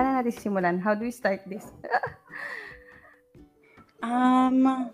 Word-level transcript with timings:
paano 0.00 0.16
natin 0.16 0.32
simulan? 0.32 0.80
How 0.80 0.96
do 0.96 1.04
we 1.04 1.12
start 1.12 1.44
this? 1.44 1.68
um, 4.00 4.88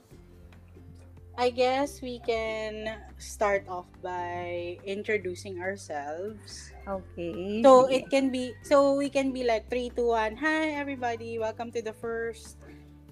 I 1.39 1.55
guess 1.55 2.03
we 2.03 2.19
can 2.27 2.91
start 3.15 3.71
off 3.71 3.87
by 4.03 4.75
introducing 4.83 5.63
ourselves. 5.63 6.75
Okay. 6.91 7.63
So 7.63 7.87
it 7.87 8.11
can 8.11 8.35
be 8.35 8.59
so 8.67 8.99
we 8.99 9.07
can 9.07 9.31
be 9.31 9.47
like 9.47 9.71
3 9.71 9.95
2 9.95 10.03
1. 10.11 10.43
Hi 10.43 10.75
everybody, 10.75 11.39
welcome 11.39 11.71
to 11.71 11.79
the 11.87 11.95
first 11.95 12.59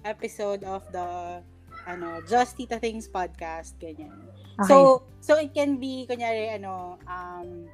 episode 0.03 0.67
of 0.67 0.83
the 0.91 1.39
ano, 1.87 2.19
Just 2.27 2.59
Tita 2.59 2.75
Things 2.75 3.07
podcast 3.07 3.79
ganyan. 3.79 4.19
Okay. 4.59 4.67
So 4.67 5.07
so 5.23 5.39
it 5.39 5.55
can 5.55 5.79
be 5.79 6.03
kunyari 6.11 6.59
ano 6.59 6.99
um 7.07 7.71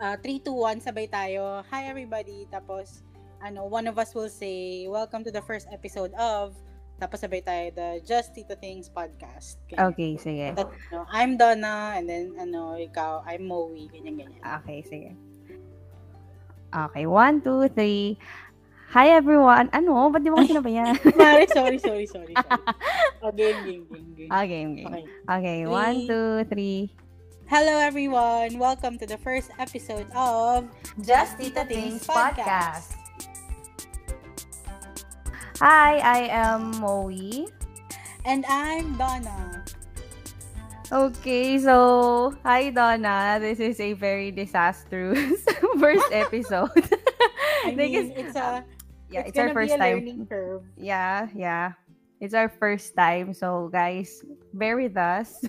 uh, 0.00 0.16
3 0.16 0.40
2 0.40 0.50
1 0.50 0.80
sabay 0.80 1.06
tayo. 1.06 1.62
Hi 1.68 1.86
everybody. 1.86 2.48
Tapos 2.48 3.04
ano 3.44 3.68
one 3.68 3.86
of 3.86 4.00
us 4.00 4.16
will 4.16 4.32
say 4.32 4.88
welcome 4.88 5.22
to 5.22 5.30
the 5.30 5.44
first 5.44 5.68
episode 5.70 6.12
of 6.16 6.56
tapos 7.00 7.24
sabay 7.24 7.40
tayo 7.40 7.72
the 7.72 7.88
Just 8.04 8.36
Tito 8.36 8.56
Things 8.56 8.88
podcast. 8.92 9.60
Ganyan. 9.68 9.92
Okay, 9.92 10.10
sige. 10.20 10.52
That, 10.52 10.68
no, 10.92 11.08
I'm 11.08 11.36
Donna 11.40 11.96
and 11.96 12.04
then 12.04 12.36
ano, 12.36 12.76
ikaw, 12.76 13.24
I'm 13.24 13.48
Moe, 13.48 13.72
ganyan 13.72 14.20
ganyan. 14.20 14.40
Okay, 14.44 14.84
sige. 14.84 15.10
Okay, 16.70 17.04
one, 17.08 17.40
two, 17.40 17.72
three. 17.72 18.20
Hi 18.90 19.14
everyone! 19.14 19.70
Ano? 19.70 20.10
Ba't 20.10 20.22
di 20.22 20.34
mo 20.34 20.42
kasi 20.42 20.50
nabayan? 20.50 20.98
sorry, 21.14 21.46
sorry, 21.46 21.78
sorry, 21.78 22.06
sorry. 22.10 22.34
Oh, 23.22 23.30
game, 23.30 23.58
game, 23.62 23.84
game, 23.86 24.10
game. 24.16 24.30
Ah, 24.32 24.44
game, 24.48 24.74
game. 24.74 24.88
Okay, 24.90 25.04
okay 25.28 25.58
one, 25.68 26.08
two, 26.10 26.42
three. 26.50 26.90
Hello 27.50 27.82
everyone! 27.82 28.62
Welcome 28.62 28.94
to 29.02 29.06
the 29.10 29.18
first 29.18 29.50
episode 29.58 30.06
of 30.14 30.70
Just 31.02 31.34
Tita 31.34 31.66
Things 31.66 32.06
Podcast. 32.06 32.94
Hi, 35.58 35.98
I 35.98 36.30
am 36.30 36.78
Moe. 36.78 37.10
And 38.22 38.46
I'm 38.46 38.94
Donna. 38.94 39.66
Okay, 40.94 41.58
so 41.58 42.38
hi 42.46 42.70
Donna. 42.70 43.42
This 43.42 43.58
is 43.58 43.82
a 43.82 43.98
very 43.98 44.30
disastrous 44.30 45.42
first 45.82 46.06
episode. 46.14 46.70
I 47.66 47.74
mean, 47.74 48.14
it's 48.14 48.38
a 48.38 48.62
um, 48.62 48.64
yeah, 49.10 49.26
it's, 49.26 49.34
it's 49.34 49.38
our 49.42 49.50
first 49.50 49.74
time. 49.74 50.06
Curve. 50.30 50.62
Yeah, 50.78 51.26
yeah. 51.34 51.72
It's 52.22 52.30
our 52.30 52.46
first 52.48 52.94
time, 52.94 53.34
so 53.34 53.66
guys, 53.74 54.22
bear 54.54 54.78
with 54.78 54.94
us. 54.94 55.42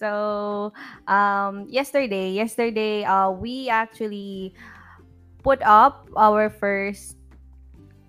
So, 0.00 0.72
um 1.04 1.68
yesterday, 1.68 2.32
yesterday 2.32 3.04
uh 3.04 3.28
we 3.28 3.68
actually 3.68 4.56
put 5.44 5.60
up 5.60 6.08
our 6.16 6.48
first 6.48 7.20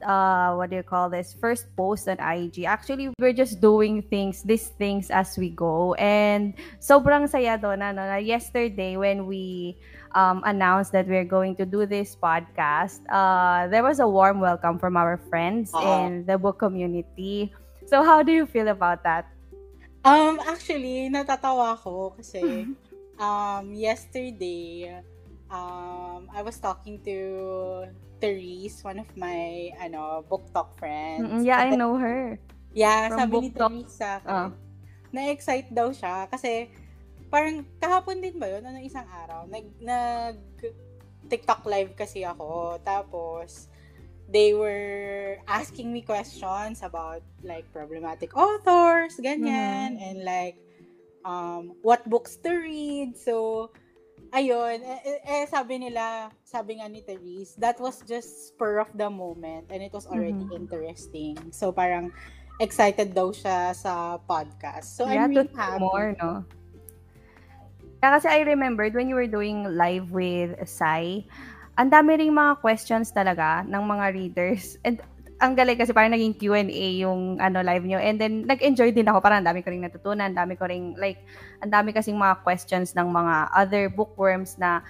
uh 0.08 0.56
what 0.56 0.72
do 0.72 0.80
you 0.80 0.88
call 0.88 1.12
this 1.12 1.36
first 1.36 1.68
post 1.76 2.08
on 2.08 2.16
IG. 2.24 2.64
Actually, 2.64 3.12
we're 3.20 3.36
just 3.36 3.60
doing 3.60 4.02
things, 4.08 4.42
these 4.48 4.72
things 4.80 5.12
as 5.12 5.36
we 5.36 5.52
go. 5.52 5.94
And 6.00 6.56
sobrang 6.80 7.28
saya 7.28 7.60
doon 7.60 7.84
ano, 7.84 8.08
na 8.08 8.24
yesterday 8.24 8.96
when 8.96 9.28
we 9.28 9.76
um, 10.16 10.40
announced 10.48 10.96
that 10.96 11.12
we're 11.12 11.28
going 11.28 11.60
to 11.60 11.68
do 11.68 11.84
this 11.86 12.16
podcast, 12.16 13.04
uh, 13.12 13.68
there 13.68 13.84
was 13.84 14.00
a 14.00 14.08
warm 14.08 14.40
welcome 14.40 14.80
from 14.80 14.96
our 14.96 15.20
friends 15.28 15.76
uh-huh. 15.76 16.08
in 16.08 16.26
the 16.26 16.40
book 16.40 16.58
community. 16.58 17.52
So 17.86 18.04
how 18.04 18.24
do 18.24 18.32
you 18.32 18.48
feel 18.48 18.72
about 18.72 19.04
that? 19.04 19.28
Um 20.02 20.42
actually, 20.42 21.14
natatawa 21.14 21.78
ako 21.78 22.18
kasi 22.18 22.66
um 23.22 23.66
yesterday 23.78 24.90
um 25.50 26.26
I 26.34 26.42
was 26.42 26.58
talking 26.58 26.98
to 27.06 27.18
Therese, 28.18 28.82
one 28.82 29.02
of 29.02 29.10
my 29.14 29.74
ano 29.78 30.26
book 30.26 30.50
talk 30.54 30.74
friends. 30.78 31.26
Mm-mm, 31.26 31.42
yeah, 31.46 31.62
I 31.62 31.78
know 31.78 31.98
her. 31.98 32.38
Yeah, 32.74 33.10
From 33.14 33.18
sabi 33.18 33.36
ni 33.46 33.50
Therese 33.54 33.94
sa 34.00 34.22
akin, 34.22 34.32
uh. 34.32 34.50
na-excite 35.12 35.70
daw 35.76 35.92
siya 35.92 36.26
kasi 36.32 36.72
parang 37.32 37.64
kahapon 37.80 38.20
din 38.20 38.36
ba 38.36 38.48
yun? 38.52 38.64
Ano 38.64 38.80
isang 38.84 39.08
araw? 39.08 39.48
Nag, 39.48 39.66
nag 39.80 40.38
TikTok 41.32 41.64
live 41.64 41.96
kasi 41.96 42.28
ako. 42.28 42.76
Tapos, 42.84 43.71
they 44.32 44.56
were 44.56 45.38
asking 45.48 45.92
me 45.92 46.02
questions 46.02 46.82
about 46.82 47.22
like 47.44 47.68
problematic 47.72 48.36
authors, 48.36 49.20
ganyan, 49.20 50.00
mm-hmm. 50.00 50.08
and 50.08 50.18
like 50.24 50.58
um, 51.26 51.76
what 51.84 52.08
books 52.10 52.40
to 52.42 52.52
read. 52.56 53.20
So, 53.20 53.70
ayun, 54.32 54.80
eh, 54.82 55.00
eh, 55.04 55.20
eh, 55.28 55.44
sabi 55.52 55.84
nila, 55.84 56.32
sabi 56.48 56.80
nga 56.80 56.88
ni 56.88 57.04
Therese, 57.04 57.60
that 57.60 57.78
was 57.80 58.02
just 58.08 58.56
spur 58.56 58.80
of 58.80 58.90
the 58.96 59.12
moment 59.12 59.68
and 59.70 59.84
it 59.84 59.92
was 59.92 60.08
already 60.08 60.48
mm-hmm. 60.48 60.60
interesting. 60.66 61.36
So 61.52 61.72
parang 61.72 62.16
excited 62.64 63.12
daw 63.14 63.36
siya 63.36 63.76
sa 63.76 64.18
podcast. 64.24 64.96
So 64.96 65.06
yeah, 65.06 65.28
I'm 65.28 65.36
really 65.36 65.52
happy. 65.52 65.84
more, 65.84 66.16
no? 66.18 66.48
Kasi 68.02 68.28
I 68.28 68.42
remembered 68.42 68.98
when 68.98 69.06
you 69.06 69.14
were 69.14 69.30
doing 69.30 69.78
live 69.78 70.10
with 70.10 70.58
Sai, 70.66 71.22
ang 71.82 71.90
dami 71.90 72.14
ring 72.14 72.30
mga 72.30 72.62
questions 72.62 73.10
talaga 73.10 73.66
ng 73.66 73.82
mga 73.82 74.06
readers. 74.14 74.78
And 74.86 75.02
ang 75.42 75.58
galing 75.58 75.82
kasi 75.82 75.90
parang 75.90 76.14
naging 76.14 76.38
Q&A 76.38 77.02
yung 77.02 77.42
ano 77.42 77.66
live 77.66 77.82
nyo. 77.82 77.98
And 77.98 78.22
then 78.22 78.46
nag-enjoy 78.46 78.94
din 78.94 79.10
ako, 79.10 79.26
parang 79.26 79.42
ang 79.42 79.50
dami 79.50 79.66
ko 79.66 79.74
ring 79.74 79.82
natutunan, 79.82 80.30
ang 80.30 80.38
dami 80.38 80.54
ko 80.54 80.70
ring 80.70 80.94
like 81.02 81.18
ang 81.66 81.74
dami 81.74 81.90
kasing 81.90 82.14
mga 82.14 82.46
questions 82.46 82.94
ng 82.94 83.10
mga 83.10 83.50
other 83.58 83.90
bookworms 83.90 84.62
na 84.62 84.86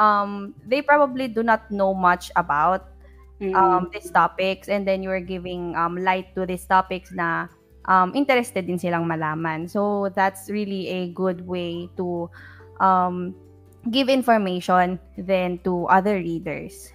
um 0.00 0.56
they 0.64 0.80
probably 0.80 1.28
do 1.28 1.44
not 1.44 1.68
know 1.68 1.92
much 1.92 2.32
about 2.40 2.96
mm-hmm. 3.36 3.52
um 3.52 3.92
these 3.92 4.08
topics 4.08 4.72
and 4.72 4.88
then 4.88 5.04
you 5.04 5.12
are 5.12 5.20
giving 5.20 5.76
um 5.76 6.00
light 6.00 6.32
to 6.32 6.48
these 6.48 6.64
topics 6.64 7.12
na 7.12 7.52
um 7.84 8.16
interested 8.16 8.64
din 8.64 8.80
silang 8.80 9.04
malaman. 9.04 9.68
So 9.68 10.08
that's 10.16 10.48
really 10.48 10.88
a 10.88 11.12
good 11.12 11.44
way 11.44 11.92
to 12.00 12.32
um 12.80 13.36
give 13.88 14.12
information 14.12 15.00
then 15.16 15.56
to 15.64 15.86
other 15.88 16.20
readers. 16.20 16.92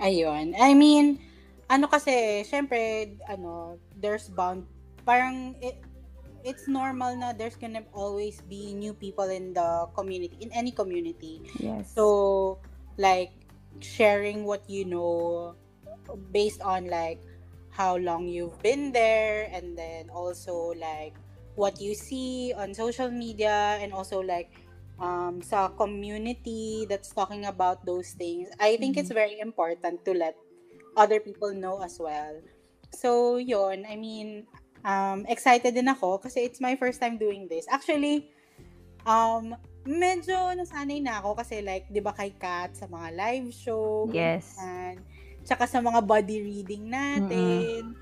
Ayun. 0.00 0.56
I 0.56 0.72
mean, 0.72 1.20
ano 1.68 1.86
kasi, 1.86 2.42
syempre, 2.48 3.12
ano, 3.28 3.76
there's 4.00 4.32
bound, 4.32 4.64
parang, 5.04 5.54
it, 5.60 5.76
it's 6.42 6.66
normal 6.66 7.14
na 7.14 7.32
there's 7.32 7.54
gonna 7.54 7.84
always 7.92 8.40
be 8.48 8.74
new 8.74 8.94
people 8.94 9.28
in 9.28 9.52
the 9.52 9.86
community, 9.94 10.34
in 10.40 10.50
any 10.52 10.72
community. 10.72 11.44
Yes. 11.60 11.92
So, 11.94 12.58
like, 12.96 13.30
sharing 13.80 14.44
what 14.44 14.64
you 14.68 14.84
know 14.84 15.54
based 16.32 16.60
on, 16.60 16.88
like, 16.88 17.20
how 17.70 17.96
long 17.96 18.26
you've 18.28 18.58
been 18.60 18.92
there, 18.92 19.48
and 19.52 19.76
then 19.78 20.10
also, 20.10 20.74
like, 20.76 21.14
what 21.54 21.80
you 21.80 21.94
see 21.94 22.52
on 22.56 22.74
social 22.74 23.08
media, 23.08 23.78
and 23.80 23.92
also, 23.92 24.20
like, 24.20 24.50
um, 25.02 25.42
sa 25.42 25.68
community 25.74 26.86
that's 26.86 27.10
talking 27.10 27.50
about 27.50 27.82
those 27.82 28.14
things, 28.14 28.48
I 28.62 28.78
think 28.78 28.94
mm-hmm. 28.94 29.02
it's 29.02 29.12
very 29.12 29.42
important 29.42 30.06
to 30.06 30.14
let 30.14 30.38
other 30.94 31.18
people 31.18 31.50
know 31.52 31.82
as 31.82 31.98
well. 31.98 32.38
So, 32.94 33.36
yon 33.42 33.82
I 33.84 33.98
mean, 33.98 34.46
um, 34.86 35.26
excited 35.26 35.74
din 35.74 35.90
ako 35.90 36.22
kasi 36.22 36.46
it's 36.46 36.62
my 36.62 36.78
first 36.78 37.02
time 37.02 37.18
doing 37.18 37.50
this. 37.50 37.66
Actually, 37.66 38.30
um, 39.02 39.58
medyo 39.82 40.54
nasanay 40.54 41.02
na 41.02 41.18
ako 41.18 41.42
kasi 41.42 41.58
like, 41.66 41.90
di 41.90 41.98
ba 41.98 42.14
kay 42.14 42.30
Kat 42.38 42.78
sa 42.78 42.86
mga 42.86 43.18
live 43.18 43.50
show. 43.50 44.06
Yes. 44.14 44.54
And, 44.62 45.02
tsaka 45.42 45.66
sa 45.66 45.82
mga 45.82 46.06
body 46.06 46.38
reading 46.38 46.86
natin. 46.86 47.90
Mm-hmm. 47.90 48.00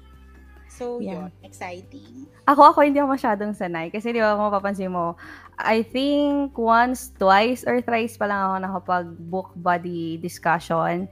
So, 0.70 1.02
yeah. 1.02 1.26
yun, 1.26 1.30
exciting. 1.42 2.30
Ako, 2.46 2.72
ako 2.72 2.86
hindi 2.86 3.02
ako 3.02 3.18
masyadong 3.18 3.52
sanay. 3.58 3.90
Kasi 3.90 4.14
di 4.14 4.22
ba, 4.22 4.38
kung 4.38 4.48
mapapansin 4.48 4.94
mo, 4.94 5.18
I 5.64 5.82
think 5.82 6.56
once, 6.56 7.12
twice, 7.18 7.64
or 7.64 7.80
thrice 7.80 8.16
pa 8.16 8.26
lang 8.26 8.40
ako 8.40 8.56
nakapag-book 8.64 9.50
body 9.56 10.16
discussion 10.18 11.08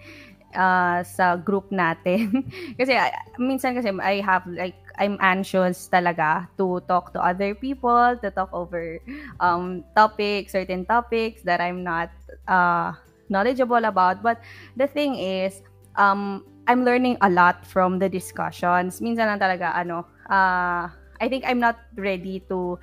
uh, 0.54 1.04
sa 1.04 1.36
group 1.36 1.68
natin. 1.68 2.44
kasi 2.78 2.96
uh, 2.96 3.12
minsan 3.36 3.76
kasi 3.76 3.92
I 4.00 4.20
have 4.24 4.46
like 4.48 4.76
I'm 4.98 5.14
anxious 5.22 5.86
talaga 5.86 6.50
to 6.58 6.82
talk 6.90 7.14
to 7.14 7.22
other 7.22 7.54
people, 7.54 8.18
to 8.18 8.28
talk 8.30 8.50
over 8.52 8.98
um 9.38 9.84
topics, 9.94 10.52
certain 10.52 10.84
topics 10.84 11.42
that 11.44 11.60
I'm 11.60 11.84
not 11.84 12.10
uh 12.48 12.92
knowledgeable 13.28 13.84
about. 13.84 14.22
But 14.24 14.40
the 14.76 14.88
thing 14.88 15.16
is, 15.16 15.62
um 15.96 16.44
I'm 16.68 16.84
learning 16.84 17.16
a 17.24 17.30
lot 17.32 17.64
from 17.64 17.96
the 17.96 18.12
discussions. 18.12 19.00
Minsan 19.00 19.24
lang 19.24 19.40
talaga, 19.40 19.72
ano, 19.72 20.04
uh, 20.28 20.92
I 21.16 21.26
think 21.26 21.48
I'm 21.48 21.58
not 21.58 21.80
ready 21.96 22.44
to 22.52 22.76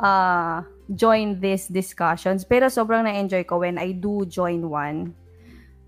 uh, 0.00 0.64
join 0.92 1.42
these 1.42 1.66
discussions. 1.66 2.46
Pero 2.46 2.70
sobrang 2.70 3.04
na-enjoy 3.04 3.42
ko 3.44 3.62
when 3.62 3.78
I 3.78 3.92
do 3.96 4.22
join 4.26 4.66
one. 4.70 5.14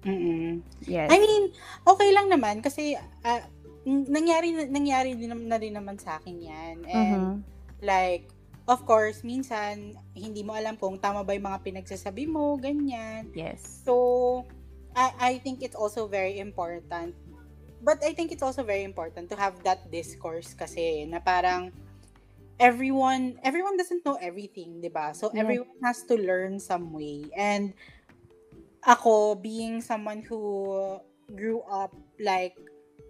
Mm-mm. 0.03 0.63
Yes. 0.87 1.11
I 1.11 1.19
mean, 1.19 1.51
okay 1.87 2.11
lang 2.15 2.31
naman 2.31 2.63
kasi 2.63 2.95
uh, 2.97 3.43
nangyari 3.87 4.55
nangyari 4.71 5.15
din 5.19 5.35
na 5.49 5.59
rin 5.59 5.75
naman 5.75 5.99
sa 5.99 6.19
akin 6.23 6.37
'yan. 6.39 6.77
And 6.87 7.09
mm-hmm. 7.11 7.35
like 7.83 8.31
of 8.69 8.85
course, 8.85 9.25
minsan 9.25 9.97
hindi 10.13 10.45
mo 10.45 10.55
alam 10.55 10.79
kung 10.79 11.01
tama 11.03 11.27
ba 11.27 11.35
'yung 11.35 11.47
mga 11.47 11.61
pinagsasabi 11.67 12.31
mo, 12.31 12.55
ganyan. 12.61 13.31
Yes. 13.35 13.83
So 13.83 14.45
I, 14.95 15.15
I 15.19 15.33
think 15.43 15.63
it's 15.63 15.79
also 15.79 16.07
very 16.07 16.39
important. 16.39 17.15
But 17.79 18.03
I 18.03 18.11
think 18.11 18.35
it's 18.35 18.43
also 18.43 18.67
very 18.67 18.83
important 18.83 19.31
to 19.31 19.37
have 19.39 19.63
that 19.63 19.87
discourse 19.91 20.51
kasi 20.55 21.07
na 21.07 21.23
parang 21.23 21.71
everyone 22.59 23.39
everyone 23.43 23.79
doesn't 23.79 24.05
know 24.05 24.19
everything, 24.21 24.83
'di 24.83 24.91
ba? 24.91 25.15
So 25.15 25.31
yeah. 25.31 25.43
everyone 25.43 25.79
has 25.83 26.03
to 26.11 26.15
learn 26.19 26.59
some 26.59 26.91
way. 26.93 27.31
And 27.35 27.73
ako 28.87 29.39
being 29.39 29.81
someone 29.83 30.23
who 30.23 30.99
grew 31.35 31.63
up 31.67 31.95
like 32.19 32.55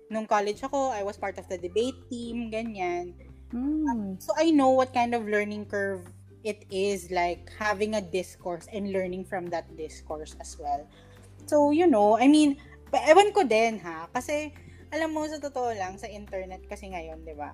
nung 0.09 0.25
college 0.29 0.61
ako, 0.65 0.93
I 0.93 1.05
was 1.05 1.21
part 1.21 1.37
of 1.37 1.49
the 1.49 1.61
debate 1.61 1.97
team, 2.09 2.49
ganyan. 2.49 3.13
Mm. 3.53 4.21
So 4.21 4.33
I 4.37 4.53
know 4.53 4.73
what 4.73 4.93
kind 4.93 5.13
of 5.13 5.29
learning 5.29 5.69
curve 5.69 6.05
it 6.45 6.65
is 6.71 7.11
like 7.11 7.51
having 7.59 7.97
a 7.97 8.01
discourse 8.01 8.69
and 8.73 8.93
learning 8.93 9.25
from 9.25 9.47
that 9.53 9.69
discourse 9.77 10.37
as 10.41 10.57
well. 10.57 10.87
So, 11.49 11.71
you 11.73 11.87
know, 11.87 12.17
I 12.17 12.29
mean, 12.29 12.57
ewan 12.93 13.33
ko 13.33 13.45
din 13.45 13.81
ha, 13.81 14.09
kasi 14.13 14.53
alam 14.89 15.13
mo 15.13 15.25
sa 15.29 15.37
totoo 15.41 15.77
lang 15.77 16.01
sa 16.01 16.09
internet 16.09 16.65
kasi 16.69 16.89
ngayon, 16.93 17.21
'di 17.25 17.37
ba? 17.37 17.53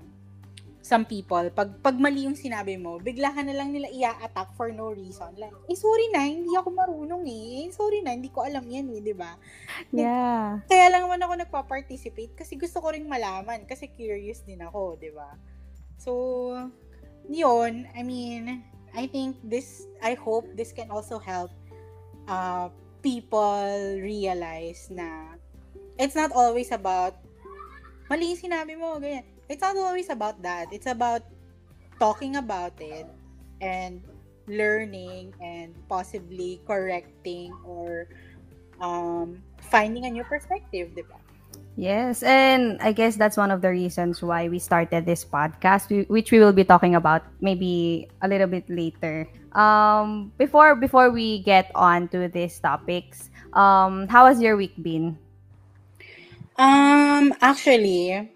Some 0.85 1.09
people, 1.09 1.49
pag 1.49 1.81
pag 1.81 1.97
mali 1.97 2.29
yung 2.29 2.37
sinabi 2.37 2.77
mo, 2.77 3.01
bigla 3.01 3.33
ka 3.33 3.41
na 3.41 3.57
lang 3.57 3.73
nila 3.73 3.89
i-attack 3.89 4.53
for 4.53 4.69
no 4.69 4.93
reason. 4.93 5.33
Like, 5.41 5.57
eh 5.65 5.79
sorry 5.81 6.13
na, 6.13 6.29
hindi 6.29 6.53
ako 6.53 6.77
marunong 6.77 7.25
eh. 7.25 7.65
eh 7.65 7.73
sorry 7.73 8.05
na, 8.05 8.13
hindi 8.13 8.29
ko 8.29 8.45
alam 8.45 8.69
yan 8.69 8.93
eh, 8.93 9.01
'di 9.01 9.17
ba? 9.17 9.33
Yeah. 9.89 10.61
Kaya 10.69 10.93
lang 10.93 11.09
naman 11.09 11.25
ako 11.25 11.41
nagpa-participate 11.41 12.37
kasi 12.37 12.61
gusto 12.61 12.85
ko 12.85 12.93
ring 12.93 13.09
malaman 13.09 13.65
kasi 13.65 13.89
curious 13.89 14.45
din 14.45 14.61
ako, 14.61 15.01
'di 15.01 15.17
ba? 15.17 15.33
So, 15.97 16.53
yun, 17.33 17.89
I 17.97 18.05
mean, 18.05 18.61
I 18.93 19.09
think 19.09 19.41
this, 19.41 19.89
I 20.05 20.15
hope 20.15 20.45
this 20.53 20.69
can 20.71 20.93
also 20.93 21.17
help 21.17 21.51
uh, 22.29 22.69
people 23.01 24.01
realize 24.01 24.89
na 24.93 25.41
it's 25.97 26.15
not 26.15 26.33
always 26.33 26.71
about, 26.73 27.17
mali 28.13 28.37
yung 28.37 28.41
sinabi 28.41 28.77
mo, 28.77 29.01
ganyan. 29.01 29.34
It's 29.49 29.62
not 29.62 29.76
always 29.76 30.08
about 30.11 30.43
that. 30.43 30.73
It's 30.73 30.87
about 30.87 31.23
talking 31.99 32.37
about 32.37 32.75
it 32.81 33.06
and 33.61 34.02
learning 34.46 35.35
and 35.41 35.75
possibly 35.88 36.61
correcting 36.67 37.52
or 37.64 38.08
um, 38.81 39.43
finding 39.70 40.05
a 40.06 40.11
new 40.11 40.25
perspective, 40.25 40.94
di 40.94 41.02
ba? 41.02 41.17
Yes, 41.76 42.23
and 42.23 42.79
I 42.81 42.93
guess 42.93 43.17
that's 43.17 43.37
one 43.37 43.50
of 43.50 43.61
the 43.61 43.70
reasons 43.70 44.23
why 44.23 44.46
we 44.46 44.61
started 44.62 45.06
this 45.06 45.25
podcast, 45.25 45.91
which 46.06 46.31
we 46.31 46.38
will 46.38 46.55
be 46.55 46.62
talking 46.62 46.94
about 46.94 47.26
maybe 47.41 48.08
a 48.23 48.29
little 48.29 48.46
bit 48.46 48.70
later. 48.70 49.26
Um, 49.58 50.31
before 50.38 50.75
before 50.79 51.11
we 51.11 51.43
get 51.43 51.70
on 51.75 52.06
to 52.14 52.31
these 52.31 52.58
topics, 52.62 53.31
um, 53.55 54.06
how 54.06 54.26
has 54.26 54.38
your 54.38 54.55
week 54.55 54.79
been? 54.79 55.19
Um, 56.55 57.35
actually, 57.43 58.31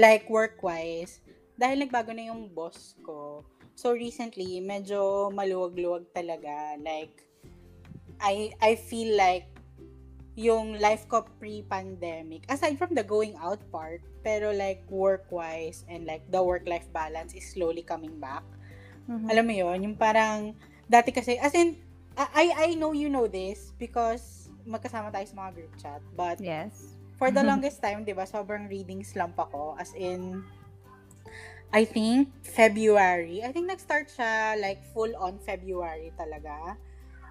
like 0.00 0.24
work-wise, 0.32 1.20
dahil 1.60 1.84
nagbago 1.84 2.16
na 2.16 2.32
yung 2.32 2.48
boss 2.48 2.96
ko, 3.04 3.44
so 3.76 3.92
recently, 3.92 4.64
medyo 4.64 5.28
maluwag-luwag 5.28 6.08
talaga. 6.16 6.80
Like, 6.80 7.28
I 8.16 8.56
I 8.64 8.80
feel 8.80 9.12
like 9.16 9.48
yung 10.40 10.80
life 10.80 11.04
ko 11.04 11.28
pre-pandemic, 11.36 12.48
aside 12.48 12.80
from 12.80 12.96
the 12.96 13.04
going 13.04 13.36
out 13.36 13.60
part, 13.68 14.00
pero 14.24 14.56
like 14.56 14.80
work-wise 14.88 15.84
and 15.92 16.08
like 16.08 16.24
the 16.32 16.40
work-life 16.40 16.88
balance 16.96 17.36
is 17.36 17.44
slowly 17.52 17.84
coming 17.84 18.16
back. 18.16 18.44
Mm-hmm. 19.04 19.28
Alam 19.28 19.44
mo 19.44 19.54
yon 19.56 19.78
yung 19.84 19.96
parang, 20.00 20.56
dati 20.88 21.12
kasi, 21.12 21.36
as 21.36 21.52
in, 21.52 21.76
I, 22.16 22.52
I 22.56 22.68
know 22.76 22.92
you 22.92 23.08
know 23.08 23.28
this 23.28 23.72
because 23.76 24.48
magkasama 24.68 25.08
tayo 25.08 25.24
sa 25.24 25.36
mga 25.40 25.50
group 25.56 25.72
chat, 25.80 26.00
but 26.16 26.36
yes. 26.40 26.99
For 27.20 27.28
the 27.28 27.44
longest 27.44 27.84
time, 27.84 28.08
di 28.08 28.16
ba, 28.16 28.24
sobrang 28.24 28.64
reading 28.72 29.04
slump 29.04 29.36
ako, 29.36 29.76
as 29.76 29.92
in, 29.92 30.40
I 31.68 31.84
think, 31.84 32.32
February. 32.40 33.44
I 33.44 33.52
think 33.52 33.68
nag-start 33.68 34.08
siya 34.08 34.56
like 34.56 34.80
full-on 34.96 35.36
February 35.44 36.16
talaga. 36.16 36.80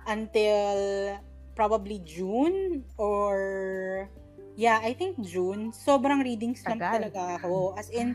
Until 0.06 1.18
probably 1.58 2.06
June 2.06 2.86
or 3.02 4.06
yeah, 4.54 4.78
I 4.78 4.94
think 4.94 5.18
June. 5.26 5.74
Sobrang 5.74 6.22
reading 6.22 6.54
slump 6.54 6.86
Tagal. 6.86 7.10
talaga 7.10 7.42
ako. 7.42 7.74
As 7.74 7.90
in 7.90 8.14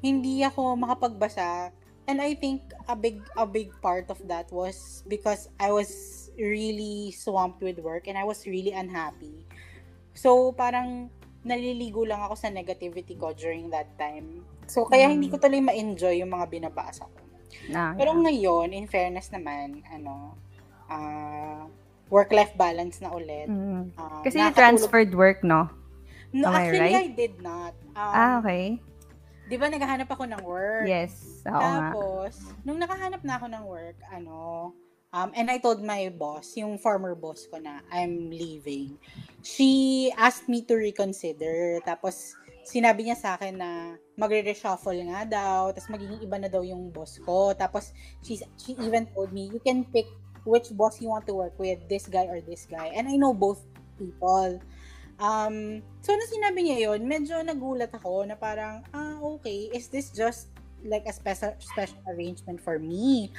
hindi 0.00 0.40
ako 0.40 0.74
makapagbasa. 0.80 1.70
And 2.08 2.18
I 2.18 2.34
think 2.34 2.64
a 2.90 2.96
big 2.96 3.22
a 3.38 3.46
big 3.46 3.70
part 3.78 4.10
of 4.10 4.18
that 4.26 4.50
was 4.50 5.06
because 5.06 5.46
I 5.62 5.70
was 5.70 5.90
really 6.34 7.14
swamped 7.14 7.62
with 7.62 7.78
work 7.78 8.10
and 8.10 8.18
I 8.18 8.26
was 8.26 8.42
really 8.46 8.74
unhappy. 8.74 9.46
So 10.20 10.52
parang 10.52 11.08
naliligo 11.40 12.04
lang 12.04 12.20
ako 12.20 12.36
sa 12.36 12.52
negativity 12.52 13.16
ko 13.16 13.32
during 13.32 13.72
that 13.72 13.88
time. 13.96 14.44
So 14.68 14.84
kaya 14.84 15.08
mm. 15.08 15.12
hindi 15.16 15.28
ko 15.32 15.40
tuloy 15.40 15.64
ma-enjoy 15.64 16.20
yung 16.20 16.36
mga 16.36 16.52
binabasa 16.52 17.08
ko. 17.08 17.20
Nah, 17.72 17.96
Pero 17.96 18.12
yeah. 18.12 18.22
ngayon, 18.28 18.68
in 18.76 18.84
fairness 18.84 19.32
naman, 19.32 19.80
ano, 19.88 20.36
uh, 20.92 21.64
work-life 22.12 22.52
balance 22.60 23.00
na 23.00 23.08
ulit. 23.16 23.48
Mm. 23.48 23.96
Uh, 23.96 24.20
Kasi 24.20 24.36
you 24.36 24.52
transferred 24.52 25.16
work, 25.16 25.40
no? 25.40 25.72
No, 26.36 26.52
Am 26.52 26.68
actually, 26.68 26.92
I, 26.92 26.94
right? 26.94 27.10
I 27.10 27.16
did 27.16 27.34
not. 27.40 27.74
Um, 27.96 28.12
ah, 28.12 28.32
okay. 28.44 28.78
Di 29.50 29.56
ba 29.58 29.66
naghahanap 29.66 30.06
ako 30.06 30.30
ng 30.30 30.42
work? 30.46 30.86
Yes. 30.86 31.42
Oo 31.48 31.58
Tapos, 31.58 32.38
nga. 32.38 32.54
nung 32.62 32.78
nakahanap 32.78 33.24
na 33.26 33.34
ako 33.34 33.46
ng 33.50 33.64
work, 33.66 33.98
ano, 34.14 34.36
um, 35.12 35.30
and 35.34 35.50
I 35.50 35.58
told 35.58 35.82
my 35.82 36.10
boss, 36.14 36.56
yung 36.56 36.78
former 36.78 37.14
boss 37.14 37.46
ko 37.50 37.58
na, 37.58 37.82
I'm 37.90 38.30
leaving. 38.30 38.98
She 39.42 40.12
asked 40.14 40.48
me 40.48 40.62
to 40.70 40.74
reconsider. 40.78 41.82
Tapos, 41.82 42.38
sinabi 42.62 43.10
niya 43.10 43.18
sa 43.18 43.34
akin 43.34 43.58
na 43.58 43.70
magre-reshuffle 44.14 45.02
nga 45.10 45.26
daw, 45.26 45.74
tapos 45.74 45.90
magiging 45.90 46.22
iba 46.22 46.36
na 46.38 46.46
daw 46.46 46.62
yung 46.62 46.94
boss 46.94 47.18
ko. 47.26 47.50
Tapos, 47.58 47.90
she, 48.22 48.38
she 48.54 48.78
even 48.78 49.10
told 49.10 49.34
me, 49.34 49.50
you 49.50 49.58
can 49.58 49.82
pick 49.90 50.06
which 50.46 50.70
boss 50.78 51.02
you 51.02 51.10
want 51.10 51.26
to 51.26 51.34
work 51.34 51.58
with, 51.58 51.82
this 51.90 52.06
guy 52.06 52.30
or 52.30 52.40
this 52.40 52.64
guy. 52.70 52.94
And 52.94 53.08
I 53.10 53.18
know 53.18 53.34
both 53.34 53.66
people. 53.98 54.62
Um, 55.20 55.82
so, 56.00 56.14
na 56.16 56.24
sinabi 56.30 56.64
niya 56.64 56.78
yon 56.88 57.04
medyo 57.04 57.36
nagulat 57.42 57.92
ako 57.92 58.24
na 58.24 58.38
parang, 58.38 58.86
ah, 58.94 59.18
okay, 59.36 59.68
is 59.74 59.90
this 59.90 60.14
just 60.14 60.48
like 60.86 61.04
a 61.04 61.12
special, 61.12 61.52
special 61.60 62.00
arrangement 62.08 62.62
for 62.62 62.78
me? 62.78 63.34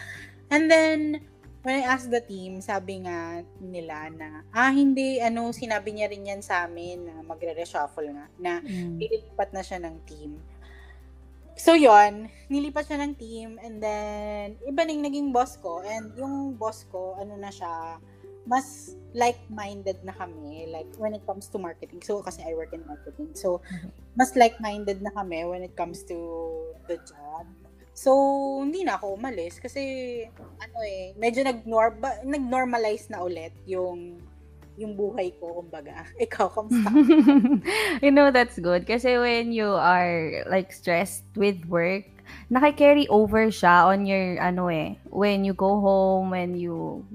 And 0.52 0.70
then, 0.70 1.26
when 1.62 1.78
I 1.78 1.86
asked 1.86 2.10
the 2.10 2.22
team, 2.22 2.58
sabi 2.62 3.06
nga 3.06 3.46
nila 3.62 4.10
na, 4.10 4.42
ah, 4.50 4.74
hindi, 4.74 5.22
ano, 5.22 5.54
sinabi 5.54 5.94
niya 5.94 6.10
rin 6.10 6.26
yan 6.26 6.42
sa 6.42 6.66
amin 6.66 7.06
na 7.06 7.16
magre-reshuffle 7.22 8.10
nga, 8.10 8.26
na 8.42 8.54
mm. 8.66 8.98
ililipat 8.98 9.50
na 9.54 9.62
siya 9.62 9.78
ng 9.78 9.96
team. 10.10 10.42
So, 11.54 11.78
yon 11.78 12.34
nilipat 12.50 12.90
siya 12.90 13.06
ng 13.06 13.14
team 13.14 13.62
and 13.62 13.78
then, 13.78 14.58
iba 14.66 14.82
nang 14.82 15.06
naging 15.06 15.30
boss 15.30 15.62
ko 15.62 15.86
and 15.86 16.10
yung 16.18 16.58
boss 16.58 16.90
ko, 16.90 17.14
ano 17.22 17.38
na 17.38 17.54
siya, 17.54 18.02
mas 18.50 18.98
like-minded 19.14 20.02
na 20.02 20.18
kami, 20.18 20.66
like, 20.74 20.90
when 20.98 21.14
it 21.14 21.22
comes 21.30 21.46
to 21.46 21.62
marketing. 21.62 22.02
So, 22.02 22.26
kasi 22.26 22.42
I 22.42 22.58
work 22.58 22.74
in 22.74 22.82
marketing. 22.90 23.38
So, 23.38 23.62
mm-hmm. 23.62 23.94
mas 24.18 24.34
like-minded 24.34 25.06
na 25.06 25.14
kami 25.14 25.46
when 25.46 25.62
it 25.62 25.78
comes 25.78 26.02
to 26.10 26.18
the 26.90 26.98
job. 27.06 27.46
So, 27.92 28.12
hindi 28.64 28.88
na 28.88 28.96
ako 28.96 29.20
umalis 29.20 29.60
kasi, 29.60 29.82
ano 30.36 30.78
eh, 30.88 31.12
medyo 31.20 31.44
nag-norm- 31.44 32.24
nag-normalize 32.24 33.12
na 33.12 33.20
ulit 33.22 33.52
yung 33.68 34.20
yung 34.80 34.96
buhay 34.96 35.36
ko, 35.38 35.62
kumbaga. 35.62 36.08
Ikaw, 36.26 36.48
kamusta? 36.50 36.90
you 38.04 38.12
know, 38.12 38.32
that's 38.32 38.58
good. 38.58 38.88
Kasi 38.88 39.20
when 39.20 39.52
you 39.52 39.70
are, 39.76 40.48
like, 40.50 40.72
stressed 40.72 41.28
with 41.36 41.60
work, 41.68 42.08
naki-carry 42.50 43.06
over 43.12 43.52
siya 43.52 43.92
on 43.92 44.08
your, 44.08 44.40
ano 44.40 44.68
eh, 44.72 44.98
when 45.12 45.44
you 45.44 45.54
go 45.54 45.78
home, 45.80 46.32
when 46.32 46.56
you, 46.56 47.06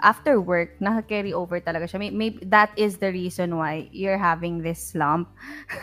after 0.00 0.40
work, 0.40 0.78
naka-carry 0.80 1.34
over 1.34 1.60
talaga 1.60 1.90
siya. 1.90 2.12
Maybe, 2.12 2.40
that 2.46 2.70
is 2.76 2.96
the 2.96 3.10
reason 3.10 3.58
why 3.58 3.90
you're 3.92 4.20
having 4.20 4.62
this 4.62 4.80
slump 4.80 5.28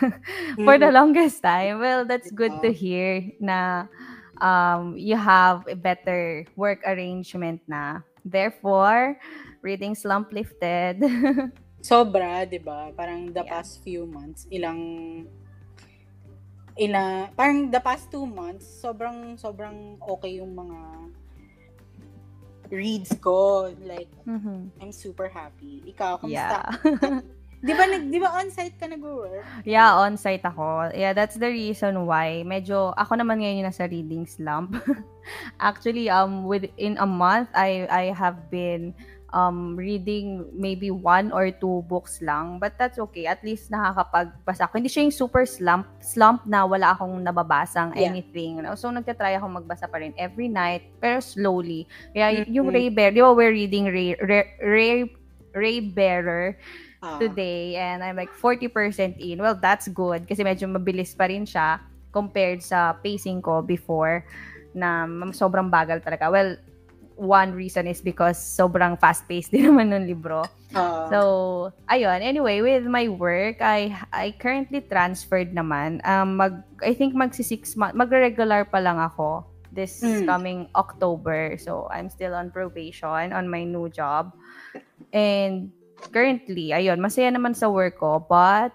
for 0.64 0.80
the 0.80 0.88
mm-hmm. 0.88 0.94
longest 0.94 1.42
time. 1.42 1.78
Well, 1.78 2.04
that's 2.04 2.32
good 2.32 2.58
to 2.64 2.72
hear 2.72 3.22
na 3.38 3.86
um, 4.44 4.92
you 5.00 5.16
have 5.16 5.64
a 5.66 5.74
better 5.74 6.44
work 6.54 6.84
arrangement 6.84 7.64
na. 7.64 8.04
Therefore, 8.24 9.16
reading 9.64 9.96
slump 9.96 10.32
lifted. 10.32 11.00
Sobra, 11.84 12.44
'di 12.48 12.60
ba? 12.64 12.92
Parang 12.92 13.32
the 13.32 13.44
yeah. 13.44 13.52
past 13.52 13.80
few 13.84 14.08
months, 14.08 14.48
ilang 14.48 15.24
ila 16.80 17.28
parang 17.36 17.68
the 17.68 17.80
past 17.80 18.08
two 18.08 18.24
months, 18.24 18.64
sobrang 18.64 19.36
sobrang 19.36 20.00
okay 20.00 20.40
yung 20.40 20.56
mga 20.56 20.80
reads 22.72 23.12
ko. 23.20 23.68
Like, 23.84 24.08
mm-hmm. 24.24 24.72
I'm 24.80 24.92
super 24.92 25.28
happy. 25.28 25.84
Ikaw, 25.92 26.24
kamusta? 26.24 26.60
Yeah. 26.80 27.20
Di 27.64 27.72
ba, 27.72 27.88
di 27.88 28.18
ba 28.20 28.28
on-site 28.36 28.76
ka 28.76 28.84
nag-work? 28.84 29.40
Yeah, 29.64 29.96
on-site 29.96 30.44
ako. 30.44 30.92
Yeah, 30.92 31.16
that's 31.16 31.40
the 31.40 31.48
reason 31.48 32.04
why. 32.04 32.44
Medyo, 32.44 32.92
ako 32.92 33.16
naman 33.16 33.40
ngayon 33.40 33.64
yung 33.64 33.68
nasa 33.72 33.88
reading 33.88 34.28
slump. 34.28 34.76
Actually, 35.64 36.12
um, 36.12 36.44
within 36.44 37.00
a 37.00 37.08
month, 37.08 37.48
I, 37.56 37.88
I 37.88 38.04
have 38.12 38.52
been 38.52 38.92
um, 39.32 39.80
reading 39.80 40.44
maybe 40.52 40.92
one 40.92 41.32
or 41.32 41.48
two 41.48 41.88
books 41.88 42.20
lang. 42.20 42.60
But 42.60 42.76
that's 42.76 43.00
okay. 43.00 43.24
At 43.24 43.40
least 43.40 43.72
nakakapagbasa 43.72 44.68
ako. 44.68 44.84
Hindi 44.84 44.92
siya 44.92 45.08
yung 45.08 45.16
super 45.16 45.48
slump, 45.48 45.88
slump 46.04 46.44
na 46.44 46.68
wala 46.68 46.92
akong 46.92 47.16
nababasang 47.24 47.96
yeah. 47.96 48.12
anything. 48.12 48.60
Know? 48.60 48.76
So, 48.76 48.92
nagtatry 48.92 49.40
ako 49.40 49.64
magbasa 49.64 49.88
pa 49.88 50.04
rin 50.04 50.12
every 50.20 50.52
night, 50.52 50.84
pero 51.00 51.16
slowly. 51.24 51.88
Kaya 52.12 52.44
mm-hmm. 52.44 52.52
yung 52.52 52.68
Ray 52.68 52.92
Bear, 52.92 53.08
di 53.08 53.24
ba 53.24 53.32
we're 53.32 53.56
reading 53.56 53.88
Ray, 53.88 54.20
Ray, 54.20 54.52
Ray, 54.60 54.96
Ray 55.56 55.80
Bearer 55.80 56.60
uh. 57.04 57.20
today 57.20 57.76
and 57.76 58.00
I'm 58.00 58.16
like 58.16 58.32
40% 58.32 59.20
in. 59.20 59.44
Well, 59.44 59.60
that's 59.60 59.92
good 59.92 60.24
kasi 60.24 60.40
medyo 60.40 60.64
mabilis 60.64 61.12
pa 61.12 61.28
rin 61.28 61.44
siya 61.44 61.84
compared 62.16 62.64
sa 62.64 62.96
pacing 63.04 63.44
ko 63.44 63.60
before 63.60 64.24
na 64.72 65.04
sobrang 65.36 65.68
bagal 65.68 66.00
talaga. 66.00 66.32
Well, 66.32 66.56
one 67.16 67.54
reason 67.54 67.86
is 67.86 68.02
because 68.02 68.38
sobrang 68.38 68.98
fast-paced 68.98 69.50
din 69.54 69.70
naman 69.70 69.94
ng 69.94 70.06
libro. 70.06 70.42
Uh, 70.74 71.06
so, 71.10 71.18
ayun. 71.86 72.18
Anyway, 72.22 72.60
with 72.60 72.84
my 72.86 73.06
work, 73.06 73.62
I 73.62 73.94
I 74.10 74.34
currently 74.38 74.82
transferred 74.82 75.54
naman. 75.54 76.02
Um, 76.02 76.38
mag, 76.38 76.66
I 76.82 76.94
think 76.94 77.14
magsi 77.14 77.46
six 77.46 77.78
months, 77.78 77.94
magre-regular 77.94 78.66
pa 78.66 78.82
lang 78.82 78.98
ako 78.98 79.46
this 79.74 80.02
mm. 80.02 80.26
coming 80.26 80.66
October. 80.74 81.54
So, 81.58 81.86
I'm 81.90 82.10
still 82.10 82.34
on 82.34 82.50
probation 82.50 83.30
on 83.30 83.46
my 83.46 83.62
new 83.62 83.86
job. 83.90 84.34
And 85.14 85.70
currently, 86.12 86.74
ayun, 86.74 87.00
masaya 87.00 87.30
naman 87.32 87.56
sa 87.56 87.70
work 87.70 88.00
ko, 88.00 88.20
but 88.20 88.72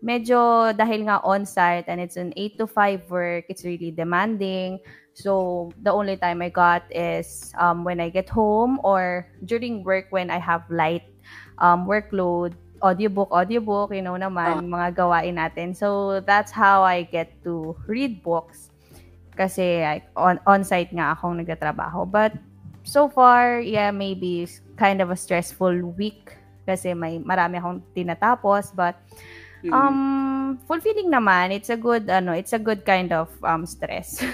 medyo 0.00 0.72
dahil 0.72 1.04
nga 1.04 1.20
on-site 1.20 1.84
and 1.88 2.00
it's 2.00 2.16
an 2.16 2.32
8 2.36 2.58
to 2.58 2.66
5 2.66 3.10
work, 3.12 3.44
it's 3.48 3.64
really 3.64 3.92
demanding. 3.92 4.80
So 5.12 5.68
the 5.82 5.92
only 5.92 6.16
time 6.16 6.40
I 6.40 6.48
got 6.48 6.88
is 6.88 7.52
um, 7.60 7.84
when 7.84 8.00
I 8.00 8.08
get 8.08 8.28
home 8.28 8.80
or 8.82 9.28
during 9.44 9.84
work 9.84 10.08
when 10.10 10.30
I 10.30 10.38
have 10.40 10.64
light 10.70 11.04
um, 11.58 11.84
workload, 11.84 12.56
audiobook, 12.82 13.30
audiobook, 13.30 13.92
you 13.92 14.00
know 14.00 14.16
naman, 14.16 14.64
uh. 14.64 14.70
mga 14.80 14.96
gawain 14.96 15.36
natin. 15.36 15.76
So 15.76 16.20
that's 16.24 16.50
how 16.50 16.82
I 16.82 17.04
get 17.04 17.36
to 17.44 17.76
read 17.86 18.22
books. 18.24 18.72
Kasi 19.36 19.84
on, 20.16 20.40
on-site 20.46 20.92
nga 20.92 21.12
akong 21.12 21.40
nagtatrabaho. 21.44 22.08
But 22.08 22.32
so 22.84 23.08
far, 23.08 23.60
yeah, 23.60 23.90
maybe 23.90 24.48
kind 24.76 25.00
of 25.04 25.10
a 25.12 25.16
stressful 25.16 25.92
week 26.00 26.39
kasi 26.70 26.94
may 26.94 27.18
marami 27.18 27.58
akong 27.58 27.82
tinatapos. 27.90 28.70
But 28.78 28.94
mm-hmm. 29.66 29.74
um, 29.74 29.98
fulfilling 30.70 31.10
naman. 31.10 31.50
It's 31.50 31.70
a 31.70 31.78
good, 31.78 32.06
ano, 32.06 32.32
it's 32.32 32.54
a 32.54 32.62
good 32.62 32.86
kind 32.86 33.10
of 33.10 33.28
um, 33.42 33.66
stress. 33.66 34.22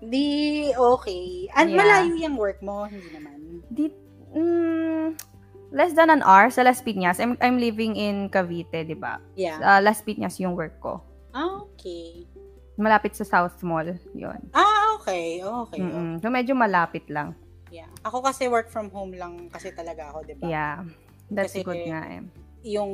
Di, 0.00 0.72
okay. 0.72 1.48
At 1.52 1.68
yeah. 1.68 1.76
malayo 1.76 2.16
yung 2.16 2.36
work 2.40 2.64
mo, 2.64 2.88
hindi 2.88 3.08
naman. 3.12 3.60
Di, 3.68 3.92
mm, 4.32 5.12
less 5.76 5.92
than 5.92 6.08
an 6.08 6.24
hour 6.24 6.48
sa 6.48 6.64
Las 6.64 6.80
Piñas. 6.80 7.20
I'm, 7.20 7.36
I'm 7.44 7.60
living 7.60 8.00
in 8.00 8.32
Cavite, 8.32 8.88
di 8.88 8.96
ba? 8.96 9.20
Yeah. 9.36 9.60
Uh, 9.60 9.80
Las 9.84 10.00
Piñas 10.00 10.40
yung 10.40 10.56
work 10.56 10.80
ko. 10.80 11.04
Ah, 11.36 11.60
okay. 11.68 12.24
Malapit 12.80 13.12
sa 13.12 13.28
South 13.28 13.60
Mall, 13.60 14.00
yon. 14.16 14.40
Ah, 14.56 14.96
okay. 14.96 15.44
Okay. 15.44 15.84
Mm-mm. 15.84 16.16
So, 16.24 16.32
medyo 16.32 16.56
malapit 16.56 17.04
lang. 17.12 17.36
Yeah. 17.70 17.90
Ako 18.02 18.22
kasi 18.26 18.50
work 18.50 18.68
from 18.68 18.90
home 18.90 19.14
lang 19.14 19.48
kasi 19.50 19.70
talaga 19.70 20.10
ako, 20.10 20.18
di 20.26 20.34
ba? 20.36 20.46
Yeah. 20.46 20.78
That's 21.30 21.54
kasi 21.54 21.62
good 21.62 21.86
nga 21.86 22.02
eh. 22.10 22.22
Yung 22.66 22.92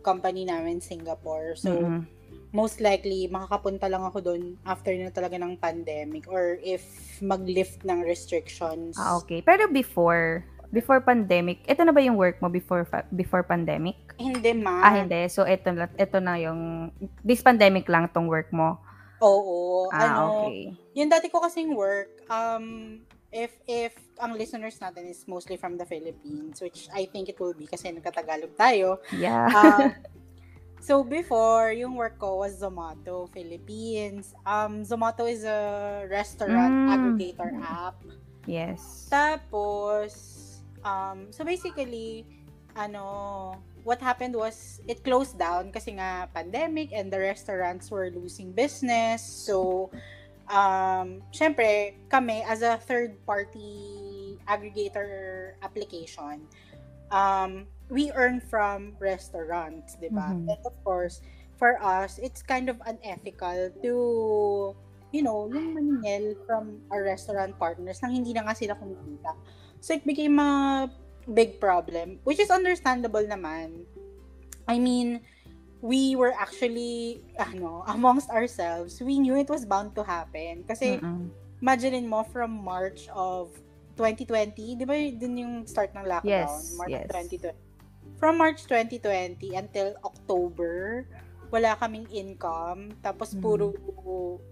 company 0.00 0.46
namin, 0.46 0.80
Singapore. 0.80 1.58
So, 1.58 1.70
mm-hmm 1.74 2.22
most 2.52 2.84
likely 2.84 3.26
makakapunta 3.32 3.88
lang 3.88 4.04
ako 4.04 4.20
doon 4.20 4.60
after 4.68 4.92
na 4.92 5.08
talaga 5.08 5.40
ng 5.40 5.56
pandemic 5.56 6.28
or 6.28 6.60
if 6.60 6.84
mag-lift 7.24 7.80
ng 7.82 8.04
restrictions. 8.04 8.94
Ah, 9.00 9.16
okay. 9.16 9.40
Pero 9.40 9.72
before, 9.72 10.44
before 10.68 11.00
pandemic, 11.00 11.64
ito 11.64 11.80
na 11.80 11.96
ba 11.96 12.04
yung 12.04 12.20
work 12.20 12.38
mo 12.44 12.52
before 12.52 12.84
before 13.16 13.40
pandemic? 13.40 13.96
Hindi 14.20 14.52
ma. 14.52 14.84
Ah, 14.84 15.00
hindi. 15.00 15.26
So 15.32 15.48
ito 15.48 15.72
ito 15.72 16.18
na 16.20 16.36
yung 16.36 16.92
this 17.24 17.40
pandemic 17.40 17.88
lang 17.88 18.12
tong 18.12 18.28
work 18.28 18.52
mo. 18.52 18.76
Oo. 19.24 19.88
Ah, 19.88 20.12
ano, 20.12 20.20
okay. 20.44 20.76
Yung 20.92 21.08
dati 21.08 21.32
ko 21.32 21.40
kasing 21.40 21.72
work, 21.72 22.20
um, 22.28 23.00
if 23.32 23.56
if 23.66 23.96
ang 24.20 24.36
listeners 24.36 24.78
natin 24.78 25.08
is 25.08 25.24
mostly 25.26 25.56
from 25.56 25.80
the 25.80 25.88
Philippines, 25.88 26.60
which 26.60 26.86
I 26.92 27.08
think 27.08 27.32
it 27.32 27.40
will 27.40 27.56
be 27.56 27.66
kasi 27.66 27.90
nagkatagalog 27.90 28.54
tayo. 28.54 29.00
Yeah. 29.10 29.48
Uh, 29.50 29.90
So 30.82 31.06
before, 31.06 31.70
yung 31.70 31.94
work 31.94 32.18
ko 32.18 32.42
was 32.42 32.58
Zomato 32.58 33.30
Philippines. 33.30 34.34
Um, 34.42 34.82
Zomato 34.82 35.30
is 35.30 35.46
a 35.46 36.10
restaurant 36.10 36.74
mm. 36.74 36.90
aggregator 36.90 37.54
app. 37.62 38.02
Yes. 38.50 39.06
Tapos, 39.06 40.10
um, 40.82 41.30
so 41.30 41.46
basically, 41.46 42.26
ano, 42.74 43.62
what 43.86 44.02
happened 44.02 44.34
was 44.34 44.82
it 44.90 45.06
closed 45.06 45.38
down 45.38 45.70
kasi 45.70 45.94
nga 46.02 46.26
pandemic 46.34 46.90
and 46.90 47.14
the 47.14 47.18
restaurants 47.30 47.86
were 47.86 48.10
losing 48.10 48.50
business. 48.50 49.22
So, 49.22 49.86
um, 50.50 51.22
syempre, 51.30 51.94
kami 52.10 52.42
as 52.42 52.62
a 52.62 52.78
third 52.78 53.14
party 53.26 54.38
aggregator 54.48 55.54
application, 55.62 56.46
um, 57.10 57.66
we 57.92 58.10
earn 58.16 58.40
from 58.40 58.96
restaurants, 58.98 59.94
di 60.00 60.08
ba? 60.08 60.32
Mm-hmm. 60.32 60.48
And 60.48 60.62
of 60.64 60.74
course, 60.82 61.20
for 61.60 61.78
us, 61.78 62.18
it's 62.18 62.42
kind 62.42 62.72
of 62.72 62.80
unethical 62.88 63.70
to, 63.84 63.94
you 65.12 65.22
know, 65.22 65.46
yung 65.52 65.76
maningil 65.76 66.34
from 66.48 66.80
our 66.90 67.04
restaurant 67.04 67.54
partners 67.60 68.00
nang 68.02 68.16
hindi 68.16 68.32
na 68.32 68.48
nga 68.48 68.56
sila 68.56 68.74
kumikita. 68.74 69.36
So, 69.78 69.94
it 69.94 70.02
became 70.08 70.40
a 70.40 70.88
big 71.28 71.60
problem, 71.60 72.18
which 72.24 72.40
is 72.40 72.50
understandable 72.50 73.22
naman. 73.22 73.86
I 74.66 74.78
mean, 74.78 75.20
we 75.82 76.16
were 76.16 76.32
actually, 76.38 77.20
ano, 77.36 77.82
amongst 77.90 78.30
ourselves, 78.30 79.02
we 79.02 79.18
knew 79.18 79.34
it 79.34 79.50
was 79.50 79.66
bound 79.66 79.92
to 79.98 80.02
happen. 80.06 80.62
Kasi, 80.64 81.02
Mm-mm. 81.02 81.28
imagine 81.60 82.06
mo, 82.06 82.22
from 82.22 82.54
March 82.54 83.10
of 83.12 83.50
2020, 83.98 84.78
di 84.78 84.84
ba 84.86 84.94
din 84.94 85.42
yung 85.42 85.54
start 85.66 85.90
ng 85.92 86.06
lockdown? 86.06 86.48
Yes, 86.48 86.78
March 86.78 86.94
yes. 86.94 87.10
2020 87.10 87.72
from 88.22 88.38
March 88.38 88.70
2020 88.70 89.58
until 89.58 89.98
October, 90.06 91.02
wala 91.50 91.74
kaming 91.74 92.06
income. 92.14 92.94
Tapos 93.02 93.34
mm-hmm. 93.34 93.42
puro 93.42 93.66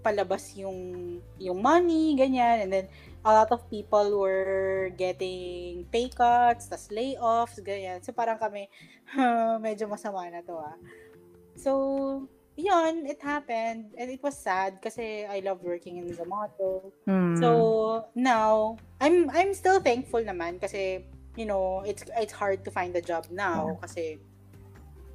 palabas 0.02 0.58
yung 0.58 1.22
yung 1.38 1.62
money, 1.62 2.18
ganyan. 2.18 2.66
And 2.66 2.70
then 2.74 2.86
a 3.22 3.30
lot 3.30 3.54
of 3.54 3.62
people 3.70 4.18
were 4.18 4.90
getting 4.98 5.86
pay 5.94 6.10
cuts, 6.10 6.66
tas 6.66 6.90
layoffs, 6.90 7.62
ganyan. 7.62 8.02
So 8.02 8.10
parang 8.10 8.42
kami, 8.42 8.66
medyo 9.64 9.86
masama 9.86 10.26
na 10.26 10.42
to 10.42 10.58
ah. 10.58 10.74
So, 11.60 12.28
yun, 12.56 13.04
it 13.04 13.20
happened. 13.20 13.92
And 14.00 14.08
it 14.10 14.24
was 14.24 14.36
sad 14.36 14.80
kasi 14.80 15.28
I 15.28 15.44
love 15.44 15.60
working 15.60 16.00
in 16.00 16.08
Zomato. 16.16 16.92
Mm. 17.04 17.36
So, 17.36 18.08
now, 18.16 18.80
I'm 19.00 19.28
I'm 19.30 19.52
still 19.52 19.80
thankful 19.84 20.24
naman 20.24 20.60
kasi 20.60 21.04
you 21.36 21.46
know, 21.46 21.84
it's 21.86 22.04
it's 22.16 22.32
hard 22.32 22.64
to 22.64 22.70
find 22.70 22.96
a 22.96 23.00
job 23.00 23.28
now 23.30 23.76
yeah. 23.76 23.80
kasi 23.80 24.04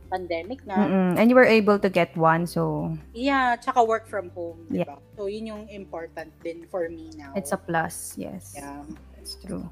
pandemic 0.09 0.61
na. 0.65 0.77
Mm-mm. 0.77 1.17
And 1.17 1.29
you 1.29 1.35
were 1.35 1.49
able 1.49 1.79
to 1.79 1.89
get 1.89 2.15
one, 2.15 2.45
so... 2.45 2.93
Yeah, 3.13 3.57
tsaka 3.57 3.83
work 3.83 4.07
from 4.07 4.29
home, 4.37 4.69
di 4.69 4.85
ba? 4.85 5.01
Yeah. 5.01 5.17
So, 5.17 5.25
yun 5.25 5.45
yung 5.49 5.63
important 5.69 6.29
din 6.45 6.69
for 6.69 6.87
me 6.89 7.09
now. 7.17 7.33
It's 7.35 7.51
a 7.51 7.57
plus, 7.57 8.13
yes. 8.17 8.53
Yeah. 8.53 8.85
It's 9.17 9.35
true. 9.41 9.65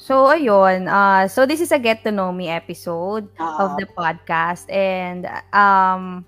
So, 0.00 0.32
ayun. 0.32 0.88
Uh, 0.88 1.28
so, 1.28 1.44
this 1.44 1.60
is 1.60 1.76
a 1.76 1.78
get 1.78 2.00
to 2.08 2.10
know 2.10 2.32
me 2.32 2.48
episode 2.48 3.28
uh-huh. 3.36 3.68
of 3.68 3.70
the 3.76 3.84
podcast. 3.92 4.64
And, 4.72 5.28
um, 5.52 6.24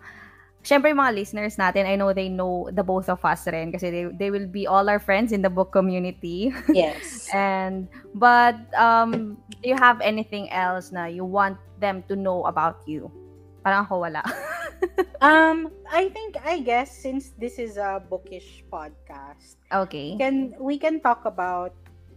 syempre 0.60 0.92
mga 0.92 1.16
listeners 1.16 1.56
natin, 1.56 1.88
I 1.88 1.96
know 1.96 2.12
they 2.12 2.28
know 2.28 2.68
the 2.68 2.84
both 2.84 3.08
of 3.08 3.24
us 3.24 3.48
rin 3.48 3.72
kasi 3.72 3.88
they, 3.88 4.04
they 4.12 4.30
will 4.30 4.46
be 4.46 4.68
all 4.68 4.92
our 4.92 5.00
friends 5.00 5.32
in 5.32 5.40
the 5.40 5.48
book 5.48 5.72
community. 5.72 6.52
Yes. 6.68 7.32
and, 7.32 7.88
but, 8.12 8.60
um, 8.76 9.40
do 9.64 9.72
you 9.72 9.76
have 9.80 10.04
anything 10.04 10.52
else 10.52 10.92
na 10.92 11.08
you 11.08 11.24
want 11.24 11.56
them 11.80 12.04
to 12.12 12.14
know 12.14 12.44
about 12.44 12.84
you? 12.84 13.08
Parang 13.64 13.88
ako 13.88 14.04
wala. 14.04 14.20
um, 15.24 15.72
I 15.88 16.12
think, 16.12 16.36
I 16.44 16.60
guess, 16.60 16.92
since 16.92 17.32
this 17.40 17.56
is 17.56 17.80
a 17.80 18.04
bookish 18.04 18.68
podcast, 18.68 19.56
okay. 19.72 20.18
can 20.20 20.52
we 20.60 20.76
can 20.76 21.00
talk 21.00 21.24
about, 21.24 21.72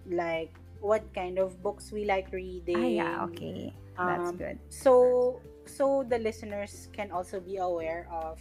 like, 0.09 0.51
what 0.85 1.01
kind 1.17 1.41
of 1.41 1.57
books 1.65 1.89
we 1.89 2.05
like 2.05 2.29
reading. 2.29 2.77
Ah, 2.77 2.85
yeah, 2.85 3.25
okay. 3.25 3.73
That's 3.97 4.29
um, 4.29 4.37
good. 4.37 4.61
So, 4.69 5.41
so 5.65 6.05
the 6.05 6.21
listeners 6.21 6.93
can 6.93 7.09
also 7.09 7.41
be 7.41 7.57
aware 7.57 8.05
of 8.13 8.37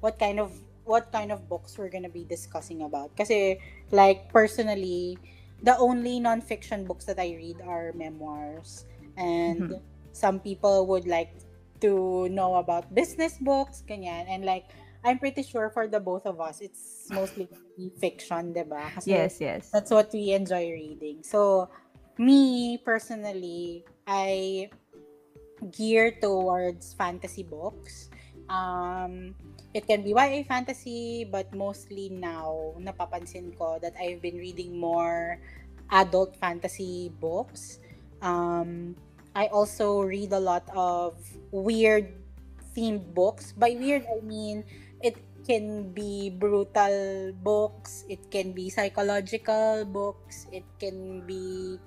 what 0.00 0.16
kind 0.18 0.40
of 0.40 0.56
what 0.88 1.12
kind 1.12 1.28
of 1.32 1.44
books 1.48 1.76
we're 1.76 1.92
gonna 1.92 2.08
be 2.08 2.24
discussing 2.24 2.88
about. 2.88 3.12
Kasi, 3.16 3.60
like, 3.92 4.32
personally, 4.32 5.20
the 5.60 5.76
only 5.76 6.20
non-fiction 6.20 6.84
books 6.88 7.04
that 7.04 7.20
I 7.20 7.36
read 7.36 7.60
are 7.64 7.92
memoirs. 7.92 8.84
And 9.16 9.76
mm-hmm. 9.76 9.80
some 10.12 10.40
people 10.40 10.88
would 10.88 11.06
like 11.06 11.32
to 11.80 12.28
know 12.28 12.56
about 12.56 12.92
business 12.92 13.36
books, 13.40 13.84
ganyan. 13.84 14.24
And 14.28 14.44
like, 14.44 14.72
I'm 15.04 15.18
pretty 15.20 15.44
sure 15.44 15.68
for 15.68 15.86
the 15.86 16.00
both 16.00 16.24
of 16.24 16.40
us, 16.40 16.64
it's 16.64 17.12
mostly 17.12 17.46
fiction, 18.00 18.56
diba? 18.56 18.88
Kasi 18.96 19.12
yes, 19.12 19.36
yes. 19.36 19.68
That's 19.68 19.92
what 19.92 20.08
we 20.16 20.32
enjoy 20.32 20.72
reading. 20.72 21.20
So, 21.20 21.68
me, 22.16 22.80
personally, 22.80 23.84
I 24.08 24.70
gear 25.70 26.16
towards 26.16 26.96
fantasy 26.96 27.44
books. 27.44 28.08
Um, 28.48 29.36
it 29.76 29.86
can 29.86 30.02
be 30.02 30.16
YA 30.16 30.44
fantasy, 30.48 31.28
but 31.28 31.52
mostly 31.52 32.08
now, 32.08 32.72
napapansin 32.80 33.52
ko 33.58 33.78
that 33.84 33.92
I've 34.00 34.22
been 34.24 34.40
reading 34.40 34.80
more 34.80 35.36
adult 35.92 36.36
fantasy 36.36 37.12
books. 37.20 37.78
Um, 38.22 38.96
I 39.36 39.52
also 39.52 40.00
read 40.00 40.32
a 40.32 40.40
lot 40.40 40.64
of 40.72 41.20
weird 41.50 42.08
themed 42.76 43.12
books. 43.12 43.52
By 43.52 43.76
weird, 43.78 44.06
I 44.08 44.24
mean 44.24 44.64
can 45.46 45.92
be 45.92 46.30
brutal 46.30 47.32
books, 47.42 48.04
it 48.08 48.30
can 48.30 48.52
be 48.52 48.70
psychological 48.70 49.84
books, 49.84 50.46
it 50.52 50.64
can 50.80 51.26
be 51.26 51.78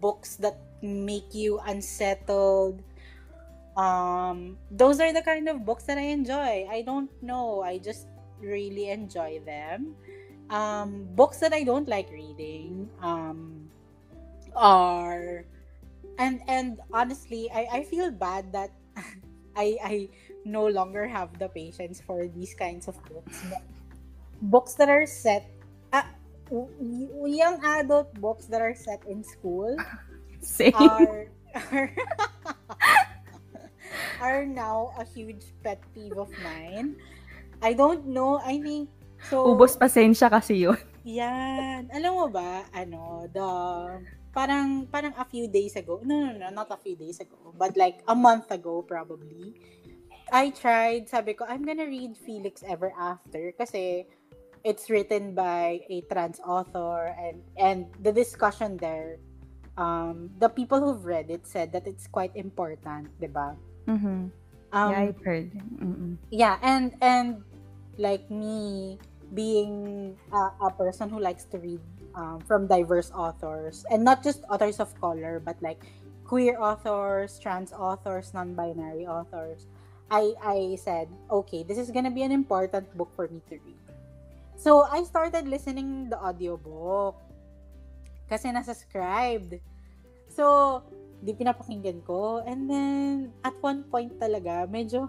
books 0.00 0.36
that 0.36 0.58
make 0.82 1.34
you 1.34 1.60
unsettled. 1.66 2.82
Um, 3.76 4.58
those 4.70 5.00
are 5.00 5.12
the 5.12 5.22
kind 5.22 5.48
of 5.48 5.64
books 5.64 5.84
that 5.84 5.96
I 5.96 6.12
enjoy. 6.12 6.68
I 6.68 6.82
don't 6.84 7.10
know, 7.22 7.62
I 7.62 7.78
just 7.78 8.08
really 8.40 8.90
enjoy 8.90 9.40
them. 9.44 9.94
Um, 10.50 11.08
books 11.14 11.38
that 11.38 11.52
I 11.52 11.64
don't 11.64 11.88
like 11.88 12.10
reading 12.10 12.90
um, 13.00 13.70
are 14.54 15.44
and 16.18 16.40
and 16.48 16.80
honestly, 16.92 17.48
I, 17.48 17.80
I 17.80 17.84
feel 17.84 18.10
bad 18.10 18.52
that 18.52 18.70
I 19.56 19.78
I 19.82 20.08
no 20.44 20.66
longer 20.66 21.06
have 21.06 21.38
the 21.38 21.48
patience 21.48 22.00
for 22.00 22.26
these 22.26 22.54
kinds 22.54 22.88
of 22.88 22.96
books. 23.06 23.42
But 23.50 23.62
books 24.42 24.74
that 24.74 24.88
are 24.88 25.06
set, 25.06 25.48
uh, 25.92 26.02
young 27.26 27.62
adult 27.64 28.12
books 28.20 28.46
that 28.46 28.60
are 28.60 28.74
set 28.74 29.02
in 29.06 29.24
school 29.24 29.76
Same. 30.40 30.74
are 30.74 31.30
are, 31.54 31.88
are 34.20 34.44
now 34.44 34.92
a 34.98 35.04
huge 35.04 35.54
pet 35.62 35.80
peeve 35.94 36.18
of 36.18 36.30
mine. 36.42 36.96
I 37.62 37.72
don't 37.72 38.06
know. 38.06 38.42
I 38.42 38.58
think 38.58 38.90
so. 39.30 39.46
Ubos 39.46 39.78
pasensya 39.78 40.26
kasi 40.26 40.66
yun. 40.66 40.78
Yan. 41.06 41.90
Alam 41.94 42.12
mo 42.14 42.26
ba, 42.26 42.66
ano, 42.74 43.30
the 43.30 43.48
parang 44.34 44.88
parang 44.90 45.14
a 45.14 45.26
few 45.28 45.46
days 45.46 45.76
ago. 45.78 46.02
No, 46.02 46.26
no, 46.26 46.34
no, 46.34 46.48
not 46.50 46.70
a 46.74 46.78
few 46.80 46.98
days 46.98 47.20
ago, 47.20 47.54
but 47.54 47.76
like 47.78 48.02
a 48.08 48.16
month 48.16 48.50
ago 48.50 48.82
probably. 48.82 49.54
I 50.32 50.48
tried, 50.48 51.12
sabi 51.12 51.36
ko, 51.36 51.44
I'm 51.44 51.60
gonna 51.60 51.84
read 51.84 52.16
Felix 52.16 52.64
Ever 52.64 52.90
After 52.96 53.52
kasi 53.52 54.08
it's 54.64 54.88
written 54.88 55.36
by 55.36 55.84
a 55.92 56.00
trans 56.08 56.40
author 56.40 57.12
and 57.20 57.44
and 57.60 57.90
the 58.00 58.14
discussion 58.14 58.78
there 58.78 59.18
um 59.76 60.30
the 60.38 60.48
people 60.48 60.78
who've 60.78 61.04
read 61.04 61.28
it 61.28 61.44
said 61.44 61.74
that 61.74 61.84
it's 61.84 62.06
quite 62.06 62.30
important 62.38 63.10
important, 63.12 63.20
'di 63.20 63.28
ba? 63.28 63.48
Mhm. 63.90 64.30
Um, 64.72 64.88
yeah, 64.88 65.00
I've 65.04 65.20
heard. 65.20 65.52
Mm-mm. 65.52 66.16
Yeah, 66.32 66.56
and 66.64 66.96
and 67.04 67.44
like 68.00 68.24
me 68.32 68.96
being 69.36 70.16
a, 70.32 70.42
a 70.64 70.70
person 70.72 71.12
who 71.12 71.20
likes 71.20 71.44
to 71.52 71.60
read 71.60 71.80
um, 72.16 72.40
from 72.48 72.64
diverse 72.64 73.12
authors 73.12 73.84
and 73.92 74.00
not 74.04 74.24
just 74.24 74.44
authors 74.48 74.80
of 74.80 74.92
color 75.00 75.40
but 75.40 75.56
like 75.64 75.84
queer 76.24 76.56
authors 76.60 77.40
trans 77.40 77.72
authors 77.72 78.32
non-binary 78.36 79.08
authors 79.08 79.68
i 80.12 80.36
i 80.44 80.58
said 80.76 81.08
okay 81.32 81.64
this 81.64 81.80
is 81.80 81.88
gonna 81.88 82.12
be 82.12 82.20
an 82.20 82.30
important 82.30 82.84
book 82.94 83.08
for 83.16 83.26
me 83.32 83.40
to 83.48 83.56
read. 83.64 83.80
So 84.60 84.84
i 84.86 85.02
started 85.02 85.48
listening 85.48 86.12
the 86.12 86.20
audiobook 86.20 87.16
kasi 88.28 88.52
nasa-scribed 88.52 89.58
so 90.28 90.80
di 91.22 91.32
pinapakinggan 91.32 92.02
ko. 92.02 92.42
And 92.42 92.66
then 92.66 93.30
at 93.46 93.54
one 93.62 93.86
point 93.86 94.18
talaga 94.18 94.66
medyo 94.66 95.08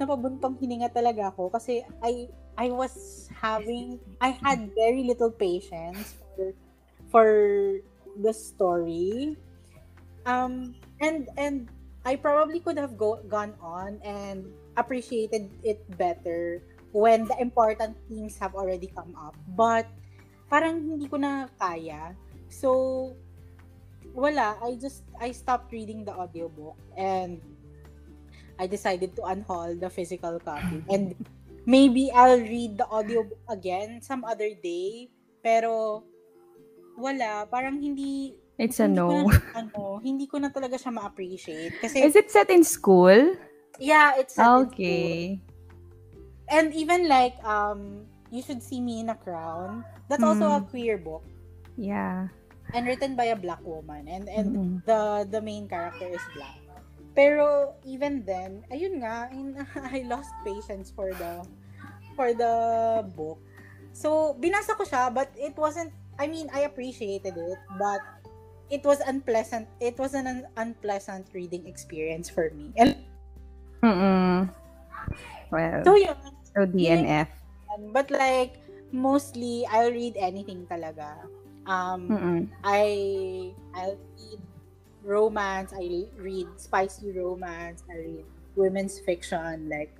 napabuntong 0.00 0.56
hininga 0.56 0.88
talaga 0.96 1.28
ako 1.28 1.52
kasi 1.52 1.84
I 2.00 2.32
I 2.56 2.72
was 2.72 3.28
having 3.28 4.00
I 4.24 4.32
had 4.32 4.72
very 4.72 5.04
little 5.04 5.30
patience 5.30 6.16
for 6.32 6.56
for 7.12 7.28
the 8.16 8.32
story. 8.32 9.36
Um 10.24 10.72
and 11.04 11.28
and 11.36 11.68
I 12.04 12.16
probably 12.16 12.60
could 12.60 12.78
have 12.78 12.96
go, 12.96 13.20
gone 13.28 13.54
on 13.60 14.00
and 14.04 14.48
appreciated 14.76 15.52
it 15.62 15.84
better 15.98 16.62
when 16.92 17.28
the 17.28 17.36
important 17.38 17.96
things 18.08 18.38
have 18.40 18.54
already 18.54 18.88
come 18.88 19.12
up. 19.14 19.36
But 19.52 19.86
parang 20.48 20.80
hindi 20.80 21.06
ko 21.06 21.20
na 21.20 21.52
kaya. 21.60 22.16
So 22.48 23.14
wala, 24.16 24.56
I 24.64 24.80
just 24.80 25.04
I 25.20 25.30
stopped 25.30 25.70
reading 25.70 26.08
the 26.08 26.16
audiobook 26.16 26.80
and 26.96 27.38
I 28.58 28.66
decided 28.66 29.14
to 29.16 29.22
unhaul 29.28 29.76
the 29.76 29.92
physical 29.92 30.40
copy. 30.40 30.80
And 30.92 31.14
maybe 31.68 32.10
I'll 32.12 32.40
read 32.40 32.80
the 32.80 32.88
audiobook 32.88 33.40
again 33.48 34.00
some 34.00 34.24
other 34.24 34.50
day. 34.56 35.12
Pero 35.44 36.04
wala, 36.96 37.44
parang 37.48 37.80
hindi 37.80 38.39
It's 38.60 38.76
a 38.76 38.84
no. 38.84 39.24
Na, 39.24 39.40
ano, 39.64 40.04
hindi 40.04 40.28
ko 40.28 40.36
na 40.36 40.52
talaga 40.52 40.76
siya 40.76 40.92
ma-appreciate 40.92 41.80
kasi 41.80 42.04
Is 42.04 42.12
it 42.12 42.28
set 42.28 42.52
in 42.52 42.60
school? 42.60 43.32
Yeah, 43.80 44.20
it's 44.20 44.36
set 44.36 44.44
okay. 44.68 45.40
in 45.40 45.40
school. 45.40 45.48
And 46.52 46.66
even 46.76 47.08
like 47.08 47.40
um 47.40 48.04
You 48.28 48.44
Should 48.44 48.60
See 48.60 48.84
Me 48.84 49.00
in 49.00 49.08
a 49.08 49.16
Crown, 49.16 49.82
that's 50.12 50.20
hmm. 50.20 50.28
also 50.36 50.60
a 50.60 50.60
queer 50.60 51.00
book. 51.00 51.24
Yeah. 51.80 52.28
And 52.76 52.86
written 52.86 53.16
by 53.16 53.32
a 53.32 53.38
black 53.38 53.64
woman 53.64 54.06
and 54.06 54.28
and 54.28 54.48
mm-hmm. 54.52 54.76
the 54.84 55.26
the 55.26 55.40
main 55.40 55.64
character 55.64 56.06
is 56.06 56.22
black. 56.36 56.60
Pero 57.16 57.74
even 57.82 58.22
then, 58.22 58.62
ayun 58.70 59.02
nga, 59.02 59.26
in, 59.34 59.58
I 59.90 60.06
lost 60.06 60.30
patience 60.46 60.94
for 60.94 61.10
the 61.10 61.42
for 62.14 62.30
the 62.36 62.54
book. 63.16 63.42
So, 63.90 64.38
binasa 64.38 64.78
ko 64.78 64.86
siya, 64.86 65.10
but 65.10 65.34
it 65.34 65.58
wasn't, 65.58 65.90
I 66.14 66.30
mean, 66.30 66.46
I 66.54 66.70
appreciated 66.70 67.34
it, 67.34 67.58
but 67.74 67.98
it 68.70 68.86
was 68.86 69.02
unpleasant. 69.02 69.68
It 69.82 69.98
was 69.98 70.14
an 70.14 70.26
un- 70.26 70.48
unpleasant 70.56 71.26
reading 71.34 71.66
experience 71.66 72.30
for 72.30 72.50
me. 72.54 72.72
And, 72.78 72.96
Mm-mm. 73.82 74.48
Well, 75.50 75.82
so 75.84 75.94
yun. 75.96 76.16
So, 76.54 76.66
DNF. 76.66 77.28
But 77.92 78.10
like, 78.10 78.62
mostly, 78.92 79.66
I'll 79.70 79.90
read 79.90 80.16
anything 80.16 80.66
talaga. 80.70 81.26
Um, 81.66 82.08
Mm-mm. 82.08 82.42
I, 82.64 83.52
I'll 83.74 83.98
read 84.18 84.40
romance, 85.02 85.72
I 85.74 86.06
read 86.18 86.48
spicy 86.56 87.12
romance, 87.12 87.82
I 87.90 87.96
read 87.96 88.26
women's 88.56 88.98
fiction, 89.00 89.68
like, 89.68 89.94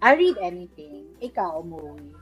I 0.00 0.14
read 0.14 0.36
anything. 0.40 1.06
Ikaw, 1.22 1.66
movie. 1.66 2.14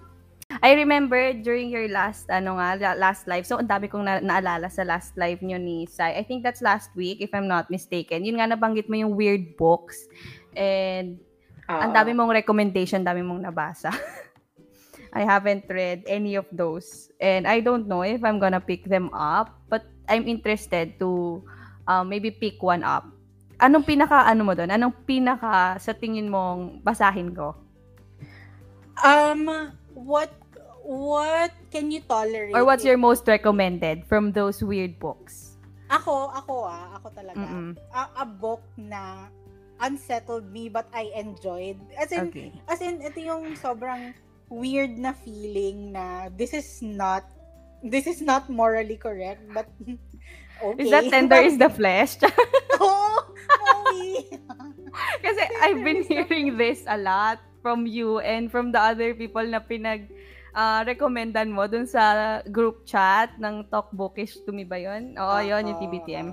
I 0.62 0.72
remember 0.76 1.32
during 1.32 1.68
your 1.68 1.88
last, 1.88 2.30
ano 2.30 2.56
nga, 2.56 2.96
last 2.96 3.28
live, 3.28 3.44
so 3.44 3.58
ang 3.58 3.68
dami 3.68 3.90
kong 3.90 4.04
na- 4.04 4.24
naalala 4.24 4.70
sa 4.72 4.86
last 4.86 5.16
live 5.16 5.40
nyo 5.44 5.58
ni 5.58 5.84
Sai. 5.84 6.16
I 6.16 6.24
think 6.24 6.42
that's 6.44 6.62
last 6.64 6.92
week, 6.96 7.20
if 7.20 7.34
I'm 7.34 7.48
not 7.48 7.68
mistaken. 7.68 8.24
Yun 8.24 8.40
nga, 8.40 8.48
nabanggit 8.48 8.88
mo 8.88 8.96
yung 8.96 9.16
weird 9.16 9.56
books. 9.56 10.08
And 10.56 11.20
uh, 11.68 11.88
ang 11.88 11.92
dami 11.92 12.16
mong 12.16 12.32
recommendation, 12.32 13.04
dami 13.04 13.20
mong 13.20 13.44
nabasa. 13.44 13.92
I 15.16 15.24
haven't 15.24 15.64
read 15.68 16.04
any 16.04 16.36
of 16.36 16.44
those. 16.52 17.08
And 17.20 17.48
I 17.48 17.64
don't 17.64 17.88
know 17.88 18.04
if 18.04 18.20
I'm 18.20 18.36
gonna 18.36 18.60
pick 18.60 18.84
them 18.84 19.08
up, 19.16 19.56
but 19.72 19.88
I'm 20.08 20.28
interested 20.28 21.00
to 21.00 21.40
um, 21.88 22.08
maybe 22.12 22.30
pick 22.30 22.60
one 22.60 22.84
up. 22.84 23.08
Anong 23.56 23.88
pinaka 23.88 24.28
ano 24.28 24.44
mo 24.44 24.52
doon? 24.52 24.68
Anong 24.68 24.92
pinaka 25.08 25.80
sa 25.80 25.96
tingin 25.96 26.28
mong 26.28 26.84
basahin 26.84 27.32
ko? 27.32 27.56
Um 29.00 29.72
what 29.96 30.28
what 30.86 31.50
can 31.74 31.90
you 31.90 32.00
tolerate? 32.06 32.54
Or 32.54 32.64
what's 32.64 32.86
your 32.86 32.96
most 32.96 33.26
recommended 33.26 34.06
from 34.06 34.30
those 34.30 34.62
weird 34.62 35.02
books? 35.02 35.58
Ako, 35.90 36.30
ako 36.30 36.66
ah, 36.66 36.98
ako 36.98 37.10
talaga. 37.10 37.42
A, 37.90 38.22
a 38.22 38.26
book 38.26 38.62
na 38.78 39.26
unsettled 39.82 40.46
me 40.54 40.70
but 40.70 40.86
I 40.94 41.10
enjoyed. 41.18 41.82
As 41.98 42.14
in, 42.14 42.30
okay. 42.30 42.54
as 42.70 42.80
in, 42.80 43.02
ito 43.02 43.18
yung 43.18 43.58
sobrang 43.58 44.14
weird 44.46 44.94
na 44.94 45.10
feeling 45.12 45.90
na 45.90 46.30
this 46.30 46.54
is 46.54 46.78
not 46.78 47.26
this 47.82 48.06
is 48.06 48.22
not 48.22 48.46
morally 48.46 48.94
correct 48.94 49.42
but 49.50 49.66
Okay. 50.56 50.84
Is 50.84 50.90
that 50.90 51.12
tender 51.12 51.36
is 51.36 51.58
the 51.58 51.68
flesh? 51.68 52.16
Kasi 55.24 55.42
I've 55.60 55.84
been 55.84 56.00
hearing 56.00 56.56
this 56.56 56.80
a 56.88 56.96
lot 56.96 57.44
from 57.60 57.84
you 57.84 58.24
and 58.24 58.48
from 58.48 58.72
the 58.72 58.80
other 58.80 59.12
people 59.12 59.44
na 59.44 59.60
pinag 59.60 60.08
uh, 60.56 60.80
recommenddan 60.88 61.52
mo 61.52 61.68
dun 61.68 61.84
sa 61.84 62.40
group 62.48 62.88
chat 62.88 63.36
ng 63.36 63.68
Talk 63.68 63.92
Bookish 63.92 64.40
to 64.48 64.50
me 64.50 64.64
ba 64.64 64.80
yun? 64.80 65.12
Oo, 65.20 65.36
uh, 65.36 65.44
yun, 65.44 65.68
yung 65.68 65.78
TBTM. 65.78 66.28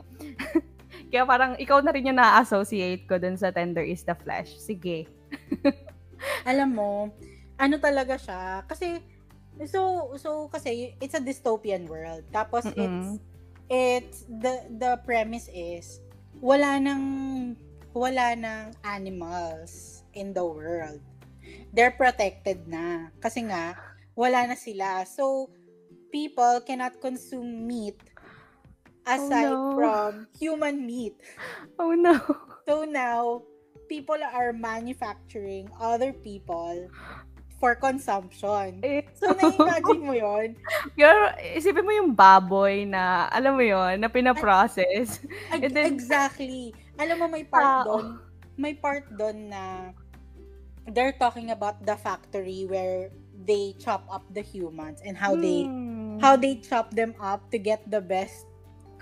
Kaya 1.12 1.27
parang 1.27 1.59
ikaw 1.59 1.83
na 1.83 1.91
rin 1.91 2.07
yung 2.07 2.17
na-associate 2.17 3.05
ko 3.05 3.19
dun 3.19 3.36
sa 3.36 3.51
Tender 3.51 3.83
is 3.83 4.07
the 4.07 4.15
Flesh. 4.15 4.55
Sige. 4.55 5.05
Alam 6.49 6.69
mo, 6.73 6.91
ano 7.59 7.75
talaga 7.77 8.15
siya. 8.15 8.63
Kasi, 8.65 9.03
so, 9.67 10.13
so, 10.15 10.47
kasi, 10.47 10.95
it's 11.03 11.13
a 11.13 11.21
dystopian 11.21 11.86
world. 11.86 12.23
Tapos, 12.31 12.65
Mm-mm. 12.71 12.79
it's, 12.79 13.12
it's, 13.69 14.17
the, 14.25 14.63
the 14.79 14.97
premise 15.03 15.51
is, 15.51 15.99
wala 16.39 16.79
nang, 16.79 17.05
wala 17.93 18.33
nang 18.33 18.73
animals 18.81 20.01
in 20.17 20.33
the 20.33 20.41
world. 20.41 21.01
They're 21.73 21.93
protected 21.93 22.65
na. 22.65 23.13
Kasi 23.21 23.45
nga, 23.45 23.77
wala 24.13 24.47
na 24.49 24.58
sila. 24.58 25.06
So, 25.06 25.49
people 26.13 26.62
cannot 26.62 27.02
consume 27.02 27.65
meat 27.65 27.97
aside 29.04 29.52
oh, 29.52 29.73
no. 29.73 29.76
from 29.76 30.10
human 30.39 30.86
meat. 30.86 31.17
Oh 31.80 31.91
no. 31.97 32.21
So 32.63 32.88
now, 32.88 33.43
people 33.91 34.21
are 34.21 34.54
manufacturing 34.56 35.67
other 35.82 36.13
people 36.13 36.88
for 37.60 37.76
consumption. 37.76 38.80
Eh, 38.84 39.08
so, 39.15 39.32
na-imagine 39.32 40.04
mo 40.04 40.12
yon 40.15 40.56
Pero, 40.99 41.32
isipin 41.39 41.84
mo 41.84 41.91
yung 41.95 42.12
baboy 42.12 42.84
na, 42.84 43.32
alam 43.32 43.56
mo 43.56 43.63
yon 43.63 43.99
na 43.99 44.12
pinaprocess. 44.12 45.23
Ag- 45.52 45.71
then, 45.71 45.91
exactly. 45.91 46.76
Alam 46.99 47.23
mo, 47.23 47.26
may 47.32 47.47
part 47.47 47.63
uh, 47.63 47.84
doon, 47.88 48.06
may 48.60 48.76
part 48.76 49.08
doon 49.15 49.47
na 49.47 49.95
they're 50.91 51.15
talking 51.15 51.56
about 51.56 51.80
the 51.88 51.95
factory 51.95 52.67
where 52.67 53.12
they 53.45 53.75
chop 53.79 54.08
up 54.10 54.23
the 54.34 54.41
humans 54.41 55.01
and 55.06 55.17
how 55.17 55.36
hmm. 55.36 55.41
they 55.41 55.60
how 56.21 56.36
they 56.36 56.56
chop 56.60 56.91
them 56.95 57.15
up 57.19 57.49
to 57.51 57.58
get 57.58 57.84
the 57.89 57.99
best 57.99 58.47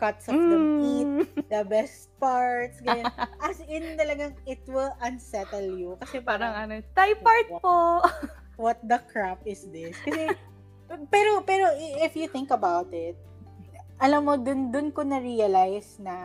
cuts 0.01 0.25
of 0.25 0.33
mm. 0.33 0.49
the 0.49 0.57
meat, 0.57 1.05
hmm. 1.05 1.45
the 1.53 1.61
best 1.61 2.09
parts, 2.17 2.81
ganyan. 2.81 3.05
As 3.45 3.61
in, 3.69 3.93
talagang 4.01 4.33
it 4.49 4.65
will 4.65 4.89
unsettle 4.97 5.77
you. 5.77 5.93
Kasi 6.01 6.17
parang, 6.25 6.57
parang 6.57 6.81
ano, 6.81 6.89
Thai 6.97 7.13
part 7.21 7.47
what, 7.53 7.61
po. 7.61 7.77
what 8.65 8.77
the 8.81 8.97
crap 9.13 9.45
is 9.45 9.69
this? 9.69 9.93
Kasi, 10.01 10.33
pero, 11.13 11.45
pero, 11.45 11.69
if 12.01 12.17
you 12.17 12.25
think 12.25 12.49
about 12.49 12.89
it, 12.89 13.13
alam 14.01 14.25
mo, 14.25 14.41
dun, 14.41 14.73
dun 14.73 14.89
ko 14.89 15.05
na-realize 15.05 16.01
na 16.01 16.17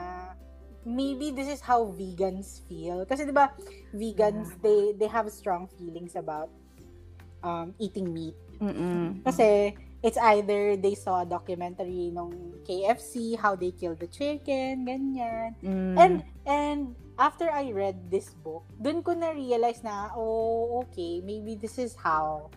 maybe 0.86 1.34
this 1.34 1.52
is 1.52 1.60
how 1.60 1.84
vegans 1.92 2.64
feel. 2.70 3.04
Kasi 3.04 3.26
'di 3.26 3.34
ba, 3.34 3.52
vegans 3.92 4.54
yeah. 4.54 4.62
they 4.62 4.80
they 4.94 5.10
have 5.10 5.26
strong 5.28 5.66
feelings 5.76 6.14
about 6.14 6.48
um 7.46 7.70
eating 7.78 8.10
meat. 8.10 8.34
Mm-mm. 8.58 9.22
Kasi 9.22 9.78
it's 10.02 10.18
either 10.18 10.74
they 10.74 10.98
saw 10.98 11.22
a 11.22 11.28
documentary 11.28 12.10
nung 12.10 12.34
KFC 12.66 13.38
how 13.38 13.54
they 13.54 13.70
kill 13.70 13.94
the 13.94 14.10
chicken, 14.10 14.82
ganyan. 14.82 15.54
Mm. 15.62 15.94
And 15.94 16.14
and 16.42 16.80
after 17.14 17.46
I 17.46 17.70
read 17.70 18.10
this 18.10 18.34
book, 18.42 18.66
dun 18.82 19.06
ko 19.06 19.14
na 19.14 19.30
realize 19.30 19.86
na 19.86 20.10
oh, 20.18 20.82
okay, 20.90 21.22
maybe 21.22 21.54
this 21.54 21.78
is 21.78 21.94
how 21.94 22.50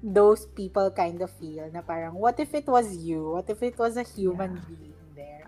those 0.00 0.48
people 0.56 0.88
kind 0.96 1.20
of 1.20 1.28
feel 1.36 1.68
na 1.68 1.84
parang 1.84 2.16
what 2.16 2.40
if 2.40 2.56
it 2.56 2.64
was 2.64 2.96
you? 2.96 3.36
What 3.36 3.52
if 3.52 3.60
it 3.60 3.76
was 3.76 4.00
a 4.00 4.06
human 4.08 4.56
yeah. 4.56 4.64
being? 4.64 4.90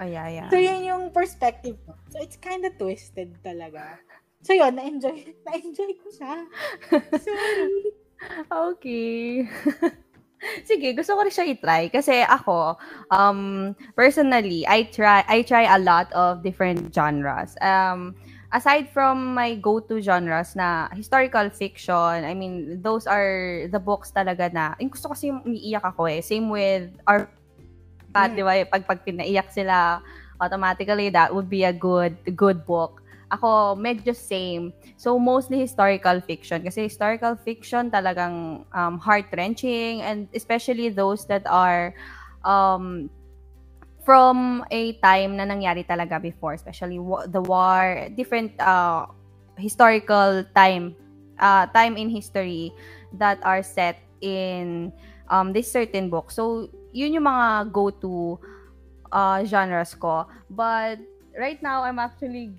Oh, 0.02 0.08
yeah, 0.08 0.28
yeah. 0.28 0.48
So, 0.50 0.56
yun 0.56 0.82
yung 0.82 1.04
perspective 1.14 1.76
mo. 1.86 1.94
So, 2.10 2.18
it's 2.18 2.34
kind 2.34 2.64
of 2.64 2.74
twisted 2.74 3.38
talaga. 3.44 4.02
So, 4.42 4.50
yun, 4.50 4.74
na-enjoy, 4.74 5.30
na-enjoy 5.46 5.92
ko 6.00 6.08
siya. 6.10 6.34
Sorry. 7.22 8.01
Okay. 8.50 9.48
Sige, 10.66 10.90
gusto 10.98 11.14
ko 11.14 11.22
rin 11.22 11.30
siya 11.30 11.46
i-try 11.54 11.86
kasi 11.86 12.18
ako 12.26 12.74
um 13.14 13.72
personally, 13.94 14.66
I 14.66 14.90
try 14.90 15.22
I 15.30 15.46
try 15.46 15.70
a 15.70 15.78
lot 15.78 16.10
of 16.10 16.42
different 16.42 16.90
genres. 16.90 17.54
Um 17.62 18.18
aside 18.50 18.90
from 18.90 19.38
my 19.38 19.54
go-to 19.56 20.02
genres 20.02 20.58
na 20.58 20.90
historical 20.92 21.46
fiction, 21.48 22.26
I 22.26 22.34
mean, 22.34 22.82
those 22.82 23.06
are 23.06 23.66
the 23.70 23.78
books 23.78 24.10
talaga 24.10 24.52
na, 24.52 24.74
yung 24.82 24.90
gusto 24.90 25.14
kasi 25.14 25.30
umiiyak 25.30 25.86
ako 25.86 26.10
eh. 26.10 26.20
Same 26.20 26.50
with 26.50 26.90
our 27.06 27.30
mm. 28.12 28.34
di 28.36 28.42
ba, 28.44 28.66
pag, 28.68 28.84
pag 28.84 29.00
pinaiyak 29.06 29.48
sila, 29.54 30.02
automatically 30.42 31.08
that 31.08 31.30
would 31.30 31.48
be 31.48 31.62
a 31.64 31.72
good 31.72 32.18
good 32.34 32.66
book. 32.66 33.01
Ako, 33.32 33.80
medyo 33.80 34.12
same. 34.12 34.76
So, 35.00 35.16
mostly 35.16 35.56
historical 35.64 36.20
fiction. 36.20 36.60
Kasi 36.60 36.84
historical 36.84 37.32
fiction 37.40 37.88
talagang 37.88 38.68
um, 38.76 39.00
heart-wrenching 39.00 40.04
and 40.04 40.28
especially 40.36 40.92
those 40.92 41.24
that 41.32 41.40
are 41.48 41.96
um, 42.44 43.08
from 44.04 44.68
a 44.68 45.00
time 45.00 45.40
na 45.40 45.48
nangyari 45.48 45.80
talaga 45.80 46.20
before, 46.20 46.52
especially 46.52 47.00
the 47.32 47.40
war, 47.40 48.04
different 48.12 48.52
uh, 48.60 49.08
historical 49.56 50.44
time, 50.52 50.92
uh, 51.40 51.64
time 51.72 51.96
in 51.96 52.12
history 52.12 52.68
that 53.16 53.40
are 53.48 53.64
set 53.64 53.96
in 54.20 54.92
um, 55.32 55.56
this 55.56 55.72
certain 55.72 56.12
book. 56.12 56.28
So, 56.28 56.68
yun 56.92 57.16
yung 57.16 57.24
mga 57.24 57.72
go-to 57.72 58.36
uh, 59.08 59.40
genres 59.48 59.96
ko. 59.96 60.28
But 60.52 61.00
right 61.32 61.62
now, 61.64 61.88
I'm 61.88 61.96
actually 61.96 62.52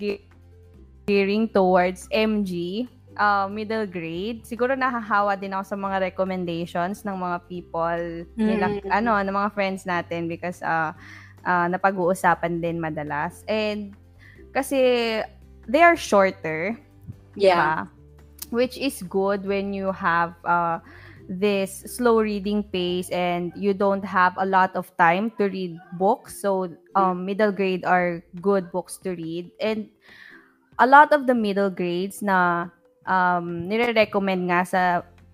gearing 1.07 1.49
towards 1.49 2.07
MG, 2.11 2.87
uh, 3.17 3.47
middle 3.51 3.85
grade. 3.85 4.45
Siguro 4.47 4.73
nahahawa 4.77 5.35
din 5.39 5.53
ako 5.53 5.75
sa 5.75 5.77
mga 5.77 5.97
recommendations 6.13 7.03
ng 7.03 7.17
mga 7.17 7.37
people, 7.49 8.03
mm-hmm. 8.23 8.47
nila, 8.47 8.65
ano, 8.89 9.19
ng 9.19 9.35
mga 9.35 9.49
friends 9.53 9.83
natin 9.83 10.27
because 10.27 10.63
uh, 10.63 10.95
uh, 11.45 11.67
napag-uusapan 11.67 12.63
din 12.63 12.79
madalas. 12.79 13.43
And 13.47 13.93
kasi 14.55 15.21
they 15.67 15.81
are 15.81 15.97
shorter. 15.97 16.77
Yeah. 17.35 17.89
Diba? 17.89 17.89
Which 18.53 18.77
is 18.77 19.01
good 19.09 19.49
when 19.49 19.73
you 19.73 19.89
have 19.89 20.37
uh, 20.45 20.77
this 21.27 21.83
slow 21.87 22.21
reading 22.21 22.63
pace 22.63 23.09
and 23.09 23.51
you 23.55 23.73
don't 23.73 24.03
have 24.03 24.35
a 24.37 24.45
lot 24.45 24.75
of 24.75 24.91
time 24.97 25.31
to 25.39 25.47
read 25.47 25.79
books 25.97 26.41
so 26.41 26.69
um, 26.95 27.25
middle 27.25 27.51
grade 27.51 27.85
are 27.85 28.21
good 28.41 28.71
books 28.71 28.97
to 28.97 29.15
read 29.15 29.49
and 29.61 29.87
a 30.79 30.87
lot 30.87 31.13
of 31.13 31.27
the 31.27 31.35
middle 31.35 31.69
grades 31.69 32.21
na 32.21 32.69
um, 33.05 33.67
nire-recommend 33.69 34.49
nga 34.49 34.61
sa 34.65 34.81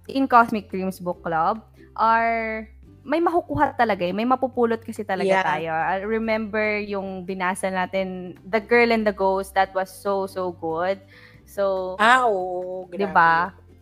in 0.09 0.27
Cosmic 0.27 0.69
Dreams 0.73 0.99
Book 0.99 1.21
Club 1.21 1.61
are 1.95 2.65
may 3.09 3.17
makukuha 3.23 3.73
talaga 3.73 4.05
eh. 4.05 4.13
May 4.13 4.27
mapupulot 4.27 4.85
kasi 4.85 5.01
talaga 5.01 5.33
yeah. 5.33 5.45
tayo. 5.45 5.71
I 5.73 6.05
remember 6.05 6.77
yung 6.77 7.25
binasa 7.25 7.71
natin, 7.71 8.37
The 8.45 8.61
Girl 8.61 8.93
and 8.93 9.01
the 9.07 9.15
Ghost, 9.15 9.57
that 9.57 9.73
was 9.73 9.89
so, 9.89 10.27
so 10.29 10.53
good. 10.53 11.01
So, 11.49 11.95
ah, 11.97 12.29
oo. 12.29 12.85
Grabe. 12.85 13.09
Diba? 13.09 13.33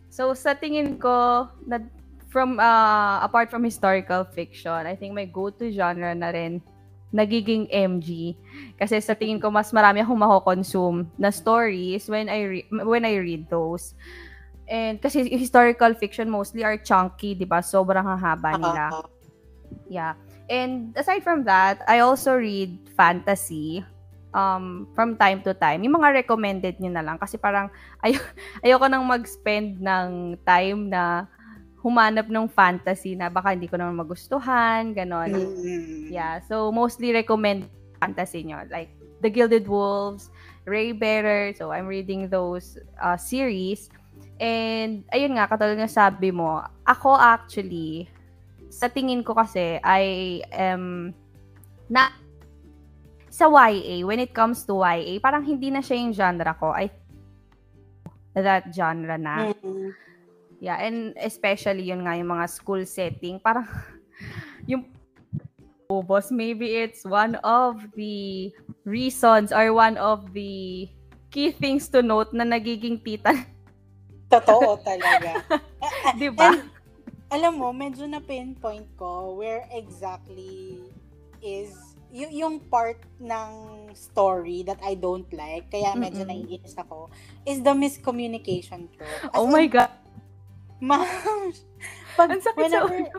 So, 0.07 0.31
sa 0.31 0.55
tingin 0.55 0.95
ko, 0.95 1.49
na, 1.67 1.83
from 2.31 2.55
uh, 2.55 3.19
apart 3.19 3.51
from 3.51 3.67
historical 3.67 4.23
fiction, 4.23 4.87
I 4.87 4.95
think 4.95 5.11
my 5.11 5.27
go-to 5.27 5.75
genre 5.75 6.15
na 6.15 6.31
rin 6.31 6.63
nagiging 7.07 7.71
MG 7.71 8.35
kasi 8.75 8.99
sa 8.99 9.15
tingin 9.15 9.39
ko 9.39 9.47
mas 9.47 9.71
marami 9.71 10.03
akong 10.03 10.19
mako-consume 10.19 11.07
na 11.15 11.31
stories 11.31 12.11
when 12.11 12.27
I 12.27 12.39
re- 12.43 12.69
when 12.83 13.07
I 13.07 13.15
read 13.15 13.47
those. 13.47 13.95
And 14.67 14.99
kasi 14.99 15.31
historical 15.31 15.95
fiction 15.95 16.27
mostly 16.27 16.67
are 16.67 16.75
chunky, 16.75 17.31
'di 17.31 17.47
ba? 17.47 17.63
Sobrang 17.63 18.03
hahaba 18.03 18.59
nila. 18.59 18.91
Uh-huh. 18.91 19.07
Yeah. 19.87 20.19
And 20.51 20.95
aside 20.95 21.23
from 21.23 21.43
that, 21.47 21.83
I 21.87 22.03
also 22.03 22.35
read 22.35 22.75
fantasy 22.95 23.83
um, 24.35 24.87
from 24.95 25.15
time 25.15 25.43
to 25.43 25.55
time. 25.55 25.83
Yung 25.83 25.95
mga 25.95 26.23
recommended 26.23 26.79
niyo 26.79 26.91
na 26.91 27.03
lang 27.03 27.17
kasi 27.19 27.39
parang 27.39 27.71
ay 28.03 28.15
ayoko 28.63 28.87
nang 28.87 29.07
mag-spend 29.07 29.79
ng 29.79 30.35
time 30.43 30.91
na 30.91 31.27
humanap 31.81 32.27
ng 32.27 32.49
fantasy 32.49 33.13
na 33.13 33.29
baka 33.29 33.53
hindi 33.53 33.69
ko 33.69 33.77
naman 33.77 34.01
magustuhan, 34.01 34.91
ganon. 34.97 35.29
Mm-hmm. 35.29 36.09
Yeah, 36.09 36.41
so 36.45 36.73
mostly 36.73 37.13
recommend 37.13 37.69
fantasy 38.01 38.43
nyo. 38.43 38.65
Like, 38.69 38.89
The 39.21 39.29
Gilded 39.29 39.65
Wolves, 39.69 40.29
Ray 40.65 40.91
Bearer. 40.91 41.53
So, 41.53 41.71
I'm 41.71 41.85
reading 41.85 42.29
those 42.29 42.77
uh, 43.01 43.17
series. 43.17 43.89
And, 44.41 45.05
ayun 45.13 45.37
nga, 45.37 45.49
katulad 45.49 45.77
nga 45.77 45.89
sabi 45.89 46.29
mo, 46.29 46.61
ako 46.85 47.17
actually, 47.17 48.09
sa 48.69 48.89
tingin 48.89 49.25
ko 49.25 49.33
kasi, 49.33 49.81
I 49.81 50.41
am 50.53 51.13
na 51.89 52.11
sa 53.29 53.45
YA, 53.47 54.01
when 54.01 54.17
it 54.17 54.33
comes 54.33 54.65
to 54.65 54.81
YA, 54.81 55.21
parang 55.21 55.45
hindi 55.45 55.69
na 55.69 55.81
siya 55.81 55.97
yung 56.01 56.13
genre 56.13 56.53
ko. 56.57 56.73
I 56.73 56.89
that 58.37 58.69
genre 58.73 59.17
na. 59.17 59.49
Mm-hmm. 59.49 59.89
Yeah, 60.57 60.81
and 60.81 61.13
especially 61.21 61.85
yun 61.85 62.01
nga 62.01 62.17
yung 62.17 62.33
mga 62.33 62.49
school 62.49 62.81
setting, 62.85 63.37
parang 63.37 63.69
yung 64.69 64.89
boss, 65.87 66.33
maybe 66.33 66.81
it's 66.81 67.05
one 67.05 67.37
of 67.45 67.79
the 67.95 68.51
reasons 68.83 69.53
or 69.53 69.71
one 69.71 69.95
of 69.97 70.33
the 70.33 70.89
key 71.29 71.51
things 71.53 71.87
to 71.93 72.01
note 72.01 72.33
na 72.33 72.43
nagiging 72.43 72.99
tita. 73.05 73.31
Totoo 74.27 74.81
talaga. 74.87 75.45
Di 76.17 76.29
ba? 76.33 76.57
Alam 77.31 77.53
mo, 77.59 77.69
medyo 77.71 78.07
na 78.09 78.19
pinpoint 78.19 78.87
ko 78.97 79.35
where 79.35 79.67
exactly 79.71 80.89
is 81.43 81.75
y- 82.11 82.41
yung 82.41 82.59
part 82.71 83.03
ng 83.19 83.51
story 83.93 84.63
that 84.63 84.79
I 84.81 84.95
don't 84.95 85.27
like, 85.31 85.69
kaya 85.69 85.93
medyo 85.95 86.23
mm-hmm. 86.23 86.47
naiinis 86.49 86.75
ako, 86.79 87.11
is 87.45 87.61
the 87.61 87.75
miscommunication 87.75 88.87
trope. 88.95 89.31
oh 89.35 89.47
my 89.47 89.67
God 89.67 89.91
Ma'am, 90.79 91.53
pag, 92.17 92.29
whenever, 92.55 93.09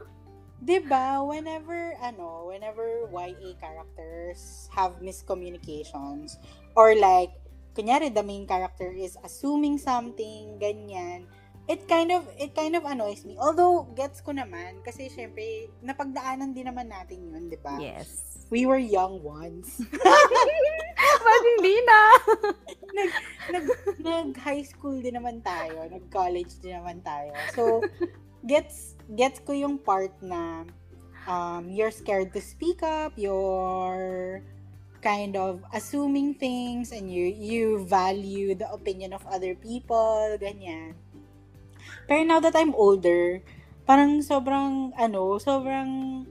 Diba, 0.59 1.23
whenever, 1.23 1.94
ano, 2.03 2.51
whenever 2.51 3.07
YA 3.14 3.55
characters 3.62 4.68
have 4.75 4.99
miscommunications, 4.99 6.35
or 6.75 6.99
like, 6.99 7.31
kunyari, 7.79 8.11
the 8.11 8.23
main 8.23 8.42
character 8.47 8.90
is 8.90 9.14
assuming 9.23 9.79
something, 9.79 10.59
ganyan, 10.59 11.31
it 11.71 11.87
kind 11.87 12.11
of, 12.11 12.27
it 12.35 12.59
kind 12.59 12.75
of 12.75 12.83
annoys 12.83 13.23
me. 13.23 13.38
Although, 13.38 13.87
gets 13.94 14.18
ko 14.18 14.35
naman, 14.35 14.83
kasi 14.83 15.07
syempre, 15.07 15.71
napagdaanan 15.79 16.51
din 16.51 16.66
naman 16.66 16.90
natin 16.90 17.31
yun, 17.31 17.47
di 17.47 17.59
ba? 17.62 17.79
Yes. 17.79 18.42
We 18.51 18.66
were 18.66 18.83
young 18.83 19.23
ones. 19.23 19.79
Ba't 20.98 21.42
hindi 21.56 21.74
na? 21.87 22.00
nag, 22.98 23.11
nag, 23.54 23.64
nag 24.02 24.28
high 24.42 24.64
school 24.66 24.98
din 24.98 25.14
naman 25.14 25.40
tayo, 25.40 25.87
nag 25.87 26.11
college 26.11 26.58
din 26.58 26.74
naman 26.74 26.98
tayo. 27.06 27.32
So, 27.54 27.84
gets 28.50 28.98
gets 29.14 29.38
ko 29.42 29.54
yung 29.54 29.78
part 29.78 30.14
na 30.22 30.66
um, 31.26 31.70
you're 31.70 31.94
scared 31.94 32.34
to 32.34 32.40
speak 32.40 32.82
up, 32.82 33.14
you're 33.14 34.42
kind 34.98 35.38
of 35.38 35.62
assuming 35.70 36.34
things 36.34 36.90
and 36.90 37.06
you 37.06 37.30
you 37.30 37.87
value 37.87 38.54
the 38.58 38.66
opinion 38.74 39.14
of 39.14 39.22
other 39.30 39.54
people, 39.54 40.34
ganyan. 40.42 40.98
Pero 42.11 42.24
now 42.26 42.40
that 42.42 42.56
I'm 42.56 42.74
older, 42.74 43.40
parang 43.87 44.20
sobrang 44.24 44.92
ano, 44.98 45.38
sobrang 45.38 46.24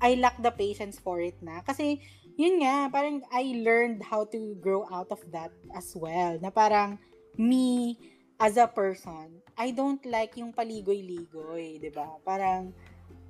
I 0.00 0.20
lack 0.20 0.36
the 0.40 0.52
patience 0.52 1.00
for 1.00 1.20
it 1.20 1.36
na 1.40 1.64
kasi 1.64 2.00
yun 2.34 2.62
nga, 2.62 2.90
parang 2.90 3.22
I 3.30 3.62
learned 3.62 4.02
how 4.02 4.26
to 4.30 4.58
grow 4.58 4.86
out 4.90 5.10
of 5.14 5.22
that 5.30 5.54
as 5.74 5.94
well. 5.94 6.38
Na 6.42 6.50
parang 6.50 6.98
me 7.38 7.98
as 8.38 8.58
a 8.58 8.66
person, 8.66 9.42
I 9.54 9.70
don't 9.70 10.02
like 10.06 10.34
yung 10.34 10.50
paligoy-ligoy, 10.50 11.78
'di 11.78 11.90
ba? 11.94 12.18
Parang 12.26 12.74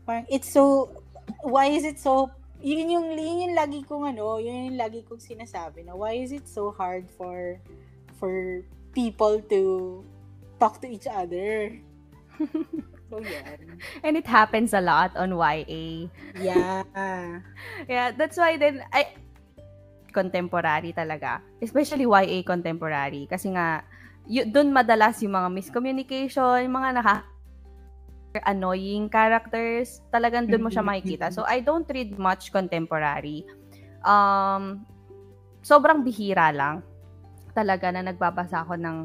parang 0.09 0.25
it's 0.33 0.49
so 0.49 0.93
why 1.45 1.69
is 1.73 1.85
it 1.85 2.01
so 2.01 2.33
yun 2.65 2.89
yung, 2.89 3.13
yun 3.13 3.45
yung 3.45 3.55
lagi 3.57 3.85
kong 3.85 4.17
ano, 4.17 4.41
yun 4.41 4.73
yung 4.73 4.81
lagi 4.81 5.05
kong 5.05 5.21
sinasabi 5.21 5.85
na 5.85 5.93
why 5.93 6.17
is 6.17 6.33
it 6.33 6.49
so 6.49 6.73
hard 6.73 7.05
for 7.13 7.61
for 8.17 8.65
people 8.97 9.37
to 9.53 10.01
talk 10.57 10.81
to 10.81 10.89
each 10.89 11.05
other? 11.05 11.77
so, 13.15 13.23
yan. 13.23 13.79
And 14.03 14.19
it 14.19 14.27
happens 14.27 14.75
a 14.75 14.83
lot 14.83 15.15
on 15.15 15.39
YA. 15.39 16.11
Yeah. 16.35 16.83
yeah, 17.87 18.11
that's 18.11 18.35
why 18.35 18.59
then, 18.59 18.83
I, 18.91 19.15
contemporary 20.11 20.91
talaga. 20.95 21.43
Especially 21.63 22.07
YA 22.07 22.43
contemporary. 22.43 23.31
Kasi 23.31 23.55
nga, 23.55 23.87
y- 24.27 24.47
doon 24.47 24.75
madalas 24.75 25.23
yung 25.23 25.35
mga 25.39 25.49
miscommunication, 25.55 26.67
yung 26.67 26.75
mga 26.75 26.91
naka 26.99 27.17
annoying 28.51 29.07
characters, 29.07 30.03
talagang 30.11 30.51
doon 30.51 30.67
mo 30.67 30.71
siya 30.71 30.83
makikita. 30.83 31.31
So, 31.31 31.47
I 31.47 31.63
don't 31.63 31.87
read 31.87 32.19
much 32.19 32.51
contemporary. 32.51 33.47
Um, 34.03 34.83
sobrang 35.63 36.03
bihira 36.03 36.51
lang 36.51 36.83
talaga 37.55 37.95
na 37.95 38.03
nagbabasa 38.03 38.67
ako 38.67 38.75
ng 38.75 38.99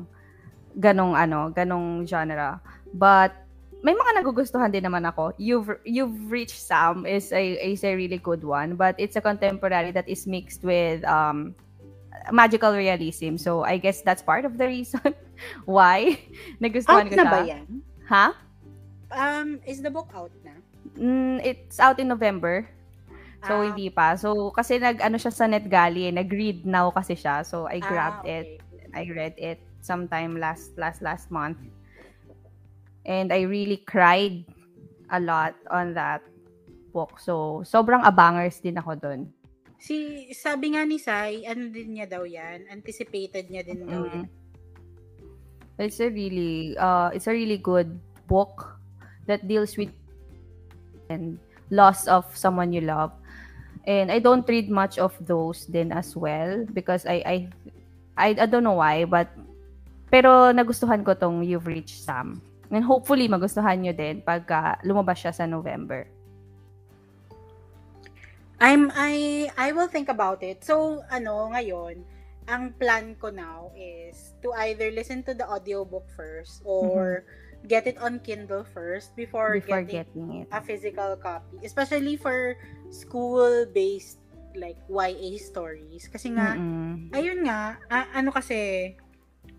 ganong 0.82 1.14
ano, 1.14 1.54
ganong 1.54 2.10
genre. 2.10 2.58
But 2.90 3.49
may 3.82 3.96
mga 3.96 4.20
nagugustuhan 4.20 4.72
din 4.72 4.84
naman 4.84 5.08
ako. 5.08 5.32
You've 5.40 5.80
you've 5.88 6.32
reached 6.32 6.60
Sam 6.60 7.08
is 7.08 7.32
a 7.32 7.56
is 7.60 7.84
a 7.88 7.96
really 7.96 8.20
good 8.20 8.44
one, 8.44 8.76
but 8.76 8.96
it's 9.00 9.16
a 9.16 9.24
contemporary 9.24 9.92
that 9.96 10.08
is 10.08 10.28
mixed 10.28 10.64
with 10.68 11.04
um 11.08 11.56
magical 12.32 12.76
realism. 12.76 13.38
So, 13.40 13.64
I 13.64 13.78
guess 13.78 14.02
that's 14.02 14.22
part 14.22 14.44
of 14.44 14.58
the 14.60 14.68
reason 14.68 15.16
why 15.66 16.20
nagustuhan 16.64 17.08
out 17.08 17.12
ko 17.12 17.16
siya. 17.16 17.24
na 17.24 17.32
ba 17.32 17.40
yan? 17.48 17.66
Ha? 18.12 18.28
Um, 19.10 19.48
is 19.66 19.82
the 19.82 19.90
book 19.90 20.12
out 20.14 20.32
na? 20.44 20.60
Mm, 21.00 21.40
it's 21.42 21.80
out 21.80 21.98
in 21.98 22.08
November. 22.12 22.68
So, 23.48 23.64
Ah. 23.64 23.72
hindi 23.72 23.88
pa. 23.88 24.20
So, 24.20 24.52
kasi 24.52 24.84
nag-ano 24.84 25.16
siya 25.16 25.32
sa 25.32 25.48
NetGalley, 25.48 26.12
eh, 26.12 26.14
nag-read 26.14 26.68
now 26.68 26.92
kasi 26.92 27.16
siya. 27.16 27.48
So, 27.48 27.72
I 27.72 27.80
grabbed 27.80 28.28
ah, 28.28 28.36
it. 28.44 28.60
okay. 28.60 28.92
I 28.92 29.08
read 29.08 29.34
it 29.40 29.64
sometime 29.80 30.36
last 30.36 30.76
last 30.76 31.00
last 31.00 31.32
month. 31.32 31.56
And 33.06 33.32
I 33.32 33.48
really 33.48 33.84
cried 33.88 34.44
a 35.10 35.20
lot 35.20 35.56
on 35.72 35.94
that 35.96 36.22
book. 36.92 37.20
So, 37.20 37.64
sobrang 37.66 38.04
abangers 38.06 38.60
din 38.60 38.78
ako 38.78 38.96
doon. 39.00 39.22
Si, 39.80 40.28
sabi 40.36 40.76
nga 40.76 40.84
ni 40.84 41.00
Sai, 41.00 41.48
ano 41.48 41.72
din 41.72 41.96
niya 41.96 42.08
daw 42.12 42.28
yan? 42.28 42.68
Anticipated 42.68 43.48
niya 43.48 43.64
din 43.64 43.88
daw 43.88 44.04
Mm. 44.04 44.12
yan. 44.12 44.28
It's 45.80 46.04
a 46.04 46.12
really 46.12 46.76
uh 46.76 47.08
it's 47.16 47.24
a 47.24 47.32
really 47.32 47.56
good 47.56 47.88
book 48.28 48.76
that 49.32 49.48
deals 49.48 49.80
with 49.80 49.88
and 51.08 51.40
loss 51.72 52.04
of 52.12 52.28
someone 52.36 52.76
you 52.76 52.84
love. 52.84 53.16
And 53.88 54.12
I 54.12 54.20
don't 54.20 54.44
read 54.44 54.68
much 54.68 55.00
of 55.00 55.16
those 55.24 55.72
then 55.72 55.96
as 55.96 56.20
well 56.20 56.68
because 56.76 57.08
I 57.08 57.24
I 57.24 57.36
I, 58.20 58.28
I 58.44 58.46
don't 58.52 58.68
know 58.68 58.84
why 58.84 59.08
but 59.08 59.32
pero 60.12 60.52
nagustuhan 60.52 61.08
ko 61.08 61.16
tong 61.16 61.48
You've 61.48 61.64
Reached 61.64 62.04
Sam. 62.04 62.44
And 62.70 62.86
hopefully 62.86 63.26
magustuhan 63.26 63.82
nyo 63.82 63.94
din 63.94 64.22
pag 64.22 64.46
lumabas 64.86 65.18
siya 65.20 65.34
sa 65.34 65.50
November. 65.50 66.06
I'm 68.60 68.92
I 68.92 69.48
I 69.56 69.72
will 69.72 69.88
think 69.88 70.12
about 70.12 70.44
it. 70.44 70.62
So 70.68 71.02
ano 71.10 71.50
ngayon, 71.56 72.04
ang 72.46 72.76
plan 72.76 73.16
ko 73.16 73.32
now 73.32 73.72
is 73.74 74.36
to 74.44 74.52
either 74.68 74.92
listen 74.92 75.24
to 75.26 75.34
the 75.34 75.48
audiobook 75.48 76.06
first 76.12 76.60
or 76.68 77.24
get 77.66 77.88
it 77.88 77.96
on 78.00 78.20
Kindle 78.20 78.68
first 78.68 79.16
before, 79.16 79.56
Before 79.64 79.80
getting 79.84 80.04
getting 80.28 80.30
it. 80.44 80.48
a 80.52 80.60
physical 80.60 81.16
copy. 81.18 81.64
Especially 81.64 82.20
for 82.20 82.60
school-based 82.92 84.20
like 84.60 84.76
YA 84.92 85.40
stories 85.40 86.10
kasi 86.12 86.34
nga 86.36 86.58
Mm-mm. 86.58 87.14
ayun 87.16 87.46
nga, 87.48 87.80
a- 87.88 88.12
ano 88.12 88.34
kasi 88.34 88.92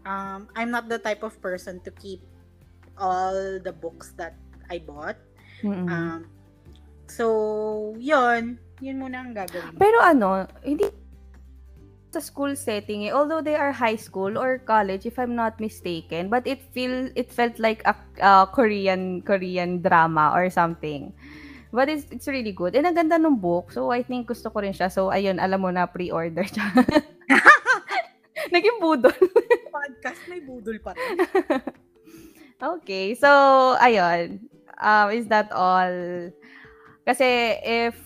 um 0.04 0.44
I'm 0.52 0.68
not 0.68 0.90
the 0.92 1.00
type 1.00 1.24
of 1.24 1.40
person 1.40 1.80
to 1.88 1.90
keep 1.94 2.20
all 3.00 3.58
the 3.64 3.72
books 3.72 4.12
that 4.20 4.36
I 4.68 4.78
bought. 4.78 5.16
Mm-mm. 5.64 5.88
Um, 5.88 6.28
so, 7.08 7.96
yun. 7.98 8.60
Yun 8.80 8.96
muna 9.00 9.24
ang 9.24 9.32
gagawin. 9.34 9.76
Pero 9.76 9.98
ano, 10.00 10.46
hindi 10.62 10.88
sa 12.10 12.20
school 12.20 12.54
setting 12.54 13.08
eh. 13.08 13.12
Although 13.12 13.42
they 13.42 13.56
are 13.56 13.72
high 13.72 13.98
school 13.98 14.38
or 14.38 14.60
college, 14.62 15.04
if 15.04 15.18
I'm 15.18 15.34
not 15.34 15.58
mistaken, 15.58 16.28
but 16.28 16.46
it 16.46 16.60
feel 16.72 17.10
it 17.14 17.32
felt 17.32 17.58
like 17.58 17.82
a, 17.86 17.94
a 18.20 18.48
Korean 18.48 19.22
Korean 19.22 19.82
drama 19.82 20.32
or 20.34 20.48
something. 20.50 21.12
But 21.70 21.86
it's, 21.86 22.06
it's 22.10 22.26
really 22.26 22.50
good. 22.50 22.74
And 22.74 22.86
ang 22.86 22.98
ganda 22.98 23.14
ng 23.14 23.38
book. 23.38 23.70
So, 23.70 23.94
I 23.94 24.02
think 24.02 24.26
gusto 24.26 24.50
ko 24.50 24.58
rin 24.58 24.74
siya. 24.74 24.90
So, 24.90 25.14
ayun, 25.14 25.38
alam 25.38 25.62
mo 25.62 25.70
na, 25.70 25.86
pre-order 25.86 26.42
siya. 26.42 26.66
Naging 28.54 28.82
budol. 28.82 29.14
podcast 29.70 30.18
may 30.26 30.42
budol 30.42 30.82
pa 30.82 30.98
rin. 30.98 31.22
okay. 32.62 33.14
So, 33.14 33.28
ayun. 33.80 34.40
Um, 34.80 35.06
is 35.12 35.26
that 35.28 35.52
all? 35.52 36.30
Kasi 37.04 37.60
if, 37.60 37.96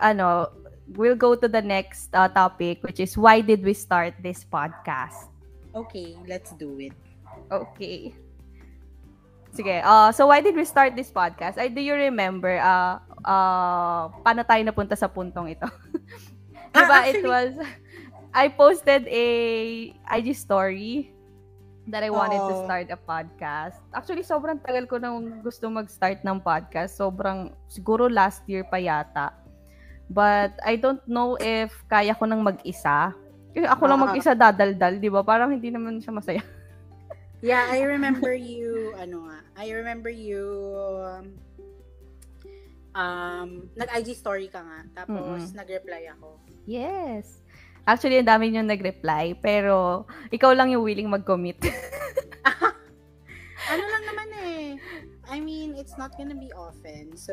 ano, 0.00 0.50
we'll 0.94 1.18
go 1.18 1.34
to 1.34 1.48
the 1.48 1.62
next 1.62 2.10
uh, 2.14 2.28
topic, 2.28 2.82
which 2.82 2.98
is 3.00 3.16
why 3.16 3.40
did 3.40 3.62
we 3.62 3.74
start 3.74 4.14
this 4.22 4.44
podcast? 4.44 5.30
Okay, 5.74 6.16
let's 6.26 6.50
do 6.54 6.78
it. 6.78 6.94
Okay. 7.50 8.14
Sige. 9.54 9.82
Uh, 9.86 10.10
so, 10.10 10.26
why 10.26 10.42
did 10.42 10.54
we 10.58 10.66
start 10.66 10.98
this 10.98 11.10
podcast? 11.10 11.58
I 11.58 11.70
do 11.70 11.78
you 11.80 11.94
remember 11.94 12.58
uh, 12.58 12.98
uh, 13.22 14.10
paano 14.26 14.42
tayo 14.42 14.62
napunta 14.66 14.98
sa 14.98 15.06
puntong 15.06 15.54
ito? 15.54 15.66
diba, 16.74 16.90
Ah, 16.90 17.06
it 17.06 17.22
actually- 17.22 17.30
was, 17.30 17.52
I 18.34 18.50
posted 18.50 19.06
a 19.06 19.26
IG 20.18 20.34
story 20.34 21.13
that 21.86 22.00
I 22.00 22.08
wanted 22.08 22.40
to 22.40 22.54
Oo. 22.56 22.64
start 22.64 22.88
a 22.88 22.96
podcast. 22.96 23.76
Actually, 23.92 24.24
sobrang 24.24 24.56
tagal 24.56 24.88
ko 24.88 24.96
nang 24.96 25.44
gusto 25.44 25.68
mag-start 25.68 26.24
ng 26.24 26.40
podcast. 26.40 26.96
Sobrang, 26.96 27.52
siguro 27.68 28.08
last 28.08 28.40
year 28.48 28.64
pa 28.64 28.80
yata. 28.80 29.36
But, 30.08 30.56
I 30.64 30.76
don't 30.76 31.04
know 31.04 31.36
if 31.36 31.72
kaya 31.86 32.16
ko 32.16 32.24
nang 32.24 32.40
mag-isa. 32.40 33.12
Kasi 33.52 33.68
ako 33.68 33.82
lang 33.84 34.00
Ah. 34.00 34.04
mag-isa 34.08 34.32
dadaldal, 34.32 34.96
di 34.96 35.12
ba? 35.12 35.20
Parang 35.20 35.52
hindi 35.52 35.68
naman 35.68 36.00
siya 36.00 36.12
masaya. 36.12 36.42
Yeah, 37.44 37.68
I 37.68 37.84
remember 37.94 38.32
you, 38.32 38.96
ano 38.96 39.28
nga, 39.28 39.38
I 39.54 39.68
remember 39.76 40.08
you, 40.08 40.40
um, 41.04 41.26
um, 42.96 43.48
nag-IG 43.76 44.16
story 44.16 44.48
ka 44.48 44.64
nga, 44.64 45.04
tapos 45.04 45.52
Mm-mm. 45.52 45.52
nag-reply 45.52 46.08
ako. 46.16 46.40
Yes. 46.64 47.43
Actually, 47.84 48.20
ang 48.20 48.28
dami 48.28 48.48
nyo 48.48 48.64
nag-reply, 48.64 49.36
pero 49.40 50.08
ikaw 50.32 50.56
lang 50.56 50.72
yung 50.72 50.84
willing 50.84 51.08
mag-commit. 51.08 51.60
Ano 53.64 53.80
lang 53.80 54.04
naman 54.04 54.28
eh, 54.44 54.76
I 55.24 55.40
mean, 55.40 55.72
it's 55.72 55.96
not 55.96 56.12
gonna 56.20 56.36
be 56.36 56.52
often, 56.52 57.16
so, 57.16 57.32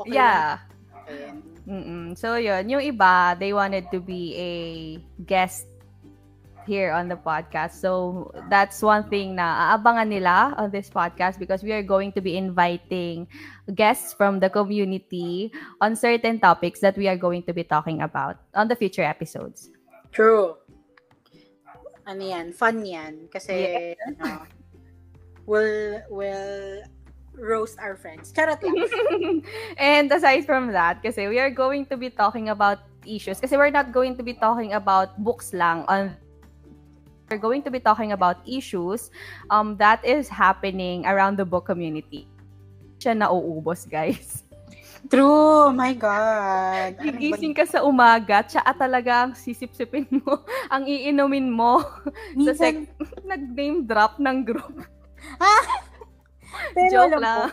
okay 0.00 0.16
yeah. 0.16 0.64
lang. 1.68 2.16
So, 2.16 2.40
yun. 2.40 2.68
Yung 2.72 2.80
iba, 2.80 3.36
they 3.36 3.52
wanted 3.52 3.92
to 3.92 4.00
be 4.00 4.32
a 4.32 4.50
guest 5.28 5.71
here 6.66 6.92
on 6.92 7.08
the 7.08 7.16
podcast. 7.16 7.80
So 7.80 8.32
that's 8.48 8.82
one 8.82 9.08
thing 9.08 9.36
na 9.36 9.76
aabangan 9.76 10.08
nila 10.08 10.54
on 10.56 10.70
this 10.70 10.90
podcast 10.90 11.38
because 11.38 11.62
we 11.62 11.72
are 11.72 11.82
going 11.82 12.12
to 12.12 12.20
be 12.20 12.36
inviting 12.36 13.26
guests 13.74 14.12
from 14.12 14.40
the 14.40 14.50
community 14.50 15.52
on 15.80 15.96
certain 15.96 16.38
topics 16.40 16.80
that 16.80 16.96
we 16.96 17.08
are 17.08 17.16
going 17.16 17.42
to 17.44 17.52
be 17.52 17.64
talking 17.64 18.02
about 18.02 18.36
on 18.54 18.68
the 18.68 18.76
future 18.76 19.04
episodes. 19.04 19.70
True. 20.12 20.56
Ano 22.06 22.22
yan? 22.22 22.52
Fun 22.52 22.84
yan. 22.84 23.28
Kasi, 23.32 23.94
yeah. 23.94 24.10
ano, 24.10 24.46
we'll, 25.46 26.02
we'll 26.10 26.82
roast 27.38 27.78
our 27.78 27.96
friends. 27.96 28.32
Charot 28.32 28.60
lang. 28.62 29.42
and 29.78 30.12
aside 30.12 30.44
from 30.44 30.72
that, 30.72 31.02
kasi 31.02 31.28
we 31.28 31.38
are 31.38 31.50
going 31.50 31.86
to 31.86 31.96
be 31.96 32.10
talking 32.10 32.50
about 32.50 32.80
issues. 33.06 33.40
Kasi 33.40 33.56
we're 33.56 33.72
not 33.72 33.92
going 33.92 34.16
to 34.16 34.22
be 34.22 34.34
talking 34.34 34.72
about 34.74 35.16
books 35.22 35.52
lang 35.52 35.84
on 35.88 36.14
we're 37.32 37.40
going 37.40 37.64
to 37.64 37.72
be 37.72 37.80
talking 37.80 38.12
about 38.12 38.44
issues 38.44 39.08
um, 39.48 39.80
that 39.80 40.04
is 40.04 40.28
happening 40.28 41.08
around 41.08 41.40
the 41.40 41.48
book 41.48 41.64
community. 41.64 42.28
Siya 43.00 43.16
nauubos, 43.16 43.88
guys. 43.88 44.44
True, 45.10 45.72
my 45.72 45.96
God. 45.96 47.00
Gigising 47.00 47.56
ka 47.56 47.64
sa 47.64 47.80
umaga, 47.82 48.44
tsaka 48.44 48.76
talaga 48.76 49.24
ang 49.26 49.32
sisip-sipin 49.32 50.06
mo, 50.20 50.44
ang 50.74 50.84
iinumin 50.84 51.48
mo. 51.48 51.80
Minsan, 52.36 52.52
sa 52.52 52.60
sec- 52.68 53.24
nag-name 53.24 53.88
drop 53.88 54.20
ng 54.20 54.44
group. 54.44 54.76
Ha? 55.40 55.56
Pero 56.76 57.08
Joke 57.08 57.16
lang. 57.16 57.48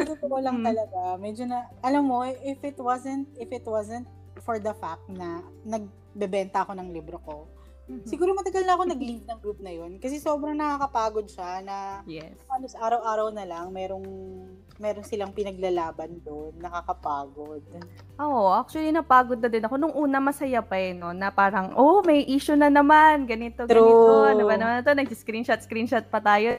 Sa 0.00 0.16
totoo 0.16 0.40
lang 0.40 0.64
mm. 0.64 0.66
talaga, 0.66 1.00
medyo 1.20 1.44
na, 1.44 1.68
alam 1.84 2.08
mo, 2.08 2.24
if 2.24 2.58
it 2.64 2.80
wasn't, 2.80 3.28
if 3.36 3.52
it 3.52 3.68
wasn't 3.68 4.08
for 4.40 4.56
the 4.56 4.72
fact 4.80 5.04
na 5.12 5.44
nagbebenta 5.62 6.64
ako 6.64 6.72
ng 6.74 6.88
libro 6.90 7.20
ko, 7.22 7.46
Mm-hmm. 7.90 8.06
Siguro 8.06 8.30
matagal 8.38 8.62
na 8.62 8.78
ako 8.78 8.86
nag-leave 8.86 9.26
ng 9.26 9.40
group 9.42 9.58
na 9.58 9.74
yun 9.74 9.98
kasi 9.98 10.22
sobrang 10.22 10.54
nakakapagod 10.54 11.26
siya 11.26 11.58
na 11.66 12.06
yes. 12.06 12.38
halos 12.46 12.78
araw-araw 12.78 13.34
na 13.34 13.42
lang 13.42 13.66
merong 13.74 14.06
meron 14.78 15.04
silang 15.04 15.34
pinaglalaban 15.34 16.22
doon, 16.24 16.56
nakakapagod. 16.56 17.60
Oo, 18.16 18.48
oh, 18.48 18.56
actually 18.56 18.88
napagod 18.88 19.42
na 19.42 19.52
din 19.52 19.66
ako. 19.66 19.76
Nung 19.76 19.92
una 19.92 20.22
masaya 20.22 20.64
pa 20.64 20.80
eh, 20.80 20.96
no? 20.96 21.12
Na 21.12 21.28
parang, 21.28 21.76
oh, 21.76 22.00
may 22.00 22.24
issue 22.24 22.56
na 22.56 22.72
naman, 22.72 23.28
ganito, 23.28 23.68
True. 23.68 23.76
ganito. 23.76 24.14
Ano 24.24 24.42
ba 24.48 24.54
naman 24.56 24.80
ito? 24.80 24.94
Nag-screenshot, 24.96 25.60
screenshot 25.60 26.06
pa 26.08 26.22
tayo 26.24 26.56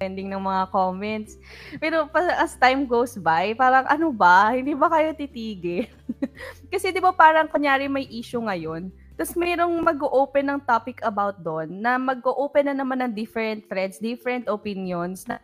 ending 0.00 0.32
ng 0.32 0.40
mga 0.40 0.72
comments. 0.72 1.36
Pero 1.76 2.08
as 2.14 2.56
time 2.56 2.88
goes 2.88 3.20
by, 3.20 3.52
parang 3.52 3.84
ano 3.84 4.08
ba, 4.08 4.56
hindi 4.56 4.72
ba 4.72 4.88
kayo 4.88 5.12
titigil? 5.12 5.86
Kasi 6.72 6.88
'di 6.88 7.04
ba 7.04 7.12
parang 7.12 7.46
kunyari 7.52 7.84
may 7.86 8.08
issue 8.08 8.40
ngayon, 8.40 8.88
tapos 9.20 9.36
mayroong 9.36 9.84
mag-open 9.84 10.48
ng 10.48 10.60
topic 10.64 11.04
about 11.04 11.36
doon 11.44 11.68
na 11.68 12.00
mag-open 12.00 12.72
na 12.72 12.74
naman 12.80 13.04
ng 13.04 13.12
different 13.12 13.68
threads, 13.68 14.00
different 14.00 14.48
opinions 14.48 15.28
na 15.28 15.36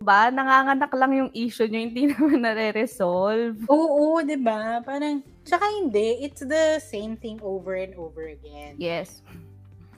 ba, 0.00 0.32
nanganganak 0.32 0.88
lang 0.96 1.12
yung 1.12 1.30
issue 1.36 1.68
nyo, 1.68 1.76
hindi 1.76 2.08
naman 2.16 2.40
nare-resolve. 2.40 3.68
Oo, 3.68 4.24
di 4.24 4.40
ba? 4.40 4.80
Parang, 4.80 5.20
tsaka 5.44 5.68
hindi, 5.76 6.24
it's 6.24 6.40
the 6.40 6.80
same 6.80 7.20
thing 7.20 7.36
over 7.44 7.76
and 7.76 7.92
over 8.00 8.32
again. 8.32 8.80
Yes. 8.80 9.20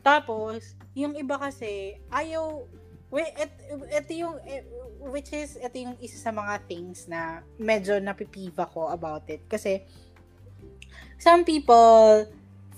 Tapos, 0.02 0.74
yung 0.98 1.14
iba 1.14 1.38
kasi, 1.38 2.02
ayaw, 2.10 2.66
wait, 3.14 3.30
et, 3.38 3.54
ito 3.94 4.10
yung, 4.26 4.42
et, 4.42 4.66
which 5.06 5.30
is, 5.30 5.54
ito 5.54 5.78
yung 5.78 5.94
isa 6.02 6.18
sa 6.18 6.34
mga 6.34 6.66
things 6.66 7.06
na 7.06 7.46
medyo 7.54 8.02
napipiva 8.02 8.66
ko 8.74 8.90
about 8.90 9.22
it. 9.30 9.46
Kasi, 9.46 9.86
some 11.22 11.46
people, 11.46 12.26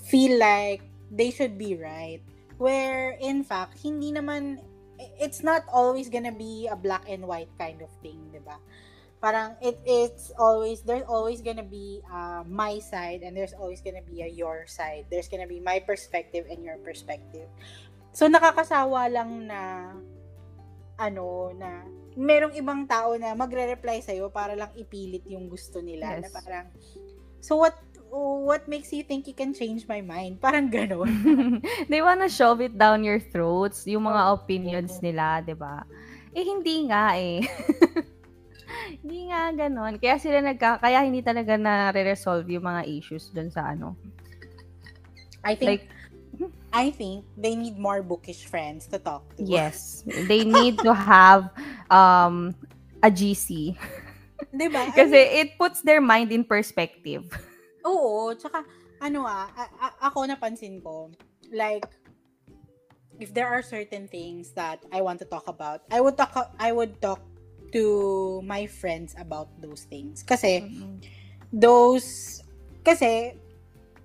feel 0.05 0.39
like 0.39 0.83
they 1.11 1.31
should 1.31 1.57
be 1.57 1.77
right. 1.77 2.21
Where, 2.59 3.17
in 3.19 3.43
fact, 3.43 3.81
hindi 3.83 4.13
naman, 4.13 4.63
it's 5.19 5.43
not 5.43 5.65
always 5.73 6.09
gonna 6.09 6.33
be 6.35 6.69
a 6.71 6.77
black 6.77 7.09
and 7.09 7.27
white 7.27 7.51
kind 7.59 7.83
of 7.83 7.91
thing, 8.05 8.31
di 8.31 8.39
ba? 8.39 8.61
Parang, 9.19 9.57
it, 9.65 9.81
it's 9.89 10.31
always, 10.39 10.85
there's 10.85 11.09
always 11.09 11.41
gonna 11.41 11.67
be 11.67 12.05
uh, 12.13 12.45
my 12.47 12.79
side 12.79 13.25
and 13.25 13.35
there's 13.37 13.57
always 13.57 13.81
gonna 13.81 14.05
be 14.05 14.23
a 14.23 14.29
your 14.29 14.69
side. 14.69 15.09
There's 15.11 15.27
gonna 15.27 15.49
be 15.49 15.59
my 15.59 15.81
perspective 15.81 16.47
and 16.47 16.63
your 16.63 16.77
perspective. 16.85 17.49
So, 18.13 18.29
nakakasawa 18.29 19.11
lang 19.11 19.49
na, 19.49 19.91
ano, 21.01 21.51
na, 21.57 21.83
merong 22.15 22.55
ibang 22.55 22.87
tao 22.87 23.19
na 23.19 23.35
magre-reply 23.35 23.99
sa'yo 23.99 24.31
para 24.31 24.55
lang 24.55 24.71
ipilit 24.79 25.27
yung 25.27 25.51
gusto 25.51 25.83
nila. 25.83 26.19
Yes. 26.19 26.23
Na 26.23 26.31
parang, 26.31 26.67
so 27.43 27.59
what 27.59 27.75
what 28.15 28.69
makes 28.69 28.93
you 28.93 29.03
think 29.03 29.27
you 29.27 29.35
can 29.35 29.53
change 29.55 29.89
my 29.91 30.01
mind? 30.01 30.39
Parang 30.39 30.71
gano'n. 30.71 31.59
They 31.91 32.01
wanna 32.01 32.31
shove 32.31 32.63
it 32.63 32.79
down 32.79 33.03
your 33.03 33.19
throats, 33.19 33.87
yung 33.91 34.07
mga 34.07 34.23
oh, 34.31 34.39
opinions 34.39 35.03
nila, 35.03 35.43
di 35.43 35.55
ba? 35.59 35.83
Eh, 36.35 36.47
hindi 36.47 36.87
nga 36.87 37.15
eh. 37.19 37.43
hindi 39.03 39.31
nga 39.31 39.51
ganon. 39.55 39.99
Kaya 39.99 40.19
sila 40.19 40.39
nagka, 40.43 40.79
kaya 40.79 41.03
hindi 41.03 41.23
talaga 41.23 41.59
na-resolve 41.59 42.47
yung 42.51 42.67
mga 42.67 42.83
issues 42.87 43.31
dun 43.35 43.51
sa 43.51 43.75
ano. 43.75 43.99
I 45.45 45.55
think, 45.55 45.69
like, 45.69 45.85
I 46.73 46.91
think 46.91 47.25
they 47.39 47.55
need 47.55 47.79
more 47.79 48.03
bookish 48.03 48.47
friends 48.51 48.87
to 48.91 48.99
talk 48.99 49.23
to. 49.37 49.45
Yes. 49.45 50.03
They 50.07 50.43
need 50.43 50.79
to 50.83 50.91
have 50.91 51.55
um 51.87 52.57
a 52.99 53.11
GC. 53.11 53.79
Diba? 54.51 54.91
Kasi 54.99 55.19
it 55.45 55.55
puts 55.55 55.87
their 55.87 56.03
mind 56.03 56.33
in 56.35 56.43
perspective. 56.43 57.31
Oo, 57.85 58.33
tsaka 58.35 58.65
ano 59.01 59.29
ah, 59.29 59.49
a- 59.53 59.75
a- 59.81 59.99
ako 60.09 60.25
napansin 60.25 60.81
ko, 60.81 61.13
like 61.53 61.85
if 63.21 63.31
there 63.37 63.47
are 63.47 63.63
certain 63.63 64.09
things 64.09 64.51
that 64.57 64.83
I 64.91 65.05
want 65.05 65.21
to 65.21 65.29
talk 65.29 65.47
about, 65.47 65.85
I 65.93 66.01
would 66.01 66.17
talk 66.17 66.35
I 66.59 66.73
would 66.73 66.99
talk 66.99 67.21
to 67.75 67.85
my 68.43 68.67
friends 68.67 69.15
about 69.19 69.51
those 69.61 69.85
things. 69.87 70.23
Kasi 70.23 70.65
mm-hmm. 70.65 71.03
those 71.53 72.41
kasi 72.83 73.37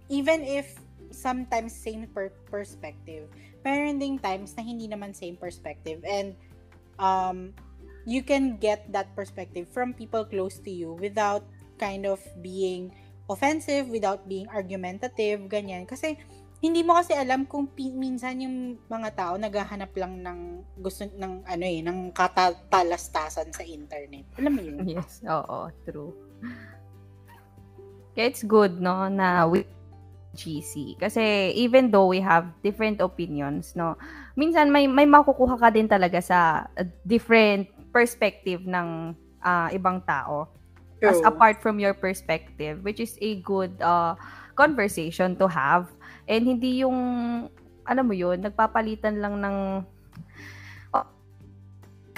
even 0.09 0.41
if 0.43 0.77
sometimes 1.09 1.73
same 1.73 2.05
per- 2.11 2.35
perspective, 2.51 3.29
meron 3.63 3.97
ding 3.97 4.19
times 4.19 4.53
na 4.57 4.63
hindi 4.63 4.87
naman 4.87 5.15
same 5.15 5.37
perspective 5.39 6.01
and 6.05 6.35
um 6.99 7.53
you 8.09 8.23
can 8.25 8.57
get 8.57 8.89
that 8.91 9.13
perspective 9.13 9.69
from 9.69 9.93
people 9.93 10.25
close 10.25 10.57
to 10.63 10.71
you 10.71 10.97
without 10.97 11.45
kind 11.77 12.05
of 12.05 12.19
being 12.41 12.91
offensive, 13.29 13.87
without 13.93 14.25
being 14.25 14.49
argumentative, 14.49 15.45
ganyan. 15.45 15.85
Kasi, 15.85 16.17
hindi 16.59 16.83
mo 16.83 16.99
kasi 16.99 17.15
alam 17.15 17.47
kung 17.47 17.71
pi- 17.71 17.95
minsan 17.95 18.43
yung 18.43 18.75
mga 18.91 19.15
tao 19.15 19.33
naghahanap 19.39 19.95
lang 19.95 20.19
ng 20.19 20.39
gusto 20.75 21.07
ng 21.07 21.47
ano 21.47 21.63
eh 21.63 21.79
ng 21.79 22.11
katalastasan 22.11 23.55
sa 23.55 23.63
internet. 23.63 24.27
Alam 24.35 24.51
mo 24.59 24.61
yun? 24.63 24.83
Yes, 24.83 25.23
oo, 25.23 25.71
true. 25.87 26.11
It's 28.19 28.43
good 28.43 28.83
no 28.83 29.07
na 29.07 29.47
with 29.47 29.71
GC 30.35 30.99
kasi 30.99 31.55
even 31.55 31.87
though 31.95 32.11
we 32.11 32.19
have 32.19 32.51
different 32.59 32.99
opinions 32.99 33.71
no, 33.79 33.95
minsan 34.35 34.67
may 34.67 34.83
may 34.83 35.07
makukuha 35.07 35.55
ka 35.55 35.71
din 35.71 35.87
talaga 35.87 36.19
sa 36.19 36.67
different 37.07 37.71
perspective 37.95 38.67
ng 38.67 39.15
uh, 39.39 39.71
ibang 39.71 40.03
tao. 40.03 40.51
True. 40.99 41.15
as 41.15 41.23
apart 41.23 41.63
from 41.63 41.79
your 41.79 41.95
perspective 41.95 42.83
which 42.83 42.99
is 42.99 43.15
a 43.23 43.39
good 43.39 43.71
uh, 43.79 44.19
conversation 44.59 45.39
to 45.39 45.47
have 45.47 45.87
and 46.27 46.43
hindi 46.43 46.83
yung 46.83 46.99
ano 47.87 48.01
mo 48.03 48.11
yun 48.11 48.43
nagpapalitan 48.43 49.23
lang 49.23 49.39
ng 49.39 49.57
oh. 50.91 51.07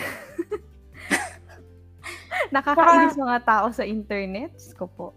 nakakainis 2.55 3.13
mga 3.13 3.39
tao 3.45 3.69
sa 3.69 3.85
internet 3.85 4.49
ko 4.73 4.89
po 4.89 5.13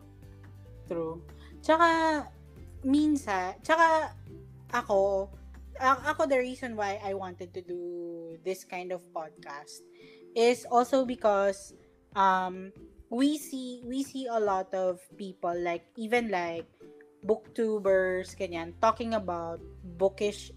true 0.85 1.25
tsaka 1.65 2.21
minsan 2.85 3.57
tsaka 3.65 4.13
ako 4.77 5.33
ako 5.81 6.29
the 6.29 6.39
reason 6.39 6.77
why 6.77 7.01
I 7.01 7.17
wanted 7.17 7.57
to 7.57 7.65
do 7.65 7.81
this 8.45 8.63
kind 8.63 8.93
of 8.93 9.01
podcast 9.11 9.81
is 10.37 10.69
also 10.69 11.09
because 11.09 11.73
um 12.13 12.71
we 13.15 13.39
see 13.39 13.79
we 13.87 14.03
see 14.03 14.27
a 14.27 14.41
lot 14.43 14.67
of 14.75 14.99
people 15.15 15.55
like 15.63 15.87
even 15.95 16.35
like 16.35 16.67
booktubers 17.23 18.35
kanyan 18.35 18.75
talking 18.83 19.15
about 19.15 19.63
bookish 19.95 20.51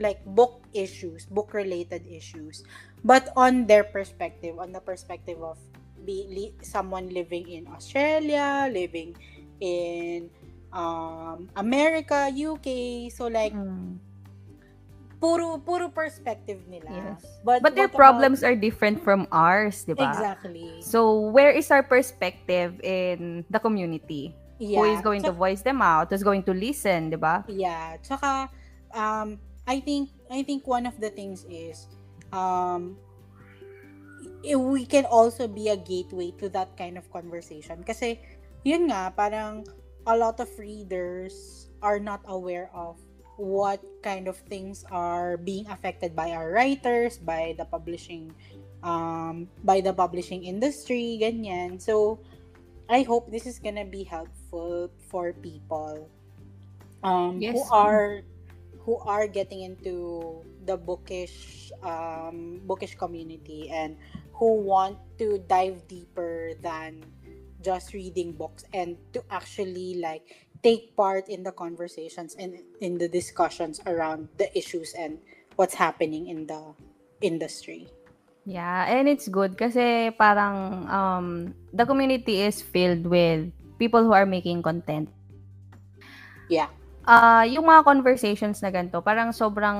like 0.00 0.24
book 0.24 0.64
issues 0.72 1.28
book 1.28 1.52
related 1.52 2.00
issues 2.08 2.64
but 3.04 3.28
on 3.36 3.68
their 3.68 3.84
perspective 3.84 4.56
on 4.56 4.72
the 4.72 4.80
perspective 4.80 5.36
of 5.44 5.60
be 6.08 6.24
li- 6.32 6.56
someone 6.64 7.12
living 7.12 7.44
in 7.44 7.68
Australia 7.68 8.72
living 8.72 9.12
in 9.60 10.32
um 10.72 11.52
America 11.60 12.32
UK 12.32 13.12
so 13.12 13.28
like 13.28 13.52
mm 13.52 14.00
puro 15.18 15.58
puro 15.58 15.90
perspective 15.90 16.62
nila. 16.70 16.90
Yes. 16.90 17.26
But, 17.42 17.62
but 17.62 17.74
their 17.74 17.90
problems 17.90 18.40
about... 18.40 18.54
are 18.54 18.56
different 18.56 19.02
from 19.02 19.26
ours, 19.30 19.84
'di 19.84 19.94
ba? 19.98 20.10
Exactly. 20.10 20.82
So 20.82 21.30
where 21.30 21.50
is 21.50 21.70
our 21.70 21.82
perspective 21.82 22.78
in 22.82 23.44
the 23.50 23.58
community? 23.58 24.34
Yeah. 24.58 24.82
Who 24.82 24.84
is 24.90 25.02
going 25.02 25.22
Tsaka, 25.22 25.34
to 25.34 25.38
voice 25.38 25.62
them 25.62 25.82
out? 25.82 26.10
Who's 26.10 26.26
going 26.26 26.42
to 26.46 26.54
listen, 26.54 27.10
listen, 27.10 27.14
'di 27.14 27.18
ba? 27.18 27.42
Yeah. 27.50 27.98
Tsaka 28.02 28.50
um, 28.94 29.38
I 29.66 29.82
think 29.82 30.10
I 30.30 30.42
think 30.42 30.66
one 30.66 30.86
of 30.86 30.96
the 31.02 31.10
things 31.10 31.44
is 31.50 31.86
um, 32.32 32.96
we 34.44 34.86
can 34.86 35.04
also 35.04 35.48
be 35.48 35.68
a 35.68 35.76
gateway 35.76 36.30
to 36.38 36.48
that 36.54 36.76
kind 36.78 36.96
of 36.96 37.10
conversation. 37.10 37.82
Kasi, 37.82 38.22
yun 38.62 38.88
nga, 38.88 39.12
parang 39.12 39.66
a 40.06 40.14
lot 40.16 40.40
of 40.40 40.48
readers 40.58 41.68
are 41.82 41.98
not 41.98 42.22
aware 42.26 42.70
of 42.72 42.96
what 43.38 43.80
kind 44.02 44.26
of 44.26 44.36
things 44.50 44.84
are 44.90 45.38
being 45.38 45.66
affected 45.70 46.14
by 46.14 46.34
our 46.34 46.50
writers, 46.50 47.18
by 47.18 47.54
the 47.56 47.64
publishing 47.64 48.34
um, 48.82 49.48
by 49.64 49.80
the 49.80 49.94
publishing 49.94 50.44
industry, 50.44 51.18
ganyan. 51.22 51.80
So, 51.80 52.18
I 52.90 53.02
hope 53.02 53.30
this 53.30 53.46
is 53.46 53.58
gonna 53.58 53.86
be 53.86 54.02
helpful 54.02 54.90
for 55.10 55.32
people 55.32 56.10
um, 57.02 57.38
yes. 57.40 57.54
who 57.54 57.62
are 57.70 58.22
who 58.82 58.98
are 59.04 59.28
getting 59.28 59.62
into 59.62 60.42
the 60.66 60.76
bookish 60.76 61.70
um, 61.82 62.60
bookish 62.64 62.94
community 62.96 63.70
and 63.70 63.96
who 64.32 64.62
want 64.62 64.98
to 65.18 65.38
dive 65.46 65.86
deeper 65.88 66.54
than 66.62 67.04
just 67.60 67.92
reading 67.92 68.32
books 68.32 68.64
and 68.72 68.96
to 69.12 69.22
actually 69.30 69.98
like 69.98 70.47
take 70.62 70.96
part 70.96 71.28
in 71.28 71.42
the 71.42 71.52
conversations 71.52 72.34
and 72.38 72.58
in 72.80 72.98
the 72.98 73.08
discussions 73.08 73.80
around 73.86 74.28
the 74.38 74.50
issues 74.56 74.94
and 74.98 75.18
what's 75.56 75.74
happening 75.74 76.28
in 76.28 76.46
the 76.46 76.74
industry. 77.20 77.88
Yeah, 78.48 78.88
and 78.88 79.08
it's 79.08 79.28
good 79.28 79.60
kasi 79.60 80.08
parang 80.16 80.88
um, 80.88 81.26
the 81.76 81.84
community 81.84 82.40
is 82.40 82.64
filled 82.64 83.04
with 83.04 83.52
people 83.76 84.00
who 84.02 84.16
are 84.16 84.24
making 84.24 84.64
content. 84.64 85.12
Yeah. 86.48 86.72
Uh, 87.04 87.44
yung 87.44 87.68
mga 87.68 87.84
conversations 87.84 88.64
na 88.64 88.72
ganito, 88.72 89.04
parang 89.04 89.36
sobrang 89.36 89.78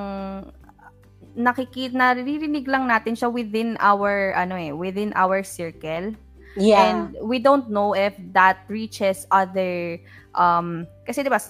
nakikita, 1.33 1.97
naririnig 1.97 2.69
lang 2.69 2.85
natin 2.85 3.17
siya 3.17 3.33
within 3.33 3.77
our, 3.81 4.37
ano 4.37 4.57
eh, 4.57 4.73
within 4.73 5.17
our 5.17 5.41
circle. 5.41 6.13
Yeah. 6.57 6.83
And 6.83 6.99
we 7.23 7.39
don't 7.39 7.71
know 7.71 7.95
if 7.95 8.17
that 8.33 8.69
reaches 8.69 9.25
other, 9.31 10.01
um, 10.39 10.87
kasi 11.03 11.27
di 11.27 11.29
ba, 11.29 11.43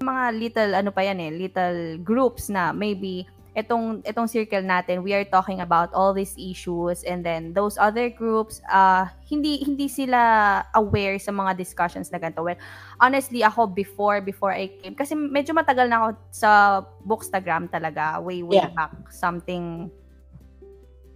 mga 0.00 0.24
little, 0.34 0.72
ano 0.74 0.90
pa 0.90 1.04
yan 1.04 1.20
eh, 1.20 1.30
little 1.30 2.00
groups 2.02 2.48
na 2.48 2.72
maybe 2.72 3.28
itong 3.54 4.02
itong 4.02 4.26
circle 4.26 4.66
natin 4.66 5.06
we 5.06 5.14
are 5.14 5.22
talking 5.22 5.62
about 5.62 5.86
all 5.94 6.10
these 6.10 6.34
issues 6.34 7.06
and 7.06 7.22
then 7.22 7.54
those 7.54 7.78
other 7.78 8.10
groups 8.10 8.58
uh 8.66 9.06
hindi 9.30 9.62
hindi 9.62 9.86
sila 9.86 10.62
aware 10.74 11.22
sa 11.22 11.30
mga 11.30 11.54
discussions 11.54 12.10
na 12.10 12.18
ganito. 12.18 12.42
Well 12.42 12.58
honestly 12.98 13.46
ako 13.46 13.70
before 13.70 14.18
before 14.18 14.50
I 14.50 14.74
came 14.82 14.98
kasi 14.98 15.14
medyo 15.14 15.54
matagal 15.54 15.86
na 15.86 15.96
ako 16.02 16.08
sa 16.34 16.50
bookstagram 17.06 17.70
talaga 17.70 18.18
way 18.18 18.42
way 18.42 18.58
yeah. 18.58 18.74
back 18.74 18.90
something 19.14 19.86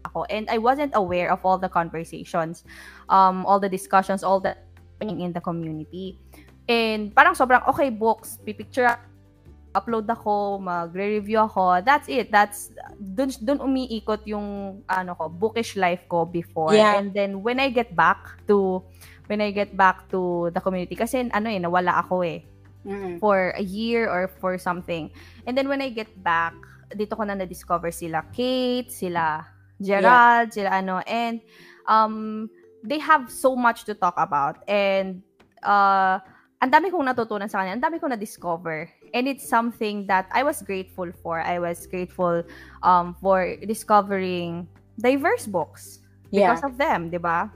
ako. 0.06 0.22
And 0.30 0.46
I 0.46 0.62
wasn't 0.62 0.94
aware 0.94 1.34
of 1.34 1.42
all 1.42 1.58
the 1.58 1.70
conversations 1.70 2.62
um 3.10 3.42
all 3.50 3.58
the 3.58 3.70
discussions 3.70 4.22
all 4.22 4.38
the 4.38 4.54
in 5.02 5.34
the 5.34 5.42
community 5.42 6.18
and 6.68 7.10
parang 7.16 7.32
sobrang 7.34 7.64
okay 7.66 7.88
books 7.88 8.38
pipicture 8.44 8.86
upload 9.76 10.08
ako, 10.08 10.58
magre-review 10.58 11.38
ako. 11.44 11.84
That's 11.84 12.08
it. 12.08 12.32
That's 12.32 12.72
dun 12.96 13.30
dun 13.38 13.62
umiikot 13.62 14.24
yung 14.26 14.80
ano 14.88 15.14
ko, 15.14 15.28
bookish 15.28 15.76
life 15.76 16.02
ko 16.08 16.24
before. 16.24 16.74
Yeah. 16.74 16.98
And 16.98 17.12
then 17.12 17.44
when 17.44 17.60
I 17.60 17.68
get 17.70 17.92
back 17.94 18.42
to 18.50 18.82
when 19.28 19.44
I 19.44 19.52
get 19.52 19.76
back 19.76 20.08
to 20.10 20.50
the 20.50 20.60
community 20.60 20.96
kasi 20.96 21.28
ano 21.30 21.46
eh 21.46 21.60
nawala 21.60 22.00
ako 22.00 22.24
eh. 22.24 22.42
Mm-hmm. 22.88 23.20
For 23.20 23.52
a 23.54 23.62
year 23.62 24.08
or 24.08 24.32
for 24.40 24.56
something. 24.56 25.12
And 25.44 25.52
then 25.52 25.68
when 25.68 25.84
I 25.84 25.92
get 25.92 26.08
back, 26.24 26.56
dito 26.94 27.12
ko 27.12 27.26
na 27.26 27.36
na-discover 27.36 27.92
sila 27.92 28.24
Kate, 28.32 28.88
sila 28.88 29.44
Gerald, 29.78 30.50
yeah. 30.50 30.56
sila 30.56 30.70
ano 30.72 30.96
and 31.04 31.44
um 31.84 32.48
they 32.80 32.98
have 32.98 33.28
so 33.28 33.52
much 33.52 33.84
to 33.84 33.92
talk 33.92 34.16
about 34.16 34.64
and 34.66 35.20
uh 35.62 36.18
ang 36.58 36.70
dami 36.74 36.90
kong 36.90 37.06
natutunan 37.06 37.46
sa 37.46 37.62
kanya, 37.62 37.78
ang 37.78 37.84
dami 37.84 38.02
kong 38.02 38.10
na-discover. 38.10 38.90
And 39.14 39.30
it's 39.30 39.46
something 39.46 40.06
that 40.10 40.26
I 40.34 40.42
was 40.42 40.58
grateful 40.62 41.06
for. 41.22 41.38
I 41.38 41.62
was 41.62 41.86
grateful 41.86 42.42
um, 42.82 43.14
for 43.22 43.54
discovering 43.62 44.66
diverse 44.98 45.46
books 45.46 46.02
because 46.34 46.60
yeah. 46.60 46.66
of 46.66 46.74
them, 46.74 47.14
di 47.14 47.22
ba? 47.22 47.46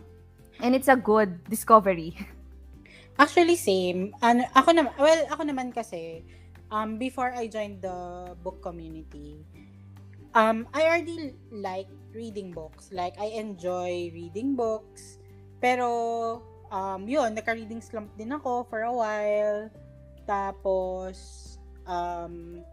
And 0.62 0.78
it's 0.78 0.86
a 0.86 0.94
good 0.94 1.42
discovery. 1.50 2.14
Actually, 3.18 3.58
same. 3.58 4.14
Ano, 4.22 4.46
ako 4.54 4.70
naman, 4.70 4.94
well, 4.96 5.22
ako 5.28 5.42
naman 5.50 5.74
kasi, 5.74 6.22
um, 6.70 6.96
before 6.96 7.34
I 7.34 7.50
joined 7.50 7.82
the 7.82 8.32
book 8.40 8.62
community, 8.62 9.42
um, 10.38 10.70
I 10.72 10.86
already 10.86 11.34
like 11.50 11.90
reading 12.14 12.54
books. 12.54 12.94
Like, 12.94 13.18
I 13.18 13.34
enjoy 13.34 14.14
reading 14.14 14.54
books. 14.54 15.18
Pero, 15.60 16.40
um, 16.72 17.04
yun, 17.06 17.36
naka-reading 17.36 17.84
slump 17.84 18.08
din 18.16 18.32
ako 18.32 18.64
for 18.66 18.82
a 18.82 18.90
while. 18.90 19.68
Tapos, 20.24 21.16
um, 21.84 22.64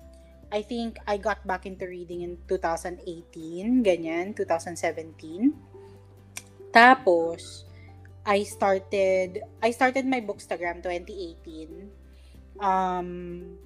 I 0.50 0.64
think 0.64 0.98
I 1.06 1.20
got 1.20 1.46
back 1.46 1.68
into 1.68 1.86
reading 1.86 2.24
in 2.24 2.40
2018, 2.48 3.04
ganyan, 3.84 4.34
2017. 4.34 5.54
Tapos, 6.72 7.68
I 8.26 8.42
started, 8.48 9.44
I 9.62 9.70
started 9.76 10.08
my 10.08 10.24
Bookstagram 10.24 10.82
2018. 10.82 11.92
Um, 12.64 13.58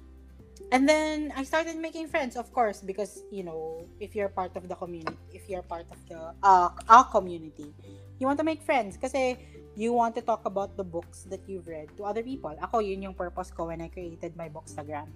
and 0.72 0.88
then 0.88 1.32
I 1.36 1.44
started 1.44 1.76
making 1.76 2.08
friends, 2.08 2.36
of 2.36 2.52
course, 2.52 2.80
because 2.80 3.22
you 3.30 3.44
know, 3.44 3.84
if 4.00 4.14
you're 4.14 4.28
part 4.28 4.56
of 4.56 4.68
the 4.68 4.74
community, 4.74 5.16
if 5.32 5.48
you're 5.48 5.62
part 5.62 5.86
of 5.90 5.98
the 6.08 6.32
uh, 6.42 6.70
our 6.88 7.04
community, 7.10 7.74
you 8.18 8.26
want 8.26 8.38
to 8.38 8.46
make 8.46 8.62
friends. 8.62 8.96
Kasi 8.96 9.36
you 9.76 9.92
want 9.92 10.14
to 10.16 10.22
talk 10.22 10.46
about 10.46 10.76
the 10.76 10.84
books 10.84 11.26
that 11.30 11.42
you've 11.46 11.66
read 11.66 11.90
to 11.96 12.04
other 12.04 12.22
people. 12.22 12.54
Ako, 12.62 12.78
yun 12.78 13.02
yung 13.02 13.14
purpose 13.14 13.50
ko 13.50 13.66
when 13.66 13.82
I 13.82 13.88
created 13.88 14.36
my 14.36 14.48
Bookstagram. 14.48 15.10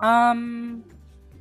Um, 0.00 0.84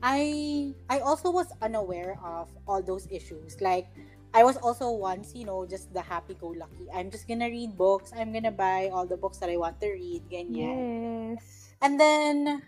I 0.03 0.71
I 0.89 0.99
also 0.99 1.31
was 1.31 1.47
unaware 1.61 2.19
of 2.23 2.51
all 2.67 2.83
those 2.83 3.07
issues. 3.11 3.59
Like, 3.59 3.87
I 4.33 4.43
was 4.43 4.57
also 4.57 4.91
once, 4.91 5.35
you 5.35 5.45
know, 5.45 5.65
just 5.65 5.93
the 5.93 6.01
happy-go-lucky. 6.01 6.89
I'm 6.93 7.11
just 7.11 7.27
gonna 7.27 7.47
read 7.47 7.77
books. 7.77 8.11
I'm 8.15 8.33
gonna 8.33 8.55
buy 8.55 8.89
all 8.91 9.05
the 9.05 9.17
books 9.17 9.37
that 9.39 9.49
I 9.49 9.57
want 9.57 9.79
to 9.81 9.91
read. 9.91 10.23
Ganyan. 10.31 11.37
Yes. 11.37 11.75
And 11.83 11.99
then, 11.99 12.63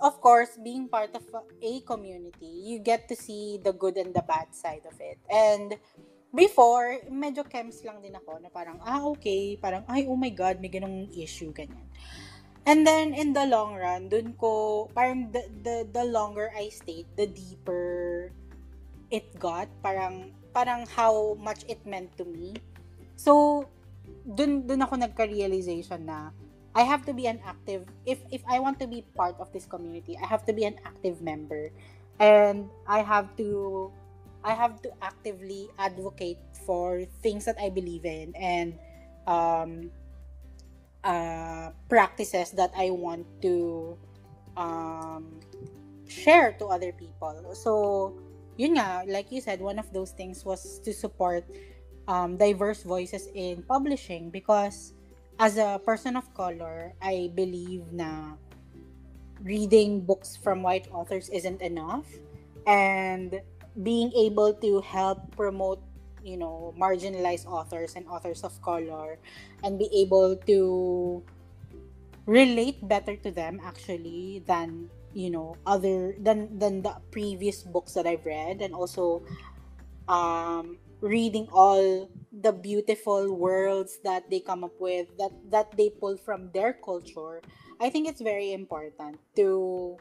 of 0.00 0.20
course, 0.22 0.56
being 0.62 0.88
part 0.88 1.12
of 1.14 1.26
a 1.60 1.80
community, 1.82 2.46
you 2.46 2.78
get 2.78 3.08
to 3.10 3.16
see 3.16 3.58
the 3.58 3.74
good 3.74 3.98
and 3.98 4.14
the 4.14 4.22
bad 4.22 4.54
side 4.54 4.86
of 4.86 4.94
it. 5.02 5.18
And 5.28 5.76
before, 6.34 6.98
medyo 7.06 7.46
chems 7.46 7.86
lang 7.86 8.02
din 8.02 8.12
ako 8.18 8.42
na 8.42 8.50
parang, 8.50 8.82
ah, 8.82 9.06
okay, 9.14 9.54
parang, 9.62 9.86
ay, 9.86 10.10
oh 10.10 10.18
my 10.18 10.34
God, 10.34 10.58
may 10.58 10.68
ganong 10.68 11.06
issue, 11.14 11.54
ganyan. 11.54 11.86
And 12.66 12.82
then, 12.82 13.14
in 13.14 13.30
the 13.32 13.46
long 13.46 13.78
run, 13.78 14.10
dun 14.10 14.34
ko, 14.34 14.90
parang 14.90 15.30
the, 15.30 15.46
the, 15.62 15.86
the 15.86 16.04
longer 16.04 16.50
I 16.50 16.74
stayed, 16.74 17.06
the 17.14 17.30
deeper 17.30 18.32
it 19.14 19.30
got, 19.38 19.70
parang, 19.78 20.34
parang 20.50 20.90
how 20.90 21.38
much 21.38 21.62
it 21.70 21.78
meant 21.86 22.10
to 22.18 22.24
me. 22.26 22.58
So, 23.14 23.64
dun, 24.26 24.66
dun 24.66 24.82
ako 24.82 24.96
nagka-realization 25.06 26.08
na, 26.08 26.34
I 26.74 26.82
have 26.82 27.06
to 27.06 27.14
be 27.14 27.30
an 27.30 27.38
active, 27.46 27.86
if, 28.02 28.18
if 28.34 28.42
I 28.50 28.58
want 28.58 28.80
to 28.82 28.88
be 28.90 29.06
part 29.14 29.38
of 29.38 29.52
this 29.54 29.68
community, 29.70 30.18
I 30.18 30.26
have 30.26 30.42
to 30.50 30.52
be 30.52 30.64
an 30.64 30.74
active 30.82 31.22
member. 31.22 31.70
And 32.18 32.66
I 32.88 33.06
have 33.06 33.30
to 33.36 33.92
I 34.44 34.52
have 34.52 34.82
to 34.82 34.90
actively 35.00 35.68
advocate 35.78 36.38
for 36.66 37.04
things 37.22 37.44
that 37.46 37.56
I 37.58 37.70
believe 37.70 38.04
in 38.04 38.36
and 38.36 38.78
um, 39.26 39.90
uh, 41.02 41.70
practices 41.88 42.50
that 42.52 42.70
I 42.76 42.90
want 42.90 43.26
to 43.42 43.96
um, 44.56 45.40
share 46.06 46.52
to 46.60 46.66
other 46.66 46.92
people. 46.92 47.56
So, 47.56 48.14
yun 48.56 48.76
nga, 48.76 49.04
like 49.08 49.32
you 49.32 49.40
said, 49.40 49.60
one 49.60 49.78
of 49.78 49.90
those 49.92 50.12
things 50.12 50.44
was 50.44 50.78
to 50.84 50.92
support 50.92 51.44
um, 52.06 52.36
diverse 52.36 52.82
voices 52.82 53.28
in 53.34 53.62
publishing 53.64 54.30
because 54.30 54.92
as 55.38 55.56
a 55.56 55.80
person 55.84 56.16
of 56.16 56.32
color, 56.34 56.92
I 57.02 57.30
believe 57.34 57.92
na 57.92 58.36
reading 59.42 60.00
books 60.00 60.36
from 60.36 60.62
white 60.62 60.88
authors 60.92 61.28
isn't 61.30 61.60
enough. 61.60 62.06
And 62.66 63.40
being 63.82 64.12
able 64.14 64.54
to 64.54 64.80
help 64.80 65.18
promote 65.36 65.82
you 66.22 66.36
know 66.36 66.72
marginalized 66.78 67.46
authors 67.46 67.94
and 67.96 68.06
authors 68.08 68.42
of 68.42 68.60
color 68.62 69.18
and 69.62 69.78
be 69.78 69.88
able 69.92 70.36
to 70.46 71.22
relate 72.26 72.80
better 72.88 73.16
to 73.16 73.30
them 73.30 73.60
actually 73.62 74.42
than 74.46 74.88
you 75.12 75.30
know 75.30 75.56
other 75.66 76.16
than 76.18 76.58
than 76.58 76.82
the 76.82 76.96
previous 77.10 77.62
books 77.62 77.92
that 77.92 78.06
I've 78.06 78.24
read 78.24 78.62
and 78.62 78.74
also 78.74 79.22
um 80.08 80.78
reading 81.00 81.46
all 81.52 82.08
the 82.32 82.52
beautiful 82.52 83.36
worlds 83.36 84.00
that 84.02 84.28
they 84.30 84.40
come 84.40 84.64
up 84.64 84.74
with 84.80 85.06
that 85.18 85.32
that 85.50 85.76
they 85.76 85.90
pull 85.90 86.16
from 86.16 86.50
their 86.52 86.72
culture. 86.72 87.42
I 87.80 87.90
think 87.90 88.08
it's 88.08 88.20
very 88.20 88.52
important 88.52 89.20
to 89.36 89.98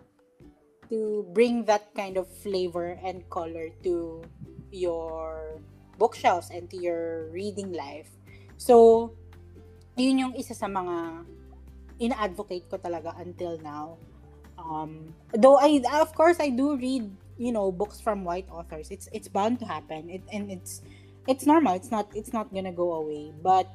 to 0.93 1.25
bring 1.33 1.65
that 1.65 1.89
kind 1.97 2.21
of 2.21 2.29
flavor 2.29 3.01
and 3.01 3.25
color 3.33 3.73
to 3.81 4.21
your 4.69 5.57
bookshelves 5.97 6.53
and 6.53 6.69
to 6.69 6.77
your 6.77 7.33
reading 7.33 7.73
life. 7.73 8.13
So, 8.61 9.17
yun 9.97 10.21
yung 10.21 10.33
isa 10.37 10.53
sa 10.53 10.69
mga 10.69 11.25
ina-advocate 11.97 12.69
ko 12.69 12.77
talaga 12.77 13.17
until 13.17 13.57
now. 13.65 13.97
Um, 14.61 15.17
though 15.33 15.57
I, 15.57 15.81
of 15.97 16.13
course, 16.13 16.37
I 16.37 16.53
do 16.53 16.77
read, 16.77 17.09
you 17.41 17.49
know, 17.49 17.73
books 17.73 17.97
from 17.97 18.21
white 18.21 18.45
authors. 18.53 18.93
It's 18.93 19.09
it's 19.09 19.25
bound 19.25 19.57
to 19.59 19.65
happen. 19.65 20.13
It 20.13 20.21
and 20.29 20.53
it's 20.53 20.85
it's 21.25 21.49
normal. 21.49 21.73
It's 21.73 21.89
not 21.89 22.05
it's 22.13 22.31
not 22.31 22.53
gonna 22.53 22.71
go 22.71 23.01
away. 23.01 23.33
But 23.41 23.65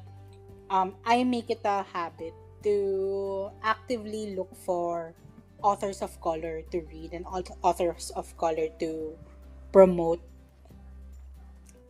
um, 0.71 0.95
I 1.03 1.27
make 1.27 1.51
it 1.51 1.59
a 1.67 1.83
habit 1.83 2.31
to 2.63 3.51
actively 3.63 4.35
look 4.39 4.55
for 4.55 5.13
authors 5.61 6.01
of 6.01 6.19
color 6.21 6.61
to 6.71 6.81
read 6.91 7.13
and 7.13 7.25
authors 7.63 8.11
of 8.15 8.35
color 8.37 8.67
to 8.79 9.17
promote. 9.71 10.21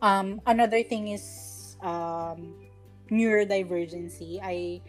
Um, 0.02 0.40
another 0.46 0.82
thing 0.82 1.08
is 1.08 1.76
um, 1.82 2.54
neurodivergency. 3.10 4.40
I 4.42 4.80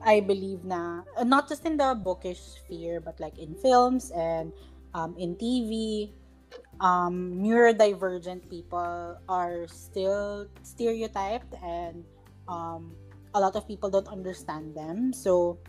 I 0.00 0.20
believe 0.20 0.64
na 0.64 1.04
uh, 1.16 1.24
not 1.24 1.48
just 1.48 1.68
in 1.68 1.76
the 1.76 1.92
bookish 1.92 2.40
sphere 2.40 3.00
but 3.00 3.20
like 3.20 3.36
in 3.36 3.52
films 3.60 4.08
and 4.16 4.52
um, 4.96 5.12
in 5.20 5.36
TV 5.36 6.08
um, 6.80 7.36
neurodivergent 7.36 8.48
people 8.48 9.20
are 9.28 9.68
still 9.68 10.48
stereotyped 10.64 11.52
and 11.60 12.04
um, 12.48 12.96
a 13.34 13.40
lot 13.40 13.54
of 13.56 13.68
people 13.68 13.92
don't 13.92 14.08
understand 14.08 14.74
them 14.74 15.12
so 15.12 15.60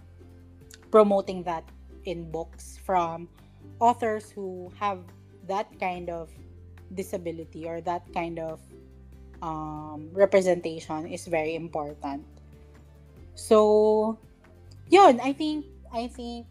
promoting 0.92 1.44
that 1.44 1.68
in 2.06 2.30
books 2.32 2.80
from 2.84 3.28
authors 3.80 4.32
who 4.32 4.72
have 4.80 5.00
that 5.48 5.68
kind 5.80 6.10
of 6.10 6.30
disability 6.94 7.68
or 7.68 7.82
that 7.82 8.04
kind 8.14 8.40
of 8.40 8.60
um, 9.42 10.10
representation 10.14 11.08
is 11.08 11.28
very 11.28 11.56
important. 11.56 12.26
So, 13.36 14.20
yun, 14.90 15.20
I 15.20 15.34
think 15.34 15.66
I 15.94 16.08
think 16.08 16.46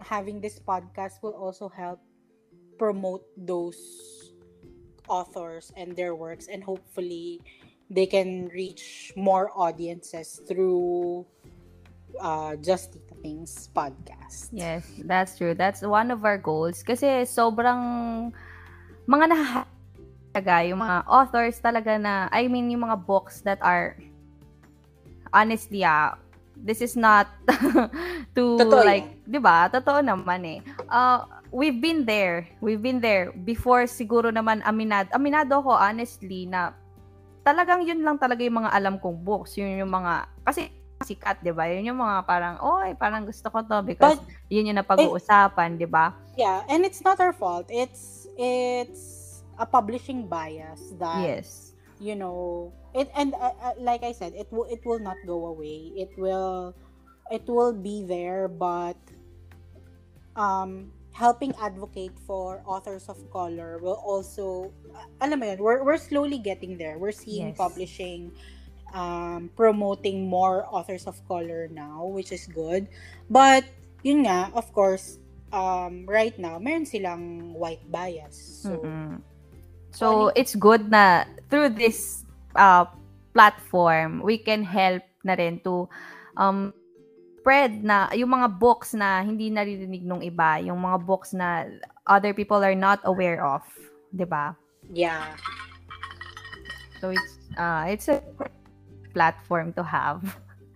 having 0.00 0.40
this 0.40 0.60
podcast 0.60 1.22
will 1.22 1.34
also 1.34 1.68
help 1.68 2.00
promote 2.78 3.26
those 3.36 3.76
authors 5.08 5.72
and 5.76 5.96
their 5.96 6.14
works 6.14 6.46
and 6.46 6.62
hopefully 6.62 7.40
they 7.90 8.06
can 8.06 8.46
reach 8.54 9.12
more 9.16 9.50
audiences 9.56 10.40
through 10.46 11.26
uh, 12.20 12.56
Just 12.56 12.96
Things 13.20 13.70
podcast. 13.74 14.50
Yes, 14.52 14.86
that's 15.04 15.36
true. 15.36 15.54
That's 15.54 15.82
one 15.82 16.10
of 16.10 16.22
our 16.22 16.38
goals. 16.38 16.82
Kasi 16.82 17.26
sobrang 17.26 17.80
mga 19.08 19.24
nahahaga 19.32 20.56
yung 20.68 20.80
mga 20.80 21.06
authors 21.08 21.58
talaga 21.58 21.98
na, 21.98 22.30
I 22.30 22.46
mean, 22.46 22.70
yung 22.70 22.86
mga 22.86 23.02
books 23.04 23.42
that 23.42 23.58
are, 23.60 23.98
honestly, 25.34 25.82
ah, 25.82 26.14
this 26.58 26.82
is 26.82 26.98
not 26.98 27.30
to 28.36 28.58
Totoo 28.58 28.82
like. 28.82 29.22
'di 29.26 29.38
ba? 29.38 29.70
Totoo 29.70 30.02
naman 30.02 30.42
eh. 30.42 30.58
Uh, 30.90 31.22
we've 31.54 31.78
been 31.78 32.02
there. 32.02 32.48
We've 32.58 32.82
been 32.82 32.98
there 32.98 33.30
before 33.46 33.86
siguro 33.86 34.32
naman 34.34 34.64
aminado. 34.66 35.12
Aminado 35.14 35.62
ako 35.62 35.76
honestly 35.76 36.48
na 36.48 36.74
talagang 37.46 37.86
yun 37.86 38.02
lang 38.02 38.18
talaga 38.18 38.42
yung 38.42 38.64
mga 38.64 38.74
alam 38.74 38.94
kong 38.98 39.22
books. 39.22 39.54
Yun 39.56 39.86
yung 39.86 39.92
mga 39.92 40.26
kasi 40.42 40.68
sikat, 41.04 41.42
'di 41.42 41.54
ba? 41.54 41.70
Yun 41.70 41.94
yung 41.94 42.00
mga 42.00 42.26
parang, 42.26 42.56
oy, 42.58 42.94
parang 42.98 43.22
gusto 43.22 43.50
ko 43.50 43.62
to 43.62 43.82
because 43.86 44.18
But, 44.18 44.50
yun 44.50 44.72
yung 44.72 44.78
napag-uusapan, 44.82 45.78
'di 45.78 45.86
ba? 45.86 46.14
Yeah, 46.34 46.66
and 46.66 46.82
it's 46.82 47.02
not 47.02 47.18
our 47.22 47.34
fault. 47.34 47.70
It's 47.70 48.26
it's 48.38 49.28
a 49.58 49.66
publishing 49.66 50.30
bias 50.30 50.94
that 51.02 51.18
yes 51.26 51.74
you 51.98 52.14
know 52.14 52.72
it 52.94 53.10
and 53.18 53.34
uh, 53.34 53.50
uh, 53.60 53.74
like 53.78 54.02
i 54.02 54.12
said 54.12 54.32
it 54.34 54.46
will 54.50 54.64
it 54.70 54.80
will 54.86 55.02
not 55.02 55.16
go 55.26 55.46
away 55.46 55.90
it 55.98 56.10
will 56.16 56.74
it 57.30 57.42
will 57.46 57.74
be 57.74 58.06
there 58.06 58.46
but 58.46 58.96
um 60.36 60.90
helping 61.12 61.52
advocate 61.60 62.14
for 62.22 62.62
authors 62.64 63.08
of 63.10 63.18
color 63.34 63.78
will 63.82 63.98
also 64.06 64.70
uh, 64.94 65.02
alam 65.20 65.42
mo 65.42 65.46
yun, 65.50 65.58
we're, 65.58 65.82
we're 65.82 65.98
slowly 65.98 66.38
getting 66.38 66.78
there 66.78 66.96
we're 66.98 67.14
seeing 67.14 67.50
yes. 67.50 67.58
publishing 67.58 68.30
um, 68.94 69.50
promoting 69.56 70.28
more 70.28 70.66
authors 70.70 71.06
of 71.06 71.16
color 71.28 71.68
now 71.72 72.04
which 72.06 72.32
is 72.32 72.46
good 72.50 72.88
but 73.28 73.64
yun 74.02 74.24
nga 74.24 74.48
of 74.54 74.66
course 74.72 75.18
um, 75.52 76.04
right 76.06 76.38
now 76.38 76.58
meron 76.58 76.86
silang 76.86 77.52
white 77.56 77.82
bias 77.90 78.64
so 78.64 78.78
mm-hmm 78.80 79.20
So, 79.98 80.30
it's 80.36 80.54
good 80.54 80.94
na 80.94 81.24
through 81.50 81.74
this 81.74 82.22
uh, 82.54 82.86
platform, 83.32 84.22
we 84.22 84.38
can 84.38 84.62
help 84.62 85.02
na 85.24 85.34
rin 85.34 85.58
to 85.64 85.88
um, 86.36 86.70
spread 87.40 87.82
na 87.82 88.12
yung 88.12 88.30
mga 88.30 88.60
books 88.60 88.94
na 88.94 89.24
hindi 89.24 89.50
naririnig 89.50 90.04
nung 90.04 90.22
iba, 90.22 90.60
yung 90.62 90.78
mga 90.78 90.98
books 91.02 91.32
na 91.32 91.66
other 92.06 92.30
people 92.30 92.60
are 92.62 92.76
not 92.76 93.00
aware 93.08 93.42
of, 93.42 93.64
'di 94.14 94.28
ba? 94.28 94.54
Yeah. 94.92 95.34
So 97.02 97.10
it's 97.10 97.34
uh 97.58 97.88
it's 97.88 98.06
a 98.06 98.20
platform 99.12 99.72
to 99.74 99.82
have. 99.82 100.22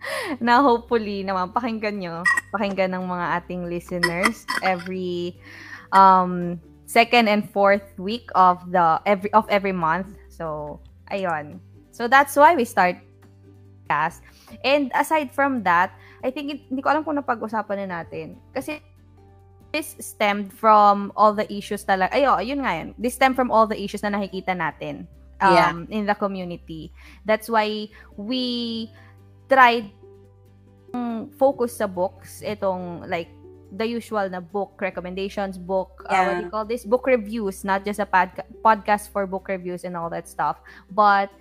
na 0.43 0.59
hopefully 0.59 1.23
naman 1.23 1.51
pakinggan 1.51 1.99
nyo, 1.99 2.15
pakinggan 2.51 2.91
ng 2.95 3.03
mga 3.07 3.25
ating 3.39 3.67
listeners 3.67 4.43
every 4.63 5.37
um 5.95 6.59
second 6.85 7.31
and 7.31 7.47
fourth 7.49 7.95
week 7.97 8.27
of 8.35 8.59
the 8.71 8.99
every 9.07 9.31
of 9.31 9.47
every 9.47 9.75
month. 9.75 10.11
So, 10.27 10.79
ayun. 11.11 11.61
So 11.93 12.09
that's 12.09 12.35
why 12.35 12.57
we 12.57 12.65
start 12.65 12.97
cast. 13.87 14.25
And 14.65 14.89
aside 14.97 15.29
from 15.31 15.61
that, 15.63 15.93
I 16.25 16.33
think 16.33 16.69
hindi 16.69 16.81
ko 16.81 16.89
alam 16.89 17.05
kung 17.05 17.19
napag-usapan 17.19 17.85
na 17.85 18.01
natin. 18.01 18.41
Kasi 18.51 18.81
this 19.73 19.97
stemmed 20.01 20.53
from 20.53 21.13
all 21.17 21.33
the 21.33 21.45
issues 21.49 21.85
talaga. 21.85 22.13
Ayo, 22.13 22.41
yun 22.41 22.61
nga 22.65 22.73
yun. 22.81 22.97
This 22.97 23.17
stemmed 23.17 23.37
from 23.37 23.49
all 23.53 23.65
the 23.69 23.77
issues 23.77 24.01
na 24.01 24.13
nakikita 24.13 24.53
natin 24.57 25.05
um, 25.41 25.87
yeah. 25.89 25.97
in 25.97 26.05
the 26.05 26.15
community. 26.15 26.91
That's 27.25 27.49
why 27.49 27.89
we 28.17 28.91
tried 29.49 29.91
focus 31.37 31.81
sa 31.81 31.89
books 31.89 32.45
itong 32.45 33.09
like 33.09 33.29
the 33.73 33.89
usual 33.89 34.29
na 34.29 34.39
book 34.39 34.77
recommendations, 34.77 35.57
book, 35.57 36.05
yeah. 36.05 36.13
uh, 36.13 36.23
what 36.25 36.33
do 36.37 36.43
you 36.45 36.53
call 36.53 36.65
this? 36.65 36.85
Book 36.85 37.09
reviews, 37.09 37.65
not 37.65 37.81
just 37.81 37.97
a 37.97 38.05
podca- 38.05 38.45
podcast 38.61 39.09
for 39.09 39.25
book 39.25 39.49
reviews 39.49 39.83
and 39.83 39.97
all 39.97 40.13
that 40.13 40.29
stuff, 40.29 40.61
but 40.93 41.33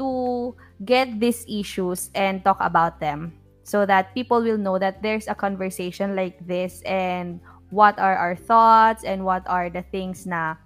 to 0.00 0.56
get 0.84 1.20
these 1.20 1.44
issues 1.44 2.08
and 2.16 2.42
talk 2.42 2.56
about 2.60 2.98
them 3.00 3.36
so 3.62 3.84
that 3.84 4.16
people 4.16 4.40
will 4.40 4.56
know 4.56 4.78
that 4.78 5.02
there's 5.04 5.28
a 5.28 5.34
conversation 5.36 6.16
like 6.16 6.40
this 6.48 6.80
and 6.82 7.38
what 7.68 7.98
are 7.98 8.16
our 8.16 8.34
thoughts 8.34 9.04
and 9.04 9.24
what 9.24 9.44
are 9.46 9.68
the 9.68 9.84
things 9.92 10.26
na 10.26 10.56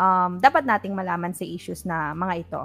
um, 0.00 0.40
dapat 0.40 0.64
nating 0.64 0.96
malaman 0.96 1.36
sa 1.36 1.44
issues 1.44 1.84
na 1.84 2.16
mga 2.16 2.48
ito. 2.48 2.62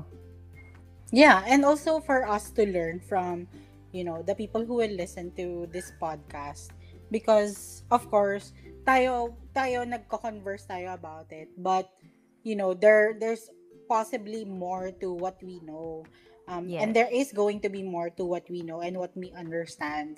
Yeah, 1.11 1.43
and 1.45 1.67
also 1.67 1.99
for 1.99 2.23
us 2.25 2.49
to 2.55 2.63
learn 2.65 3.03
from, 3.03 3.45
you 3.91 4.07
know, 4.07 4.23
the 4.23 4.33
people 4.33 4.63
who 4.63 4.79
will 4.79 4.95
listen 4.95 5.35
to 5.35 5.67
this 5.69 5.91
podcast 5.99 6.71
because 7.13 7.85
of 7.93 8.01
course 8.09 8.49
tayo 8.81 9.37
tayo 9.53 9.85
nagko-converse 9.85 10.65
tayo 10.65 10.97
about 10.97 11.29
it 11.29 11.49
but 11.61 11.93
you 12.41 12.57
know 12.57 12.73
there 12.73 13.13
there's 13.21 13.53
possibly 13.85 14.41
more 14.41 14.89
to 14.89 15.13
what 15.13 15.37
we 15.45 15.61
know 15.61 16.01
um 16.49 16.65
yes. 16.65 16.81
and 16.81 16.97
there 16.97 17.09
is 17.13 17.29
going 17.29 17.61
to 17.61 17.69
be 17.69 17.85
more 17.85 18.09
to 18.09 18.25
what 18.25 18.41
we 18.49 18.65
know 18.65 18.81
and 18.81 18.97
what 18.97 19.13
we 19.13 19.29
understand 19.37 20.17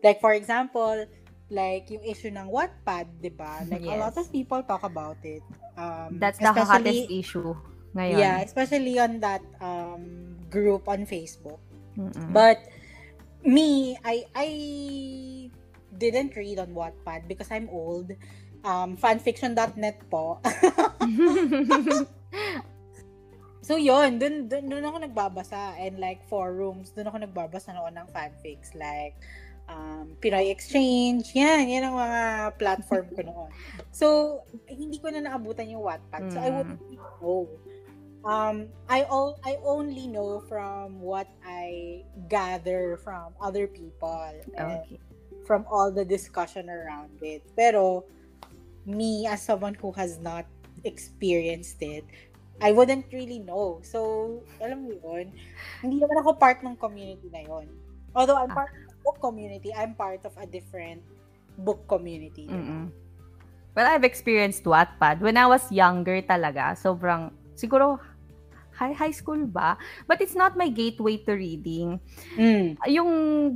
like 0.00 0.24
for 0.24 0.32
example 0.32 1.04
like 1.52 1.92
yung 1.92 2.00
issue 2.02 2.32
ng 2.32 2.48
Wattpad, 2.48 3.20
'di 3.20 3.32
ba? 3.36 3.60
Like 3.68 3.84
yes. 3.84 3.92
a 3.92 3.96
lot 4.00 4.16
of 4.16 4.26
people 4.32 4.64
talk 4.64 4.82
about 4.88 5.20
it. 5.20 5.44
Um 5.76 6.18
That's 6.20 6.38
the 6.38 6.52
hottest 6.52 7.10
issue 7.10 7.56
ngayon. 7.92 8.18
Yeah, 8.18 8.40
especially 8.40 8.96
on 8.98 9.20
that 9.20 9.44
um 9.60 10.36
group 10.48 10.88
on 10.88 11.04
Facebook. 11.04 11.60
Mm-mm. 11.96 12.32
But 12.32 12.60
me, 13.44 13.96
I 14.04 14.24
I 14.32 14.48
didn't 15.96 16.34
read 16.36 16.58
on 16.58 16.72
Wattpad 16.74 17.28
because 17.28 17.50
I'm 17.50 17.68
old. 17.68 18.12
Um, 18.62 18.96
fanfiction.net 18.96 20.06
po. 20.06 20.38
so, 23.66 23.74
yon 23.74 24.22
dun, 24.22 24.46
dun, 24.46 24.70
dun 24.70 24.86
ako 24.86 25.02
nagbabasa. 25.02 25.74
And 25.82 25.98
like, 25.98 26.22
forums, 26.30 26.94
dun 26.94 27.10
ako 27.10 27.26
nagbabasa 27.26 27.74
noon 27.74 27.98
ng 27.98 28.08
fanfics. 28.14 28.70
Like, 28.78 29.18
um, 29.68 30.16
Pinoy 30.18 30.50
Exchange, 30.50 31.34
yan, 31.34 31.68
yan 31.68 31.86
ang 31.86 31.96
mga 31.98 32.22
platform 32.58 33.06
ko 33.12 33.20
noon. 33.22 33.50
So, 33.92 34.40
hindi 34.72 34.96
ko 34.96 35.12
na 35.12 35.20
naabutan 35.20 35.68
yung 35.68 35.84
Wattpad. 35.84 36.32
So, 36.32 36.40
I 36.40 36.48
wouldn't 36.48 36.80
hmm. 36.80 36.96
know. 36.96 37.44
Um, 38.22 38.70
I 38.86 39.02
all 39.10 39.36
I 39.42 39.58
only 39.66 40.06
know 40.06 40.40
from 40.46 41.02
what 41.02 41.26
I 41.42 42.00
gather 42.30 42.96
from 43.02 43.34
other 43.42 43.66
people. 43.66 44.32
Okay 44.54 44.96
from 45.44 45.66
all 45.68 45.90
the 45.90 46.04
discussion 46.04 46.70
around 46.70 47.10
it. 47.20 47.42
Pero, 47.56 48.04
me 48.86 49.26
as 49.26 49.42
someone 49.42 49.74
who 49.74 49.92
has 49.92 50.18
not 50.18 50.46
experienced 50.84 51.82
it, 51.82 52.06
I 52.62 52.72
wouldn't 52.72 53.06
really 53.12 53.38
know. 53.38 53.82
So, 53.82 54.42
alam 54.62 54.86
mo 54.86 54.94
yun, 54.94 55.34
hindi 55.82 55.98
naman 55.98 56.22
ako 56.22 56.38
part 56.38 56.62
ng 56.62 56.78
community 56.78 57.26
na 57.28 57.42
yun. 57.42 57.66
Although 58.14 58.38
I'm 58.38 58.50
ah. 58.54 58.64
part 58.64 58.70
of 58.70 58.82
the 58.86 58.91
book 59.04 59.20
community, 59.20 59.74
I'm 59.74 59.94
part 59.94 60.24
of 60.24 60.32
a 60.38 60.46
different 60.46 61.02
book 61.58 61.86
community. 61.86 62.48
Mm-mm. 62.48 62.90
Well, 63.74 63.88
I've 63.88 64.04
experienced 64.04 64.64
Wattpad. 64.64 65.20
When 65.20 65.36
I 65.36 65.46
was 65.46 65.64
younger 65.72 66.20
talaga, 66.22 66.76
sobrang, 66.76 67.32
siguro, 67.56 67.98
high, 68.76 68.92
high 68.92 69.14
school 69.14 69.46
ba? 69.46 69.76
But 70.06 70.20
it's 70.20 70.36
not 70.36 70.56
my 70.56 70.68
gateway 70.68 71.24
to 71.24 71.32
reading. 71.32 72.00
Mm. 72.36 72.76
Yung 72.92 73.10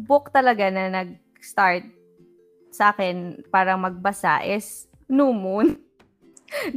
book 0.04 0.32
talaga 0.32 0.72
na 0.72 0.88
nag-start 0.88 1.84
sa 2.72 2.92
akin 2.92 3.44
para 3.52 3.76
magbasa 3.76 4.44
is 4.44 4.88
New 5.08 5.32
Moon. 5.32 5.80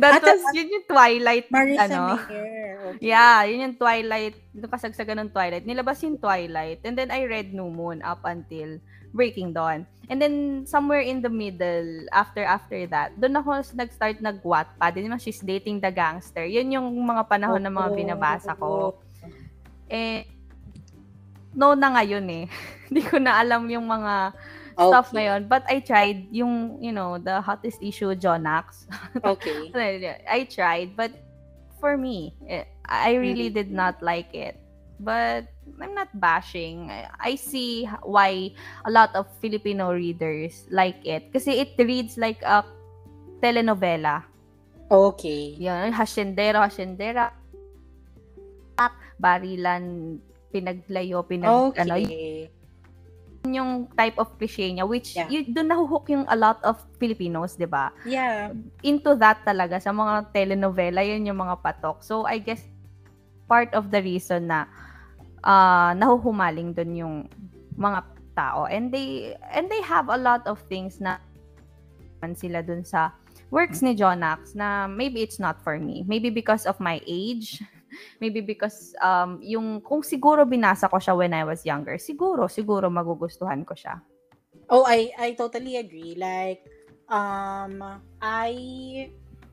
That 0.01 0.22
At 0.22 0.26
was, 0.26 0.41
yun 0.53 0.70
yung 0.70 0.86
Twilight, 0.89 1.47
Marissa 1.53 1.86
ano. 1.86 2.17
Mayer. 2.26 2.74
Okay. 2.95 3.13
Yeah, 3.13 3.45
yun 3.45 3.65
yung 3.70 3.78
Twilight, 3.78 4.36
yung 4.53 4.72
kasagsagan 4.72 5.17
ng 5.26 5.30
Twilight. 5.30 5.65
Nilabas 5.65 6.01
yung 6.01 6.17
Twilight. 6.17 6.82
And 6.82 6.97
then 6.97 7.13
I 7.13 7.26
read 7.30 7.53
New 7.53 7.70
Moon 7.70 8.01
up 8.01 8.26
until 8.26 8.82
Breaking 9.13 9.53
Dawn. 9.53 9.86
And 10.09 10.17
then, 10.17 10.65
somewhere 10.65 11.05
in 11.05 11.22
the 11.22 11.30
middle, 11.30 12.09
after 12.09 12.41
after 12.41 12.82
that, 12.89 13.13
doon 13.22 13.38
ako 13.38 13.61
nag-start 13.78 14.26
nag-Wattpad. 14.26 14.91
Din 14.97 15.05
naman, 15.05 15.22
she's 15.22 15.41
dating 15.41 15.78
the 15.82 15.93
gangster. 15.93 16.49
Yun 16.49 16.74
yung 16.74 16.89
mga 17.05 17.30
panahon 17.30 17.61
oh, 17.61 17.65
na 17.65 17.74
mga 17.74 17.89
binabasa 17.93 18.57
ko. 18.57 18.97
Eh, 19.86 20.26
no 21.53 21.78
na 21.78 21.93
ngayon 21.93 22.26
eh. 22.26 22.45
Hindi 22.89 23.01
ko 23.05 23.22
na 23.22 23.38
alam 23.38 23.70
yung 23.70 23.86
mga 23.86 24.34
okay. 24.80 24.88
stuff 24.88 25.12
na 25.12 25.22
yun. 25.36 25.52
But 25.52 25.68
I 25.68 25.84
tried 25.84 26.32
yung, 26.32 26.80
you 26.80 26.92
know, 26.96 27.20
the 27.20 27.42
hottest 27.44 27.84
issue, 27.84 28.16
Jonax. 28.16 28.88
Okay. 29.20 29.72
I 30.30 30.48
tried, 30.48 30.96
but 30.96 31.12
for 31.80 31.98
me, 31.98 32.36
eh, 32.48 32.64
I 32.88 33.16
really 33.20 33.52
mm-hmm. 33.52 33.60
did 33.60 33.72
not 33.72 34.02
like 34.02 34.32
it. 34.34 34.56
But 35.00 35.48
I'm 35.80 35.96
not 35.96 36.12
bashing. 36.20 36.92
I 36.92 37.36
see 37.36 37.88
why 38.04 38.52
a 38.84 38.92
lot 38.92 39.16
of 39.16 39.28
Filipino 39.40 39.96
readers 39.96 40.68
like 40.72 41.00
it. 41.08 41.32
Kasi 41.32 41.56
it 41.64 41.80
reads 41.80 42.20
like 42.20 42.44
a 42.44 42.68
telenovela. 43.40 44.28
Okay. 44.92 45.56
Yan, 45.60 45.96
hasyendero, 45.96 46.60
hasyendera. 46.60 47.32
Barilan, 49.20 50.16
pinaglayo, 50.52 51.24
pinag, 51.28 51.76
okay. 51.76 51.84
ano, 51.84 51.96
yung 53.48 53.88
type 53.96 54.20
of 54.20 54.28
cliche 54.36 54.68
niya 54.68 54.84
which 54.84 55.16
yeah. 55.16 55.30
you, 55.32 55.48
doon 55.48 55.72
nahuhook 55.72 56.12
yung 56.12 56.28
a 56.28 56.36
lot 56.36 56.60
of 56.68 56.76
Filipinos, 57.00 57.56
'di 57.56 57.72
ba? 57.72 57.96
Yeah. 58.04 58.52
Into 58.84 59.16
that 59.16 59.48
talaga 59.48 59.80
sa 59.80 59.96
mga 59.96 60.36
telenovela, 60.36 61.00
yun 61.04 61.28
yung 61.30 61.40
mga 61.40 61.64
patok. 61.64 62.04
So 62.04 62.28
I 62.28 62.44
guess 62.44 62.64
part 63.48 63.72
of 63.72 63.90
the 63.90 64.04
reason 64.04 64.52
na 64.52 64.68
uh, 65.44 65.96
nahuhumaling 65.96 66.76
doon 66.76 66.92
yung 66.96 67.16
mga 67.80 68.04
tao 68.36 68.68
and 68.68 68.92
they 68.92 69.36
and 69.52 69.72
they 69.72 69.82
have 69.84 70.12
a 70.12 70.20
lot 70.20 70.44
of 70.48 70.60
things 70.68 71.00
na 71.00 71.20
man 72.20 72.36
sila 72.36 72.60
doon 72.60 72.84
sa 72.84 73.16
works 73.50 73.82
ni 73.82 73.98
Jonax 73.98 74.54
na 74.54 74.86
maybe 74.86 75.24
it's 75.26 75.42
not 75.42 75.64
for 75.64 75.80
me. 75.80 76.06
Maybe 76.06 76.30
because 76.30 76.70
of 76.70 76.78
my 76.80 77.02
age. 77.08 77.64
Maybe 78.22 78.42
because 78.42 78.94
um 79.02 79.42
yung 79.42 79.82
kung 79.82 80.06
siguro 80.06 80.46
binasa 80.46 80.90
ko 80.90 80.98
siya 80.98 81.18
when 81.18 81.34
I 81.34 81.44
was 81.44 81.66
younger, 81.66 81.98
siguro 81.98 82.46
siguro 82.48 82.88
magugustuhan 82.88 83.66
ko 83.66 83.74
siya. 83.74 84.02
Oh, 84.70 84.86
I 84.86 85.10
I 85.18 85.34
totally 85.34 85.78
agree. 85.82 86.14
Like 86.14 86.66
um 87.10 87.82
I 88.22 88.54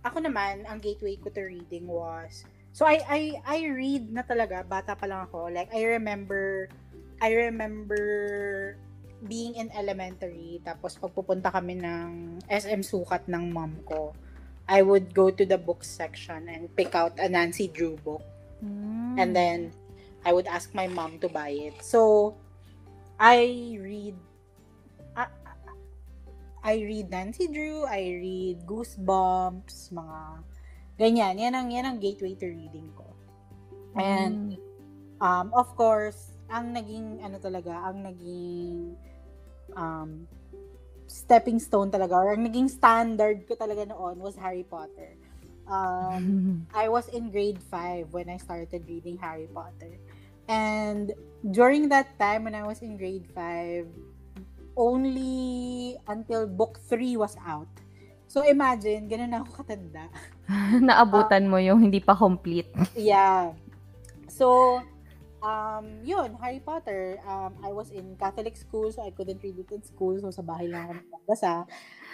ako 0.04 0.22
naman 0.22 0.68
ang 0.68 0.78
gateway 0.78 1.18
ko 1.18 1.32
to 1.32 1.42
reading 1.48 1.88
was 1.88 2.46
So 2.76 2.84
I 2.84 3.00
I 3.08 3.20
I 3.40 3.58
read 3.72 4.12
na 4.12 4.20
talaga 4.20 4.60
bata 4.60 4.92
pa 4.92 5.08
lang 5.08 5.24
ako. 5.24 5.48
Like 5.48 5.72
I 5.72 5.96
remember 5.96 6.68
I 7.24 7.48
remember 7.48 8.04
being 9.24 9.56
in 9.56 9.72
elementary 9.72 10.60
tapos 10.60 11.00
pagpupunta 11.00 11.48
kami 11.48 11.80
ng 11.80 12.36
SM 12.52 12.84
Sukat 12.84 13.32
ng 13.32 13.48
mom 13.48 13.80
ko. 13.88 14.12
I 14.68 14.82
would 14.82 15.14
go 15.14 15.30
to 15.30 15.46
the 15.46 15.58
book 15.58 15.84
section 15.84 16.48
and 16.48 16.74
pick 16.74 16.94
out 16.94 17.18
a 17.18 17.28
Nancy 17.28 17.68
Drew 17.68 17.96
book. 18.02 18.22
Mm. 18.64 19.18
And 19.18 19.30
then 19.36 19.72
I 20.24 20.32
would 20.32 20.46
ask 20.46 20.74
my 20.74 20.86
mom 20.86 21.18
to 21.20 21.28
buy 21.28 21.50
it. 21.50 21.82
So 21.82 22.34
I 23.18 23.78
read 23.80 24.14
I, 25.14 25.26
I 26.64 26.74
read 26.82 27.10
Nancy 27.10 27.46
Drew, 27.46 27.86
I 27.86 28.02
read 28.18 28.66
Goosebumps, 28.66 29.94
mga 29.94 30.42
Ganyan, 30.96 31.36
yan 31.36 31.52
ang, 31.52 31.68
yan 31.68 31.84
ang 31.84 31.98
gateway 32.00 32.32
to 32.40 32.48
reading 32.48 32.88
ko. 32.96 33.04
And, 34.00 34.56
mm. 34.56 34.60
um, 35.20 35.52
of 35.52 35.68
course, 35.76 36.32
ang 36.48 36.72
naging, 36.72 37.20
ano 37.20 37.36
talaga, 37.36 37.84
ang 37.84 38.00
naging, 38.00 38.96
um, 39.76 40.24
stepping 41.06 41.58
stone 41.58 41.90
talaga, 41.90 42.18
or 42.18 42.34
ang 42.34 42.44
naging 42.44 42.70
standard 42.70 43.46
ko 43.46 43.54
talaga 43.54 43.88
noon 43.88 44.18
was 44.18 44.36
Harry 44.36 44.66
Potter. 44.66 45.14
Um, 45.66 46.66
I 46.74 46.88
was 46.88 47.08
in 47.08 47.30
grade 47.30 47.62
5 47.70 48.12
when 48.12 48.28
I 48.28 48.36
started 48.36 48.84
reading 48.86 49.18
Harry 49.18 49.48
Potter. 49.50 49.98
And 50.46 51.10
during 51.50 51.90
that 51.90 52.14
time 52.18 52.46
when 52.46 52.54
I 52.54 52.62
was 52.62 52.82
in 52.82 52.96
grade 52.96 53.26
5, 53.34 53.86
only 54.76 55.96
until 56.06 56.46
book 56.46 56.78
3 56.86 57.16
was 57.16 57.34
out 57.42 57.70
So 58.26 58.42
imagine, 58.42 59.06
ganun 59.06 59.32
ako 59.38 59.62
katanda. 59.62 60.10
Naabutan 60.86 61.46
uh, 61.46 61.50
mo 61.50 61.58
yung 61.62 61.78
hindi 61.78 62.02
pa 62.02 62.18
complete. 62.18 62.70
yeah. 62.98 63.54
So, 64.26 64.76
um, 65.42 66.00
yun, 66.04 66.36
Harry 66.40 66.60
Potter, 66.60 67.20
um, 67.26 67.56
I 67.64 67.72
was 67.72 67.90
in 67.90 68.16
Catholic 68.16 68.56
school, 68.56 68.92
so 68.92 69.02
I 69.02 69.10
couldn't 69.10 69.42
read 69.42 69.58
it 69.58 69.70
in 69.72 69.82
school, 69.84 70.18
so 70.20 70.30
sa 70.30 70.42
bahay 70.42 70.68
lang 70.70 70.88
ako 70.88 70.92
nagbasa. 71.12 71.54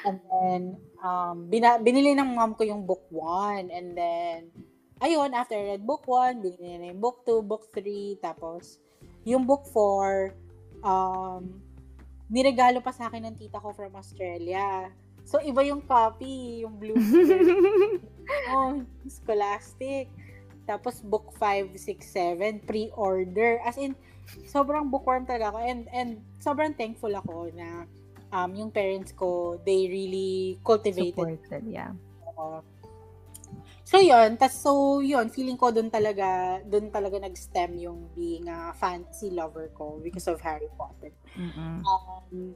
And 0.02 0.18
then, 0.26 0.60
um, 1.02 1.46
bina- 1.46 1.78
binili 1.78 2.14
ng 2.18 2.34
mom 2.34 2.58
ko 2.58 2.66
yung 2.66 2.86
book 2.86 3.06
1, 3.10 3.70
and 3.70 3.94
then, 3.94 4.50
ayun, 4.98 5.30
after 5.34 5.54
I 5.54 5.76
read 5.76 5.86
book 5.86 6.06
1, 6.06 6.42
binili 6.42 6.78
na 6.78 6.86
yung 6.90 7.02
book 7.02 7.22
2, 7.26 7.42
book 7.42 7.70
3, 7.70 8.18
tapos, 8.18 8.82
yung 9.22 9.46
book 9.46 9.66
4, 9.70 10.34
um, 10.82 11.62
niregalo 12.32 12.82
pa 12.82 12.90
sa 12.90 13.06
akin 13.12 13.28
ng 13.30 13.36
tita 13.38 13.60
ko 13.62 13.70
from 13.76 13.94
Australia. 13.94 14.90
So, 15.22 15.38
iba 15.38 15.62
yung 15.62 15.86
copy, 15.86 16.66
yung 16.66 16.80
blue. 16.80 16.98
oh, 18.50 18.82
Scholastic. 19.06 20.10
Tapos, 20.66 21.02
book 21.02 21.34
5, 21.38 21.74
6, 21.76 22.06
7, 22.06 22.62
pre-order. 22.62 23.58
As 23.66 23.76
in, 23.76 23.94
sobrang 24.46 24.90
bookworm 24.90 25.26
talaga 25.26 25.54
ako. 25.54 25.58
And, 25.62 25.82
and 25.90 26.10
sobrang 26.38 26.74
thankful 26.76 27.12
ako 27.14 27.50
na 27.54 27.86
um, 28.30 28.50
yung 28.54 28.70
parents 28.70 29.12
ko, 29.12 29.60
they 29.66 29.86
really 29.90 30.58
cultivated. 30.64 31.14
Supported, 31.14 31.62
yeah. 31.66 31.92
Uh, 32.38 32.62
so, 33.84 33.98
yun. 33.98 34.38
Tas, 34.38 34.54
so, 34.54 35.02
yun. 35.02 35.28
Feeling 35.28 35.58
ko 35.58 35.70
doon 35.70 35.90
talaga, 35.90 36.60
doon 36.64 36.88
talaga 36.88 37.20
nag-stem 37.20 37.76
yung 37.78 38.08
being 38.14 38.48
a 38.48 38.72
fantasy 38.78 39.30
lover 39.30 39.68
ko 39.74 40.00
because 40.02 40.26
of 40.30 40.40
Harry 40.40 40.70
Potter. 40.78 41.10
Mm-hmm. 41.34 41.82
Um, 41.84 42.54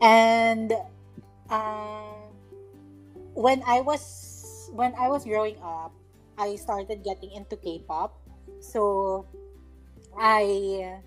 and, 0.00 0.70
uh, 1.48 2.32
when 3.34 3.62
I 3.66 3.80
was 3.80 4.70
when 4.72 4.94
I 4.96 5.08
was 5.08 5.24
growing 5.24 5.56
up, 5.64 5.92
I 6.42 6.58
started 6.58 7.06
getting 7.06 7.30
into 7.30 7.54
K-pop. 7.54 8.18
So 8.58 9.22
I 10.18 10.98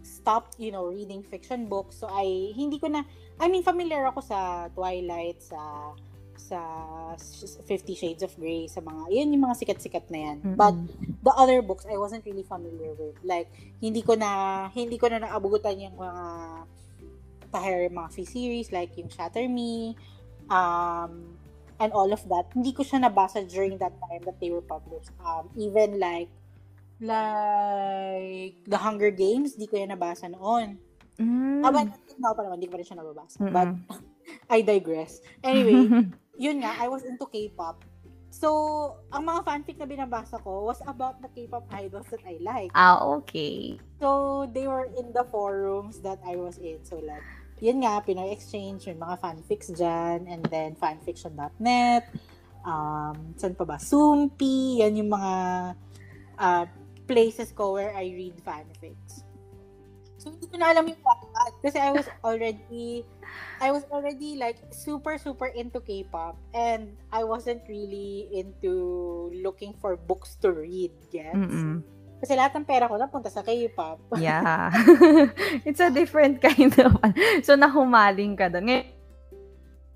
stopped, 0.00 0.56
you 0.56 0.72
know, 0.72 0.88
reading 0.88 1.20
fiction 1.20 1.68
books. 1.68 2.00
So 2.00 2.08
I 2.08 2.56
hindi 2.56 2.80
ko 2.80 2.88
na 2.88 3.04
I 3.36 3.52
mean 3.52 3.60
familiar 3.60 4.08
ako 4.08 4.24
sa 4.24 4.72
Twilight, 4.72 5.44
sa 5.44 5.92
sa 6.42 6.58
Fifty 7.64 7.94
Shades 7.94 8.24
of 8.24 8.34
Grey, 8.34 8.66
sa 8.66 8.82
mga, 8.82 9.14
yun 9.14 9.30
yung 9.30 9.46
mga 9.46 9.62
sikat-sikat 9.62 10.10
na 10.10 10.18
yan. 10.18 10.36
Mm-hmm. 10.42 10.58
But, 10.58 10.74
the 11.22 11.32
other 11.38 11.62
books, 11.62 11.86
I 11.86 11.94
wasn't 12.00 12.26
really 12.26 12.42
familiar 12.42 12.92
with. 12.98 13.14
Like, 13.22 13.46
hindi 13.78 14.02
ko 14.02 14.18
na, 14.18 14.66
hindi 14.74 14.98
ko 14.98 15.06
na 15.06 15.22
naabutan 15.22 15.78
yung 15.78 15.94
mga 15.94 16.24
Tahir 17.52 17.92
Mafi 17.92 18.26
series 18.26 18.72
like 18.74 18.96
yung 18.98 19.12
Shatter 19.12 19.46
Me, 19.46 19.94
um, 20.50 21.31
and 21.82 21.90
all 21.90 22.14
of 22.14 22.22
that. 22.30 22.46
Hindi 22.54 22.70
ko 22.70 22.86
siya 22.86 23.02
nabasa 23.02 23.42
during 23.42 23.74
that 23.82 23.92
time 24.06 24.22
that 24.22 24.38
they 24.38 24.54
were 24.54 24.62
published. 24.62 25.10
Um, 25.26 25.50
even 25.58 25.98
like, 25.98 26.30
like, 27.02 28.54
The 28.70 28.78
Hunger 28.78 29.10
Games, 29.10 29.58
di 29.58 29.66
ko 29.66 29.82
yan 29.82 29.90
nabasa 29.90 30.30
noon. 30.30 30.78
Mm. 31.18 31.66
Ah, 31.66 31.74
but, 31.74 31.90
no 32.22 32.32
pa 32.38 32.46
naman, 32.46 32.62
di 32.62 32.70
ko 32.70 32.78
pa 32.78 32.78
rin 32.78 32.86
siya 32.86 32.98
nababasa. 33.02 33.36
Mm-hmm. 33.42 33.50
But, 33.50 33.68
I 34.54 34.62
digress. 34.62 35.18
Anyway, 35.42 36.06
yun 36.44 36.62
nga, 36.62 36.78
I 36.78 36.86
was 36.86 37.02
into 37.02 37.26
K-pop. 37.26 37.82
So, 38.32 38.48
ang 39.12 39.28
mga 39.28 39.44
fanfic 39.44 39.76
na 39.76 39.84
binabasa 39.84 40.40
ko 40.40 40.64
was 40.64 40.80
about 40.88 41.20
the 41.20 41.28
K-pop 41.36 41.68
idols 41.68 42.08
that 42.08 42.24
I 42.24 42.40
like. 42.40 42.72
Ah, 42.72 43.02
okay. 43.20 43.76
So, 44.00 44.48
they 44.54 44.64
were 44.64 44.88
in 44.88 45.12
the 45.12 45.26
forums 45.28 46.00
that 46.00 46.22
I 46.24 46.40
was 46.40 46.56
in. 46.56 46.80
So, 46.80 46.96
like, 47.02 47.20
yun 47.62 47.86
nga, 47.86 48.02
Pinoy 48.02 48.34
Exchange, 48.34 48.90
may 48.90 48.98
mga 48.98 49.16
fanfics 49.22 49.70
dyan, 49.70 50.26
and 50.26 50.42
then 50.50 50.74
fanfiction.net, 50.74 52.10
um, 52.66 53.38
saan 53.38 53.54
pa 53.54 53.62
ba? 53.62 53.78
Sumpi, 53.78 54.82
yan 54.82 54.98
yung 54.98 55.14
mga 55.14 55.34
uh, 56.42 56.64
places 57.06 57.54
ko 57.54 57.78
where 57.78 57.94
I 57.94 58.10
read 58.10 58.34
fanfics. 58.42 59.22
So, 60.18 60.30
hindi 60.34 60.50
ko 60.50 60.58
na 60.58 60.74
alam 60.74 60.86
yung 60.86 61.02
Wattpad 61.02 61.52
kasi 61.66 61.78
I 61.82 61.90
was 61.90 62.06
already 62.22 63.02
I 63.58 63.74
was 63.74 63.82
already 63.90 64.38
like 64.38 64.54
super 64.70 65.18
super 65.18 65.50
into 65.50 65.82
K-pop 65.82 66.38
and 66.54 66.94
I 67.10 67.26
wasn't 67.26 67.66
really 67.66 68.30
into 68.30 69.34
looking 69.34 69.74
for 69.82 69.98
books 69.98 70.38
to 70.46 70.54
read, 70.54 70.94
gets? 71.10 71.34
Mm-mm. 71.34 71.82
Kasi 72.22 72.38
lahat 72.38 72.54
ng 72.54 72.62
pera 72.62 72.86
ko 72.86 72.94
napunta 72.94 73.26
sa 73.26 73.42
K-pop. 73.42 73.98
Yeah. 74.22 74.70
It's 75.66 75.82
a 75.82 75.90
different 75.90 76.38
kind 76.38 76.70
of... 76.78 76.94
So, 77.42 77.58
nahumaling 77.58 78.38
ka 78.38 78.46
doon. 78.46 78.70
Ngayon, 78.70 78.86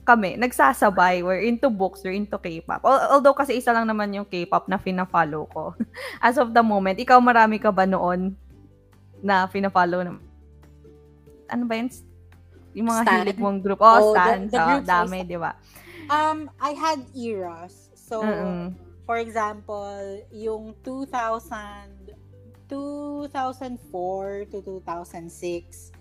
kami, 0.02 0.34
nagsasabay. 0.34 1.22
We're 1.22 1.46
into 1.46 1.70
books, 1.70 2.02
we're 2.02 2.18
into 2.18 2.34
K-pop. 2.34 2.82
Although 2.82 3.38
kasi 3.38 3.62
isa 3.62 3.70
lang 3.70 3.86
naman 3.86 4.10
yung 4.10 4.26
K-pop 4.26 4.66
na 4.66 4.74
fina-follow 4.74 5.46
ko. 5.54 5.78
As 6.26 6.34
of 6.34 6.50
the 6.50 6.66
moment, 6.66 6.98
ikaw 6.98 7.22
marami 7.22 7.62
ka 7.62 7.70
ba 7.70 7.86
noon 7.86 8.34
na 9.22 9.46
fina-follow 9.46 10.02
na... 10.02 10.18
Ano 11.46 11.62
ba 11.70 11.78
yun? 11.78 11.94
Yung 12.74 12.90
mga 12.90 13.02
Stan? 13.06 13.18
hilig 13.22 13.38
mong 13.38 13.62
group. 13.62 13.78
Oh, 13.78 13.86
oh 13.86 14.18
Stan. 14.18 14.50
The, 14.50 14.58
the 14.58 14.82
so, 14.82 14.90
dami, 14.90 15.22
di 15.22 15.38
ba? 15.38 15.54
Um, 16.10 16.50
I 16.58 16.74
had 16.74 17.06
eras. 17.14 17.94
So, 17.94 18.22
Mm-mm. 18.22 18.74
For 19.06 19.22
example, 19.22 20.26
yung 20.34 20.74
2000 20.82 22.18
2004 22.66 24.50
to 24.50 24.58
2006, 24.58 25.94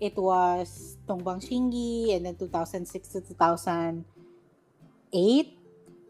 it 0.00 0.16
was 0.16 0.96
Tongbang 1.08 1.40
Shingi, 1.40 2.12
and 2.12 2.26
then 2.28 2.36
2006 2.36 3.08
to 3.16 3.24
2008 3.32 4.04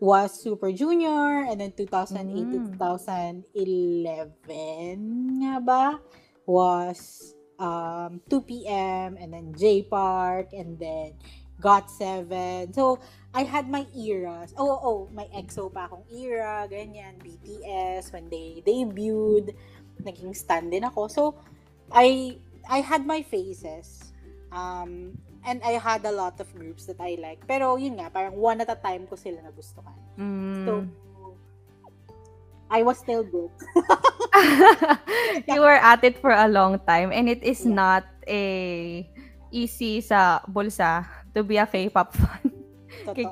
was 0.02 0.34
Super 0.34 0.74
Junior, 0.74 1.46
and 1.46 1.62
then 1.62 1.70
2008 1.78 2.26
mm. 2.26 2.50
to 2.50 2.74
2011 2.74 5.46
nga 5.46 5.62
ba, 5.62 6.02
was 6.42 7.30
um, 7.62 8.18
2 8.26 8.42
p.m., 8.42 9.14
and 9.14 9.30
then 9.30 9.54
J 9.54 9.86
Park, 9.86 10.50
and 10.50 10.74
then 10.74 11.14
GOT7. 11.62 12.74
So, 12.74 12.98
I 13.34 13.42
had 13.46 13.70
my 13.70 13.86
eras. 13.94 14.54
Oh, 14.58 14.74
oh, 14.82 15.08
my 15.14 15.30
EXO 15.30 15.70
pa 15.70 15.86
akong 15.86 16.02
era, 16.10 16.66
ganyan, 16.66 17.14
BTS, 17.22 18.10
when 18.10 18.26
they 18.26 18.58
debuted 18.66 19.54
naging 20.02 20.34
stand 20.34 20.74
din 20.74 20.82
ako. 20.82 21.06
So, 21.06 21.22
I 21.94 22.38
I 22.66 22.82
had 22.82 23.06
my 23.06 23.22
phases. 23.22 24.10
Um, 24.50 25.14
and 25.46 25.62
I 25.62 25.78
had 25.78 26.04
a 26.04 26.12
lot 26.12 26.40
of 26.40 26.50
groups 26.52 26.86
that 26.90 26.98
I 26.98 27.16
like. 27.22 27.46
Pero 27.46 27.76
yun 27.78 28.02
nga, 28.02 28.10
parang 28.10 28.34
one 28.34 28.60
at 28.60 28.68
a 28.68 28.76
time 28.76 29.06
ko 29.06 29.14
sila 29.14 29.40
nagustuhan. 29.46 29.98
Mm. 30.18 30.64
So, 30.66 30.72
I 32.70 32.82
was 32.82 32.98
still 32.98 33.22
good. 33.26 33.50
you 35.50 35.60
were 35.60 35.78
at 35.78 36.02
it 36.04 36.18
for 36.18 36.30
a 36.30 36.46
long 36.46 36.78
time 36.86 37.10
and 37.10 37.26
it 37.28 37.42
is 37.42 37.66
yeah. 37.66 37.74
not 37.74 38.04
a 38.30 39.06
easy 39.50 39.98
sa 40.00 40.38
bulsa 40.46 41.02
to 41.34 41.42
be 41.42 41.58
a 41.58 41.66
K-pop 41.66 42.14
fan. 42.14 42.59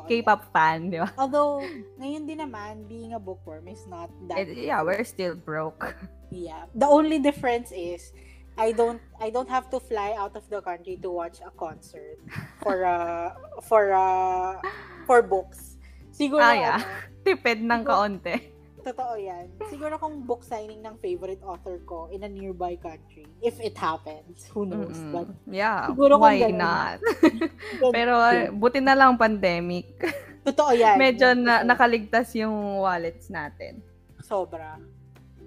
K-pop 0.08 0.52
fan, 0.52 0.90
di 0.90 0.98
ba? 0.98 1.10
Although, 1.18 1.64
ngayon 2.00 2.22
din 2.24 2.38
naman, 2.40 2.88
being 2.88 3.12
a 3.12 3.20
bookworm 3.20 3.68
is 3.68 3.84
not 3.86 4.08
that... 4.28 4.48
It, 4.48 4.56
yeah, 4.56 4.80
we're 4.82 5.04
still 5.04 5.34
broke. 5.34 5.94
Yeah. 6.28 6.68
The 6.76 6.84
only 6.84 7.24
difference 7.24 7.72
is 7.72 8.12
I 8.58 8.76
don't 8.76 9.00
I 9.16 9.30
don't 9.30 9.48
have 9.48 9.70
to 9.70 9.80
fly 9.80 10.12
out 10.18 10.36
of 10.36 10.44
the 10.50 10.60
country 10.60 10.98
to 11.00 11.08
watch 11.08 11.38
a 11.40 11.48
concert 11.54 12.20
for 12.60 12.84
uh 12.84 13.32
for 13.64 13.94
uh 13.94 14.60
for 15.06 15.22
books. 15.22 15.78
Siguro 16.10 16.42
ah, 16.42 16.52
yeah. 16.52 16.78
ano, 16.82 16.84
tipid 17.24 17.62
ng 17.62 17.82
kaunti. 17.86 18.57
Totoo 18.89 19.20
'yan. 19.20 19.53
Siguro 19.68 20.01
kung 20.01 20.24
book 20.24 20.41
signing 20.41 20.80
ng 20.80 20.97
favorite 20.97 21.45
author 21.45 21.76
ko 21.84 22.09
in 22.09 22.24
a 22.24 22.30
nearby 22.30 22.72
country, 22.80 23.28
if 23.45 23.61
it 23.61 23.76
happens, 23.76 24.49
who 24.49 24.64
knows. 24.64 24.97
Mm-mm. 24.97 25.12
But 25.12 25.28
yeah, 25.45 25.93
siguro 25.93 26.16
why 26.16 26.41
ganun, 26.41 26.57
not? 26.57 26.97
Pero 27.97 28.16
uh, 28.16 28.49
buti 28.49 28.80
na 28.80 28.97
lang 28.97 29.20
pandemic. 29.20 29.93
Totoo 30.49 30.72
'yan. 30.72 30.97
Medyo 30.97 31.36
na, 31.36 31.61
nakaligtas 31.68 32.32
yung 32.32 32.80
wallets 32.80 33.28
natin. 33.28 33.84
Sobra. 34.24 34.80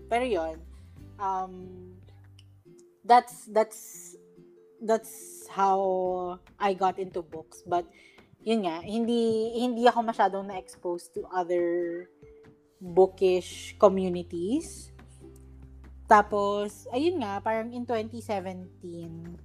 Pero 0.06 0.22
'yon, 0.22 0.62
um, 1.18 1.98
that's 3.02 3.50
that's 3.50 4.14
that's 4.86 5.50
how 5.50 5.82
I 6.62 6.78
got 6.78 7.02
into 7.02 7.26
books. 7.26 7.66
But 7.66 7.89
yun 8.46 8.70
nga, 8.70 8.86
hindi 8.86 9.54
hindi 9.58 9.89
ako 9.89 10.06
masyadong 10.06 10.46
na-expose 10.50 11.10
to 11.18 11.26
other 11.34 12.06
bookish 12.82 13.78
communities. 13.78 14.90
Tapos, 16.10 16.90
ayun 16.92 17.22
nga, 17.22 17.40
parang 17.40 17.70
in 17.72 17.86
2017, 17.86 19.38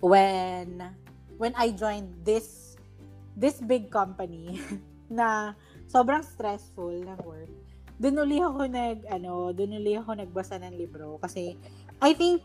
when 0.00 0.82
when 1.38 1.54
I 1.54 1.70
joined 1.70 2.10
this 2.26 2.74
this 3.38 3.62
big 3.62 3.92
company 3.92 4.58
na 5.12 5.54
sobrang 5.86 6.26
stressful 6.26 6.90
ng 6.90 7.20
work, 7.22 7.52
doon 8.02 8.26
uli 8.26 8.38
ako 8.42 8.66
nag 8.66 9.06
ano, 9.06 9.54
doon 9.54 9.78
uli 9.78 9.94
ako 9.94 10.18
nagbasa 10.18 10.58
ng 10.58 10.74
libro 10.74 11.22
kasi 11.22 11.54
I 12.02 12.14
think 12.14 12.42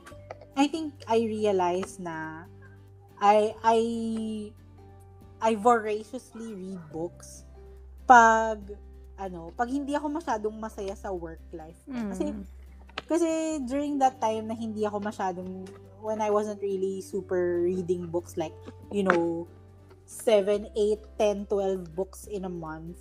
I 0.54 0.70
think 0.70 0.94
I 1.10 1.26
realized 1.26 1.98
na 1.98 2.46
I 3.18 3.58
I 3.66 3.80
I 5.42 5.52
voraciously 5.58 6.54
read 6.54 6.82
books 6.94 7.46
pag 8.06 8.62
ano, 9.18 9.54
pag 9.54 9.70
hindi 9.70 9.94
ako 9.94 10.08
masyadong 10.10 10.56
masaya 10.58 10.96
sa 10.98 11.14
work 11.14 11.42
life. 11.54 11.80
Mm. 11.86 12.10
Kasi 12.10 12.26
kasi 13.04 13.30
during 13.68 14.00
that 14.00 14.18
time 14.22 14.48
na 14.48 14.56
hindi 14.56 14.86
ako 14.88 15.04
masyadong 15.04 15.68
when 16.04 16.20
I 16.20 16.30
wasn't 16.30 16.60
really 16.60 17.00
super 17.00 17.64
reading 17.64 18.08
books 18.12 18.36
like, 18.36 18.54
you 18.92 19.04
know, 19.04 19.48
7, 20.06 20.68
8, 20.76 21.00
10, 21.18 21.48
12 21.48 21.96
books 21.96 22.28
in 22.28 22.44
a 22.44 22.52
month. 22.52 23.00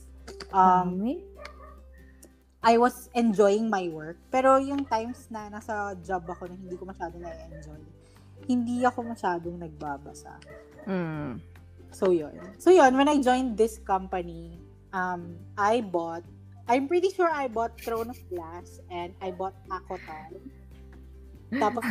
Um, 0.54 1.18
I 2.62 2.78
was 2.78 3.10
enjoying 3.14 3.66
my 3.66 3.90
work. 3.90 4.22
Pero 4.30 4.62
yung 4.62 4.86
times 4.86 5.26
na 5.34 5.50
nasa 5.50 5.98
job 5.98 6.22
ako 6.30 6.46
na 6.46 6.54
hindi 6.54 6.78
ko 6.78 6.86
masyado 6.86 7.18
na-enjoy, 7.18 7.82
hindi 8.46 8.86
ako 8.86 9.02
masyadong 9.02 9.58
nagbabasa. 9.58 10.38
Mm. 10.86 11.42
So, 11.90 12.14
yun. 12.14 12.38
So, 12.62 12.70
yun. 12.70 12.94
When 12.94 13.10
I 13.10 13.18
joined 13.18 13.58
this 13.58 13.82
company, 13.82 14.61
um, 14.92 15.36
I 15.56 15.80
bought, 15.80 16.24
I'm 16.68 16.88
pretty 16.88 17.10
sure 17.10 17.28
I 17.28 17.48
bought 17.48 17.80
Throne 17.80 18.10
of 18.10 18.18
Glass 18.28 18.80
and 18.90 19.14
I 19.20 19.30
bought 19.30 19.54
Akotar. 19.68 20.30
Tapos, 21.52 21.84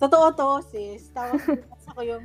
totoo 0.00 0.32
to, 0.36 0.48
sis. 0.68 1.10
Tapos, 1.12 1.42
binasa 1.44 1.90
ko 1.96 2.00
yung, 2.02 2.24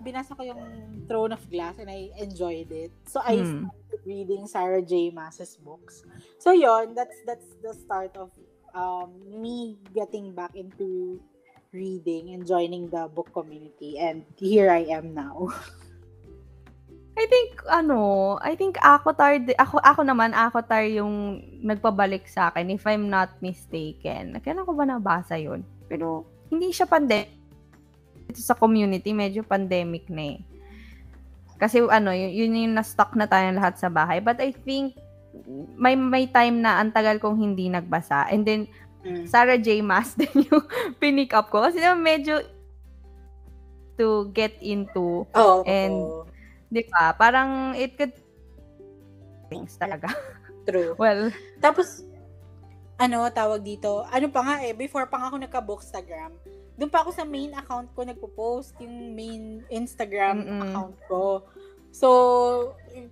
binasa 0.00 0.32
ko 0.36 0.42
yung 0.44 0.62
Throne 1.08 1.32
of 1.32 1.42
Glass 1.50 1.76
and 1.78 1.90
I 1.90 2.08
enjoyed 2.16 2.72
it. 2.72 2.92
So, 3.04 3.20
I 3.20 3.36
mm. 3.36 3.68
started 3.68 4.00
reading 4.06 4.46
Sarah 4.46 4.82
J. 4.82 5.10
Maas's 5.10 5.56
books. 5.56 6.04
So 6.38 6.52
yon, 6.52 6.94
that's 6.94 7.16
that's 7.26 7.44
the 7.62 7.74
start 7.74 8.16
of 8.16 8.30
um, 8.74 9.12
me 9.28 9.76
getting 9.94 10.32
back 10.32 10.54
into 10.54 11.20
reading 11.72 12.34
and 12.34 12.46
joining 12.46 12.90
the 12.90 13.06
book 13.12 13.30
community 13.32 13.98
and 13.98 14.24
here 14.36 14.70
I 14.70 14.88
am 14.90 15.14
now. 15.14 15.48
I 17.18 17.24
think 17.26 17.62
ano, 17.66 18.38
I 18.40 18.54
think 18.54 18.78
Akotar 18.78 19.42
ako 19.58 19.82
ako 19.82 20.00
naman 20.06 20.30
Akotar 20.32 20.86
yung 20.86 21.42
nagpabalik 21.60 22.24
sa 22.30 22.48
akin 22.48 22.70
if 22.70 22.86
I'm 22.86 23.10
not 23.10 23.34
mistaken. 23.42 24.38
Kailan 24.40 24.64
ko 24.64 24.72
ba 24.72 24.86
nabasa 24.86 25.36
'yon? 25.36 25.66
Pero 25.90 26.24
hindi 26.48 26.70
siya 26.70 26.86
pandemic 26.86 27.40
ito 28.30 28.40
sa 28.40 28.54
community, 28.54 29.10
medyo 29.10 29.42
pandemic 29.42 30.06
na 30.06 30.38
eh. 30.38 30.40
Kasi 31.58 31.82
ano, 31.82 32.14
yun, 32.14 32.30
yun 32.30 32.56
yung 32.56 32.74
na-stuck 32.78 33.12
na 33.18 33.26
tayo 33.26 33.50
lahat 33.52 33.76
sa 33.76 33.90
bahay. 33.90 34.22
But 34.22 34.38
I 34.38 34.54
think 34.54 34.96
may 35.76 35.98
may 35.98 36.30
time 36.30 36.62
na 36.62 36.80
ang 36.80 36.94
tagal 36.94 37.18
kong 37.18 37.36
hindi 37.36 37.68
nagbasa. 37.68 38.30
And 38.30 38.46
then 38.46 38.70
mm. 39.04 39.28
Sarah 39.28 39.60
J. 39.60 39.82
Maas 39.82 40.14
din 40.18 40.46
yung 40.46 40.64
pinick 41.02 41.34
up 41.34 41.50
ko. 41.50 41.66
Kasi 41.68 41.82
medyo 41.98 42.40
to 44.00 44.32
get 44.32 44.56
into. 44.64 45.28
Oh, 45.36 45.60
and, 45.68 45.92
oh. 45.92 46.24
Di 46.70 46.86
ba, 46.86 47.12
parang 47.18 47.74
it 47.74 47.98
could 47.98 48.14
things 49.50 49.74
talaga. 49.74 50.06
True. 50.70 50.94
well, 50.94 51.34
tapos, 51.58 52.06
ano, 53.00 53.26
tawag 53.34 53.66
dito, 53.66 54.06
ano 54.06 54.30
pa 54.30 54.40
nga 54.46 54.54
eh, 54.62 54.70
before 54.70 55.10
pa 55.10 55.18
nga 55.18 55.26
ako 55.34 55.36
nagka-bookstagram, 55.42 56.32
doon 56.78 56.88
pa 56.92 57.02
ako 57.04 57.10
sa 57.12 57.26
main 57.26 57.52
account 57.52 57.90
ko 57.92 58.06
nagpo-post, 58.06 58.78
yung 58.78 59.12
main 59.12 59.66
Instagram 59.68 60.46
Mm-mm. 60.46 60.62
account 60.64 60.96
ko. 61.10 61.44
So, 61.90 62.08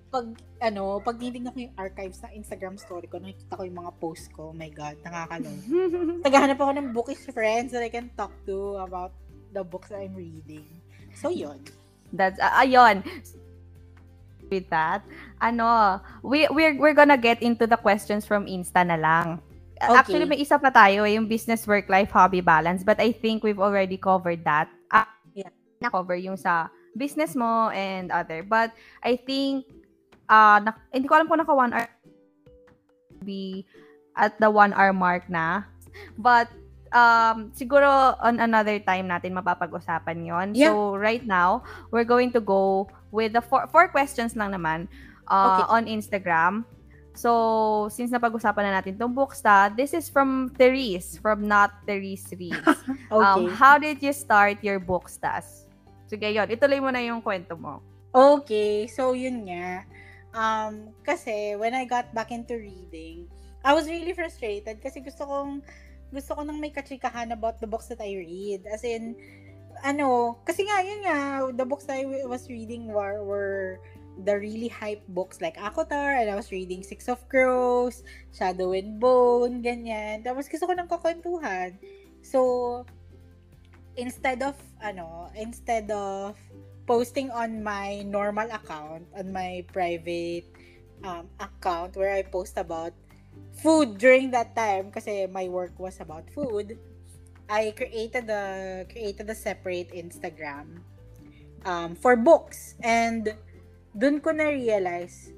pag, 0.08 0.38
ano, 0.62 1.02
pag 1.02 1.18
titignan 1.18 1.50
ko 1.50 1.66
yung 1.66 1.76
archives 1.76 2.22
ng 2.22 2.38
Instagram 2.38 2.78
story 2.78 3.10
ko, 3.10 3.18
nakikita 3.18 3.58
ko 3.58 3.62
yung 3.66 3.78
mga 3.82 3.92
post 3.98 4.30
ko. 4.30 4.54
Oh 4.54 4.56
my 4.56 4.70
God, 4.70 4.96
nakakaloy. 5.02 5.58
Naghahanap 6.24 6.58
ako 6.62 6.72
ng 6.78 6.88
bookish 6.94 7.26
friends 7.34 7.74
that 7.74 7.82
I 7.82 7.90
can 7.90 8.08
talk 8.14 8.30
to 8.46 8.78
about 8.78 9.12
the 9.50 9.66
books 9.66 9.90
that 9.90 9.98
I'm 9.98 10.14
reading. 10.14 10.64
So, 11.18 11.34
yun. 11.34 11.58
That's, 12.14 12.38
uh, 12.38 12.54
ayun. 12.62 13.02
With 14.48 14.72
that, 14.72 15.04
ano, 15.44 16.00
we, 16.24 16.48
we're, 16.48 16.72
we're 16.80 16.96
gonna 16.96 17.20
get 17.20 17.44
into 17.44 17.68
the 17.68 17.76
questions 17.76 18.24
from 18.24 18.48
Insta 18.48 18.80
na 18.80 18.96
lang. 18.96 19.44
Okay. 19.76 19.94
Actually, 19.94 20.24
may 20.24 20.40
isa 20.40 20.58
pa 20.58 20.72
tayo, 20.72 21.04
eh, 21.04 21.14
yung 21.14 21.28
business, 21.28 21.68
work, 21.68 21.86
life, 21.86 22.10
hobby 22.10 22.40
balance. 22.40 22.82
But 22.82 22.98
I 22.98 23.12
think 23.12 23.44
we've 23.44 23.60
already 23.60 24.00
covered 24.00 24.42
that. 24.42 24.66
Uh, 24.90 25.06
yeah. 25.36 25.52
Na-cover 25.78 26.16
yung 26.16 26.40
sa 26.40 26.72
business 26.96 27.36
mo 27.38 27.70
and 27.70 28.10
other. 28.10 28.42
But 28.42 28.74
I 29.04 29.14
think, 29.20 29.70
uh, 30.26 30.58
na, 30.64 30.74
hindi 30.90 31.06
ko 31.06 31.14
alam 31.14 31.28
kung 31.30 31.38
naka 31.38 31.54
one 31.54 31.72
hour 31.76 31.86
be 33.22 33.68
at 34.18 34.34
the 34.42 34.50
one 34.50 34.74
hour 34.74 34.90
mark 34.90 35.30
na. 35.30 35.62
But 36.18 36.50
um, 36.90 37.54
siguro 37.54 38.18
on 38.18 38.42
another 38.42 38.82
time 38.82 39.06
natin 39.06 39.38
mapapag-usapan 39.38 40.26
yon. 40.26 40.46
Yeah. 40.58 40.74
So, 40.74 40.98
right 40.98 41.22
now, 41.22 41.62
we're 41.94 42.08
going 42.08 42.34
to 42.34 42.42
go 42.42 42.90
with 43.10 43.32
the 43.32 43.42
four, 43.42 43.66
four 43.68 43.88
questions 43.88 44.36
lang 44.36 44.52
naman 44.52 44.88
uh, 45.28 45.62
okay. 45.62 45.66
on 45.68 45.82
Instagram. 45.86 46.64
So, 47.18 47.90
since 47.90 48.14
napag-usapan 48.14 48.62
na 48.62 48.72
natin 48.78 48.94
itong 48.94 49.10
booksta, 49.10 49.74
this 49.74 49.90
is 49.90 50.06
from 50.06 50.54
Therese, 50.54 51.18
from 51.18 51.50
Not 51.50 51.74
Therese 51.82 52.30
Reads. 52.38 52.62
Um, 53.08 53.18
okay. 53.18 53.24
Um, 53.24 53.42
how 53.56 53.80
did 53.80 53.98
you 54.04 54.12
start 54.12 54.60
your 54.62 54.78
bookstas? 54.78 55.66
Sige, 56.06 56.30
yun. 56.30 56.46
Ituloy 56.46 56.78
mo 56.78 56.92
na 56.92 57.02
yung 57.02 57.24
kwento 57.24 57.58
mo. 57.58 57.82
Okay. 58.14 58.86
So, 58.86 59.18
yun 59.18 59.48
nga. 59.48 59.82
Um, 60.30 60.94
kasi, 61.02 61.56
when 61.58 61.74
I 61.74 61.88
got 61.88 62.12
back 62.14 62.30
into 62.30 62.54
reading, 62.54 63.26
I 63.66 63.74
was 63.74 63.90
really 63.90 64.14
frustrated 64.14 64.78
kasi 64.78 65.02
gusto 65.02 65.26
kong 65.26 65.66
gusto 66.14 66.38
ko 66.38 66.40
nang 66.46 66.56
may 66.56 66.72
kachikahan 66.72 67.34
about 67.34 67.60
the 67.60 67.68
books 67.68 67.90
that 67.90 68.00
I 68.00 68.14
read. 68.14 68.64
As 68.70 68.84
in, 68.84 69.16
ano, 69.84 70.38
kasi 70.44 70.64
nga, 70.64 70.82
yun 70.82 71.00
nga, 71.04 71.18
the 71.54 71.66
books 71.66 71.86
I 71.88 72.04
was 72.26 72.48
reading 72.48 72.88
were, 72.88 73.22
were 73.24 73.80
the 74.24 74.34
really 74.34 74.68
hype 74.68 75.06
books 75.14 75.40
like 75.40 75.56
Akotar, 75.56 76.18
and 76.18 76.30
I 76.30 76.34
was 76.34 76.50
reading 76.50 76.82
Six 76.82 77.06
of 77.06 77.22
Crows, 77.28 78.02
Shadow 78.34 78.74
and 78.74 78.98
Bone, 78.98 79.62
ganyan. 79.62 80.26
Tapos 80.26 80.50
gusto 80.50 80.66
ko 80.66 80.74
ng 80.74 80.90
kakwentuhan. 80.90 81.78
So, 82.22 82.84
instead 83.94 84.42
of, 84.42 84.58
ano, 84.82 85.30
instead 85.38 85.90
of 85.90 86.34
posting 86.88 87.30
on 87.30 87.62
my 87.62 88.02
normal 88.02 88.48
account, 88.50 89.06
on 89.14 89.30
my 89.30 89.62
private 89.70 90.48
um, 91.04 91.28
account 91.38 91.94
where 91.94 92.10
I 92.10 92.22
post 92.22 92.56
about 92.56 92.96
food 93.62 93.98
during 93.98 94.30
that 94.32 94.56
time 94.56 94.90
kasi 94.90 95.26
my 95.26 95.46
work 95.46 95.78
was 95.78 96.00
about 96.00 96.26
food. 96.30 96.78
I 97.48 97.72
created 97.76 98.28
a 98.28 98.84
created 98.88 99.28
a 99.28 99.34
separate 99.34 99.92
Instagram 99.96 100.84
um, 101.64 101.96
for 101.96 102.16
books 102.16 102.76
and 102.84 103.34
dun 103.96 104.20
ko 104.20 104.30
na 104.30 104.52
realize 104.52 105.32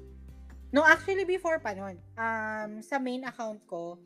no 0.75 0.83
actually 0.83 1.23
before 1.23 1.59
pa 1.63 1.71
nun 1.71 1.95
um, 2.19 2.83
sa 2.83 2.99
main 2.99 3.23
account 3.23 3.63
ko 3.65 3.97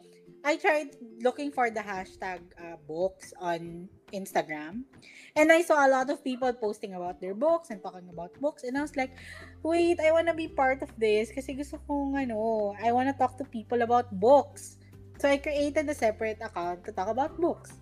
I 0.45 0.61
tried 0.61 0.93
looking 1.25 1.49
for 1.49 1.73
the 1.73 1.81
hashtag 1.81 2.37
uh, 2.61 2.77
books 2.85 3.33
on 3.41 3.89
Instagram. 4.13 4.85
And 5.33 5.51
I 5.51 5.65
saw 5.65 5.81
a 5.81 5.89
lot 5.89 6.13
of 6.13 6.21
people 6.23 6.53
posting 6.53 6.93
about 6.93 7.19
their 7.19 7.33
books 7.33 7.73
and 7.73 7.81
talking 7.81 8.05
about 8.13 8.29
books. 8.37 8.61
And 8.61 8.77
I 8.77 8.85
was 8.85 8.95
like, 8.95 9.17
wait, 9.63 9.97
I 9.99 10.13
wanna 10.13 10.37
be 10.37 10.47
part 10.47 10.85
of 10.85 10.93
this 11.01 11.33
kasi 11.33 11.57
gusto 11.57 11.81
kong, 11.89 12.13
ano, 12.13 12.77
I 12.77 12.93
wanna 12.93 13.17
talk 13.17 13.41
to 13.41 13.45
people 13.49 13.81
about 13.81 14.13
books. 14.21 14.77
So 15.17 15.25
I 15.25 15.41
created 15.41 15.89
a 15.89 15.97
separate 15.97 16.37
account 16.45 16.85
to 16.85 16.93
talk 16.93 17.09
about 17.09 17.41
books. 17.41 17.73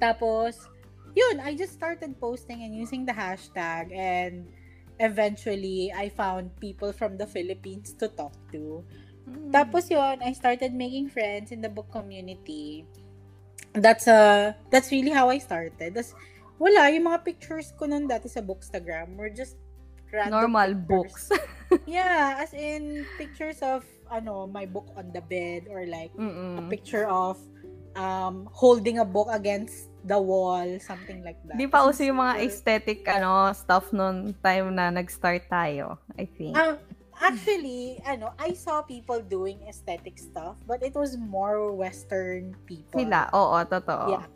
Tapos, 0.00 0.70
yun, 1.14 1.42
I 1.42 1.54
just 1.54 1.74
started 1.74 2.14
posting 2.20 2.62
and 2.62 2.74
using 2.74 3.04
the 3.04 3.12
hashtag 3.12 3.90
and 3.94 4.46
eventually 5.00 5.92
I 5.94 6.08
found 6.08 6.54
people 6.60 6.92
from 6.92 7.16
the 7.18 7.26
Philippines 7.26 7.94
to 7.98 8.08
talk 8.08 8.34
to. 8.52 8.82
Mm. 9.28 9.50
Tapos 9.50 9.90
yun, 9.90 10.22
I 10.22 10.32
started 10.32 10.74
making 10.74 11.10
friends 11.10 11.50
in 11.50 11.60
the 11.60 11.68
book 11.68 11.90
community. 11.90 12.86
That's 13.74 14.08
uh 14.08 14.54
that's 14.70 14.90
really 14.90 15.12
how 15.12 15.30
I 15.30 15.38
started. 15.38 15.94
Das 15.94 16.14
wala 16.58 16.90
yung 16.90 17.06
mga 17.06 17.22
pictures 17.22 17.70
ko 17.78 17.86
nun 17.86 18.10
dati 18.10 18.26
sa 18.26 18.42
Bookstagram 18.42 19.14
were 19.14 19.30
just 19.30 19.54
normal 20.26 20.74
pictures. 20.74 20.88
books. 20.88 21.22
yeah, 21.86 22.40
as 22.40 22.50
in 22.56 23.04
pictures 23.20 23.60
of 23.62 23.84
ano, 24.10 24.48
my 24.48 24.64
book 24.66 24.88
on 24.96 25.12
the 25.12 25.20
bed 25.20 25.68
or 25.70 25.86
like 25.86 26.10
Mm-mm. 26.16 26.58
a 26.58 26.64
picture 26.66 27.06
of 27.06 27.38
um 27.98 28.46
holding 28.54 29.02
a 29.02 29.04
book 29.04 29.26
against 29.34 29.90
the 30.06 30.16
wall, 30.16 30.78
something 30.78 31.26
like 31.26 31.36
that. 31.50 31.58
Di 31.58 31.66
pa 31.66 31.82
uso 31.82 32.06
yung 32.06 32.22
mga 32.22 32.46
aesthetic 32.46 33.02
ano 33.10 33.50
stuff 33.50 33.90
noon 33.90 34.32
time 34.40 34.72
na 34.78 34.94
nag-start 34.94 35.50
tayo, 35.50 35.98
I 36.14 36.24
think. 36.24 36.54
Um, 36.54 36.78
actually, 37.18 37.98
ano, 38.06 38.32
I 38.38 38.54
saw 38.54 38.80
people 38.82 39.20
doing 39.20 39.58
aesthetic 39.66 40.16
stuff, 40.16 40.54
but 40.70 40.82
it 40.86 40.94
was 40.94 41.18
more 41.18 41.74
Western 41.74 42.54
people. 42.64 43.02
Sila, 43.02 43.28
oo, 43.34 43.58
totoo. 43.66 44.16
Yeah. 44.16 44.26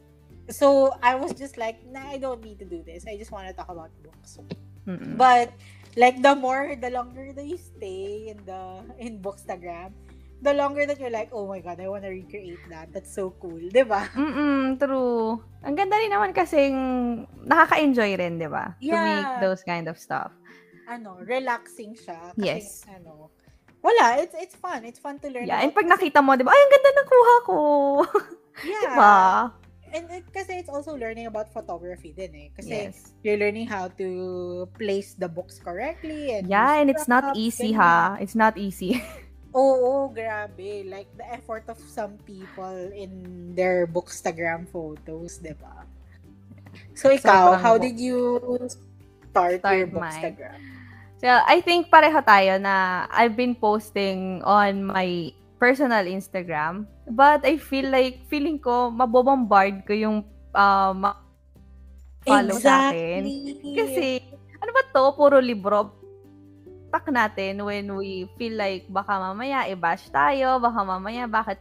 So, 0.50 0.90
I 1.00 1.14
was 1.14 1.32
just 1.32 1.56
like, 1.56 1.78
nah, 1.86 2.02
I 2.10 2.18
don't 2.18 2.42
need 2.42 2.58
to 2.58 2.66
do 2.66 2.82
this. 2.82 3.06
I 3.06 3.14
just 3.16 3.30
want 3.30 3.46
to 3.46 3.54
talk 3.54 3.70
about 3.70 3.94
books. 4.02 4.42
Mm-mm. 4.84 5.14
But, 5.16 5.54
like, 5.94 6.20
the 6.20 6.34
more, 6.34 6.74
the 6.74 6.90
longer 6.90 7.30
that 7.32 7.46
you 7.46 7.56
stay 7.56 8.34
in 8.34 8.42
the, 8.42 8.82
in 8.98 9.22
Bookstagram, 9.22 9.94
the 10.42 10.52
longer 10.52 10.84
that 10.84 10.98
you're 10.98 11.14
like, 11.14 11.30
oh 11.30 11.46
my 11.46 11.62
God, 11.62 11.78
I 11.78 11.86
want 11.86 12.02
to 12.02 12.10
recreate 12.10 12.60
that. 12.68 12.90
That's 12.90 13.14
so 13.14 13.30
cool. 13.38 13.62
Di 13.70 13.86
ba? 13.86 14.10
Mm-mm, 14.12 14.76
true. 14.76 15.38
Ang 15.62 15.78
ganda 15.78 15.94
rin 15.96 16.10
naman 16.10 16.34
kasing 16.34 16.74
nakaka-enjoy 17.46 18.18
rin, 18.18 18.42
di 18.42 18.50
ba? 18.50 18.74
Yeah. 18.82 18.92
To 18.92 19.06
make 19.06 19.32
those 19.38 19.62
kind 19.62 19.86
of 19.86 19.94
stuff 19.96 20.34
ano, 20.92 21.18
relaxing 21.22 21.94
siya. 21.96 22.36
Kasi, 22.36 22.44
yes. 22.44 22.84
ano, 22.90 23.32
wala, 23.82 24.22
it's 24.22 24.36
it's 24.38 24.54
fun. 24.54 24.84
It's 24.84 25.00
fun 25.00 25.18
to 25.24 25.28
learn. 25.32 25.48
Yeah, 25.48 25.64
and 25.64 25.74
pag 25.74 25.88
nakita 25.88 26.22
mo, 26.22 26.36
'di 26.36 26.46
ba? 26.46 26.52
Ay, 26.54 26.60
ang 26.60 26.72
ganda 26.72 26.90
ng 26.92 27.08
kuha 27.08 27.34
ko. 27.46 27.58
Yeah. 28.68 28.84
diba? 28.84 29.16
And 29.96 30.04
it, 30.12 30.28
kasi 30.28 30.60
it's 30.60 30.68
also 30.68 30.92
learning 30.92 31.24
about 31.24 31.48
photography 31.48 32.12
din 32.12 32.32
eh. 32.36 32.48
Kasi 32.52 32.92
yes. 32.92 33.16
you're 33.24 33.40
learning 33.40 33.64
how 33.64 33.88
to 33.96 34.08
place 34.76 35.16
the 35.16 35.24
books 35.24 35.56
correctly. 35.56 36.36
And 36.36 36.44
yeah, 36.52 36.76
and 36.76 36.92
it's 36.92 37.08
not 37.08 37.32
easy 37.32 37.72
ha. 37.72 38.20
It's 38.20 38.36
not 38.36 38.60
easy. 38.60 39.00
Oo, 39.52 39.76
oh, 39.84 40.02
grabe. 40.08 40.88
Like, 40.88 41.12
the 41.20 41.28
effort 41.28 41.68
of 41.68 41.76
some 41.84 42.16
people 42.24 42.88
in 42.96 43.52
their 43.52 43.84
bookstagram 43.84 44.64
photos, 44.68 45.36
di 45.38 45.52
ba? 45.52 45.84
So, 46.96 47.12
ikaw, 47.12 47.56
so, 47.56 47.60
how 47.60 47.76
did 47.76 48.00
you 48.00 48.40
start, 49.28 49.60
start 49.60 49.76
your 49.76 49.92
bookstagram? 49.92 50.56
Mine. 50.56 51.20
So, 51.20 51.28
I 51.28 51.60
think 51.60 51.92
pareho 51.92 52.18
tayo 52.24 52.56
na 52.58 53.06
I've 53.12 53.36
been 53.36 53.54
posting 53.54 54.40
on 54.42 54.88
my 54.88 55.30
personal 55.60 56.02
Instagram. 56.08 56.88
But 57.06 57.44
I 57.44 57.60
feel 57.60 57.92
like, 57.92 58.24
feeling 58.32 58.56
ko, 58.56 58.88
mabobombard 58.88 59.84
ko 59.84 59.92
yung 59.92 60.24
um, 60.56 61.00
follow 62.24 62.56
exactly. 62.56 62.64
sa 62.64 62.88
akin. 62.88 63.20
Kasi, 63.76 64.06
ano 64.64 64.70
ba 64.72 64.82
to? 64.96 65.02
Puro 65.12 65.36
libro. 65.44 66.01
Tak 66.92 67.08
natin 67.08 67.64
when 67.64 67.88
we 67.96 68.28
feel 68.36 68.60
like 68.60 68.84
baka 68.92 69.16
mamaya 69.16 69.64
i-bash 69.72 70.12
tayo, 70.12 70.60
baka 70.60 70.80
mamaya 70.84 71.24
bakit 71.24 71.56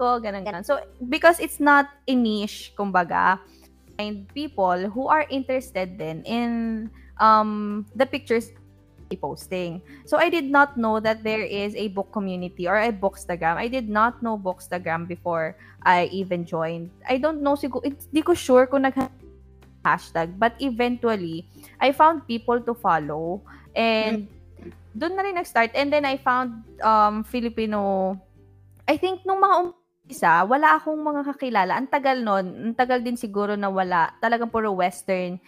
ko, 0.00 0.16
ganun, 0.18 0.42
ganun. 0.42 0.64
So, 0.64 0.80
because 1.12 1.36
it's 1.38 1.60
not 1.60 1.86
a 2.08 2.14
niche, 2.16 2.72
kumbaga, 2.72 3.36
find 4.00 4.24
people 4.32 4.88
who 4.88 5.06
are 5.06 5.28
interested 5.28 6.00
then 6.00 6.24
in 6.24 6.88
um, 7.20 7.84
the 7.94 8.08
pictures 8.08 8.50
posting. 9.16 9.82
So 10.06 10.16
I 10.16 10.28
did 10.28 10.48
not 10.48 10.76
know 10.76 11.00
that 11.00 11.22
there 11.22 11.44
is 11.44 11.74
a 11.76 11.88
book 11.88 12.12
community 12.12 12.68
or 12.68 12.80
a 12.80 12.92
bookstagram. 12.92 13.56
I 13.56 13.68
did 13.68 13.88
not 13.88 14.22
know 14.22 14.38
bookstagram 14.38 15.08
before 15.08 15.56
I 15.82 16.08
even 16.12 16.44
joined. 16.44 16.90
I 17.08 17.18
don't 17.18 17.42
know 17.42 17.52
siguro 17.52 17.84
hindi 17.84 18.22
ko 18.24 18.32
sure 18.32 18.64
kung 18.66 18.88
nag 18.88 18.96
hashtag 19.84 20.38
but 20.38 20.54
eventually 20.62 21.44
I 21.76 21.90
found 21.92 22.24
people 22.24 22.62
to 22.62 22.72
follow 22.72 23.42
and 23.76 24.28
doon 24.92 25.16
na 25.16 25.24
rin 25.24 25.36
nag-start 25.36 25.72
and 25.72 25.88
then 25.88 26.04
I 26.04 26.20
found 26.20 26.64
um 26.84 27.24
Filipino 27.24 28.12
I 28.84 29.00
think 29.00 29.24
nung 29.24 29.40
mga 29.40 29.56
umpisa 29.64 30.44
wala 30.44 30.76
akong 30.76 30.98
mga 30.98 31.22
kakilala. 31.32 31.72
Ang 31.78 31.88
tagal 31.88 32.20
noon, 32.20 32.46
ang 32.70 32.76
tagal 32.76 33.00
din 33.00 33.16
siguro 33.16 33.56
na 33.56 33.70
wala. 33.72 34.12
Talagang 34.20 34.50
puro 34.50 34.74
western 34.74 35.40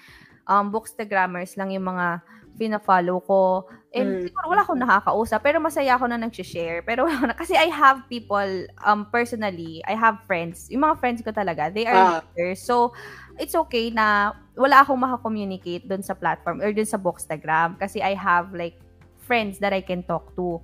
um, 0.49 0.71
bookstagrammers 0.73 1.57
lang 1.59 1.73
yung 1.75 1.85
mga 1.85 2.23
fina-follow 2.55 3.19
ko. 3.27 3.67
And 3.95 4.23
mm. 4.23 4.31
siguro 4.31 4.45
wala 4.51 4.63
akong 4.63 4.83
nakakausap, 4.83 5.43
pero 5.43 5.59
masaya 5.59 5.99
ako 5.99 6.07
na 6.11 6.19
nag-share. 6.19 6.87
Pero 6.87 7.07
wala 7.07 7.31
na. 7.31 7.35
Kasi 7.35 7.59
I 7.59 7.67
have 7.71 8.07
people, 8.07 8.67
um, 8.87 9.07
personally, 9.11 9.83
I 9.87 9.99
have 9.99 10.23
friends. 10.27 10.71
Yung 10.71 10.87
mga 10.87 10.99
friends 11.03 11.21
ko 11.23 11.35
talaga, 11.35 11.71
they 11.71 11.87
are 11.87 12.23
ah. 12.23 12.55
So, 12.55 12.95
it's 13.39 13.55
okay 13.55 13.91
na 13.91 14.33
wala 14.55 14.83
akong 14.83 15.01
makakommunicate 15.01 15.87
doon 15.87 16.03
sa 16.03 16.15
platform 16.15 16.63
or 16.63 16.71
doon 16.71 16.87
sa 16.87 16.99
Bookstagram 17.01 17.75
kasi 17.79 17.99
I 17.99 18.15
have 18.15 18.55
like 18.55 18.79
friends 19.25 19.59
that 19.59 19.73
I 19.73 19.83
can 19.83 20.05
talk 20.07 20.35
to. 20.37 20.61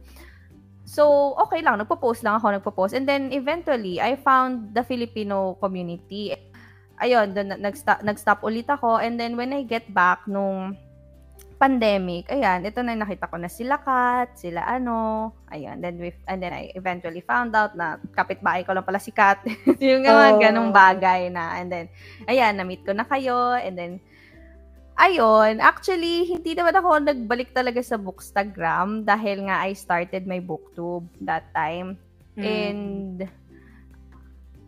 So, 0.90 1.34
okay 1.38 1.62
lang. 1.62 1.78
Nagpo-post 1.78 2.26
lang 2.26 2.42
ako, 2.42 2.50
nagpo-post. 2.50 2.98
And 2.98 3.06
then, 3.06 3.30
eventually, 3.30 4.02
I 4.02 4.18
found 4.18 4.74
the 4.74 4.82
Filipino 4.82 5.54
community 5.62 6.34
ayun, 7.00 7.32
dun, 7.32 7.54
nag-stop, 7.56 8.04
nag-stop 8.04 8.44
ulit 8.44 8.68
ako. 8.68 9.00
And 9.00 9.16
then, 9.16 9.38
when 9.38 9.54
I 9.54 9.62
get 9.64 9.88
back 9.94 10.26
nung 10.28 10.76
pandemic, 11.60 12.24
ayan, 12.32 12.64
ito 12.64 12.80
na 12.80 12.96
nakita 12.96 13.28
ko 13.28 13.36
na 13.36 13.52
sila 13.52 13.76
Kat, 13.84 14.32
sila 14.32 14.64
ano, 14.64 15.28
ayan, 15.52 15.76
then 15.84 16.00
we, 16.00 16.08
and 16.24 16.40
then 16.40 16.56
I 16.56 16.72
eventually 16.72 17.20
found 17.20 17.52
out 17.52 17.76
na 17.76 18.00
kapitbahay 18.16 18.64
ko 18.64 18.72
lang 18.72 18.88
pala 18.88 18.96
si 18.96 19.12
Kat. 19.12 19.44
yung 19.76 20.00
mga 20.00 20.26
oh. 20.32 20.40
ganong 20.40 20.72
bagay 20.72 21.28
na, 21.28 21.60
and 21.60 21.68
then, 21.68 21.86
ayan, 22.24 22.56
na-meet 22.56 22.80
ko 22.80 22.96
na 22.96 23.04
kayo, 23.04 23.60
and 23.60 23.76
then, 23.76 24.00
ayun, 24.96 25.60
actually, 25.60 26.32
hindi 26.32 26.56
naman 26.56 26.80
ako 26.80 26.96
nagbalik 27.04 27.52
talaga 27.52 27.84
sa 27.84 28.00
Bookstagram 28.00 29.04
dahil 29.04 29.44
nga 29.44 29.60
I 29.60 29.76
started 29.76 30.24
my 30.24 30.40
booktube 30.40 31.04
that 31.20 31.52
time. 31.52 32.00
Mm. 32.40 32.44
And, 32.48 33.16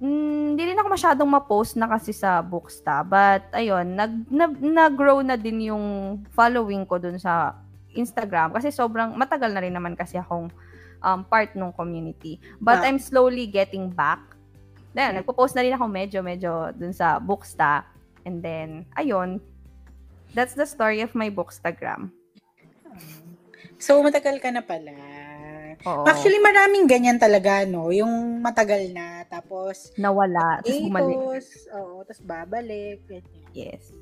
hindi 0.02 0.58
mm, 0.58 0.68
rin 0.74 0.80
ako 0.82 0.88
masyadong 0.90 1.30
ma-post 1.30 1.78
na 1.78 1.86
kasi 1.86 2.10
sa 2.10 2.42
Booksta. 2.42 3.06
But, 3.06 3.46
ayun, 3.54 3.94
nag, 3.94 4.26
nag, 4.26 4.58
nag-grow 4.58 5.22
na 5.22 5.38
din 5.38 5.70
yung 5.70 5.84
following 6.34 6.82
ko 6.82 6.98
dun 6.98 7.22
sa 7.22 7.54
Instagram. 7.94 8.50
Kasi 8.50 8.74
sobrang, 8.74 9.14
matagal 9.14 9.54
na 9.54 9.62
rin 9.62 9.70
naman 9.70 9.94
kasi 9.94 10.18
akong 10.18 10.50
um, 10.98 11.20
part 11.22 11.54
ng 11.54 11.70
community. 11.78 12.42
But 12.58 12.82
yeah. 12.82 12.90
I'm 12.90 12.98
slowly 12.98 13.46
getting 13.46 13.94
back. 13.94 14.18
Then, 14.90 15.14
okay. 15.14 15.22
nagpo-post 15.22 15.54
na 15.54 15.62
rin 15.62 15.78
ako 15.78 15.86
medyo-medyo 15.86 16.74
dun 16.74 16.90
sa 16.90 17.22
Booksta. 17.22 17.86
And 18.26 18.42
then, 18.42 18.90
ayun, 18.98 19.38
That's 20.32 20.56
the 20.56 20.64
story 20.64 21.04
of 21.04 21.12
my 21.12 21.28
bookstagram. 21.28 22.08
So, 23.76 24.00
matagal 24.00 24.40
ka 24.40 24.48
na 24.48 24.64
pala. 24.64 24.96
Oo. 25.84 26.08
Actually, 26.08 26.40
maraming 26.40 26.88
ganyan 26.88 27.20
talaga, 27.20 27.68
no? 27.68 27.92
Yung 27.92 28.40
matagal 28.40 28.96
na, 28.96 29.21
tapos... 29.32 29.96
Nawala, 29.96 30.60
tapos 30.60 30.84
bumalik. 30.84 31.16
Oo, 31.72 32.04
tapos 32.04 32.20
babalik. 32.20 33.00
Ganyan. 33.08 33.48
Yes. 33.56 33.96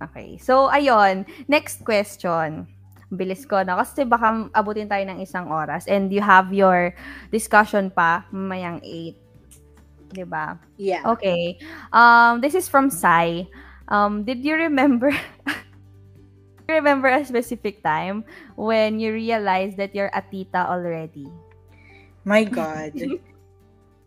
Okay. 0.00 0.40
So, 0.40 0.72
ayun. 0.72 1.28
Next 1.44 1.84
question. 1.84 2.64
Bilis 3.12 3.44
ko 3.44 3.60
na. 3.60 3.76
Kasi 3.76 4.08
baka 4.08 4.48
abutin 4.56 4.88
tayo 4.88 5.04
ng 5.04 5.20
isang 5.20 5.52
oras. 5.52 5.84
And 5.84 6.08
you 6.08 6.24
have 6.24 6.56
your 6.56 6.96
discussion 7.28 7.92
pa 7.92 8.24
mayang 8.32 8.80
8. 8.80 10.16
Diba? 10.16 10.56
Yeah. 10.80 11.04
Okay. 11.04 11.60
Um, 11.92 12.40
this 12.40 12.56
is 12.56 12.64
from 12.64 12.88
Sai. 12.88 13.44
Um, 13.92 14.24
did 14.24 14.40
you 14.40 14.56
remember 14.56 15.12
you 16.66 16.72
remember 16.74 17.06
a 17.06 17.22
specific 17.22 17.82
time 17.82 18.24
when 18.56 18.98
you 18.98 19.12
realized 19.12 19.76
that 19.76 19.94
you're 19.94 20.10
a 20.10 20.22
tita 20.24 20.66
already? 20.66 21.28
My 22.24 22.42
God. 22.42 22.96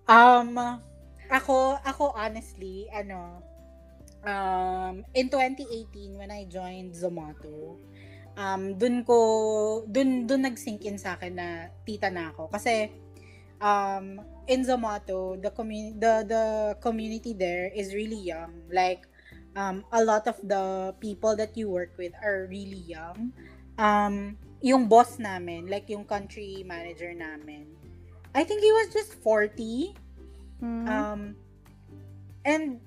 um, 0.10 0.58
ako, 1.30 1.78
ako 1.86 2.04
honestly, 2.18 2.90
ano, 2.90 3.46
um, 4.26 5.06
in 5.14 5.30
2018 5.30 6.18
when 6.18 6.34
I 6.34 6.50
joined 6.50 6.98
Zomato, 6.98 7.78
um, 8.34 8.74
dun 8.76 9.06
ko, 9.06 9.86
dun, 9.86 10.26
dun 10.26 10.50
nag-sink 10.50 10.84
in 10.90 10.98
sa 10.98 11.14
akin 11.16 11.34
na 11.38 11.48
tita 11.86 12.10
na 12.10 12.34
ako. 12.34 12.50
Kasi, 12.50 12.90
um, 13.62 14.18
in 14.50 14.66
Zomato, 14.66 15.38
the, 15.38 15.54
community 15.54 15.96
the, 16.02 16.14
the 16.26 16.44
community 16.82 17.38
there 17.38 17.70
is 17.70 17.94
really 17.94 18.20
young. 18.20 18.66
Like, 18.74 19.06
um, 19.56 19.86
a 19.94 20.02
lot 20.04 20.28
of 20.28 20.42
the 20.42 20.96
people 21.00 21.36
that 21.38 21.56
you 21.56 21.70
work 21.70 21.94
with 21.98 22.14
are 22.24 22.50
really 22.50 22.82
young. 22.90 23.32
Um, 23.78 24.36
yung 24.60 24.92
boss 24.92 25.20
namin, 25.20 25.72
like 25.72 25.88
yung 25.88 26.04
country 26.04 26.66
manager 26.68 27.14
namin, 27.16 27.79
I 28.34 28.44
think 28.44 28.62
he 28.62 28.72
was 28.72 28.94
just 28.94 29.14
40. 29.22 29.96
Mm-hmm. 30.62 30.88
Um, 30.88 31.36
and 32.46 32.80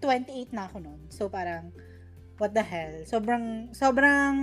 28 0.00 0.52
na 0.52 0.68
ako 0.68 0.84
noon. 0.84 1.00
So 1.08 1.28
parang, 1.28 1.72
what 2.38 2.52
the 2.52 2.62
hell? 2.62 3.02
Sobrang, 3.08 3.72
sobrang, 3.72 4.36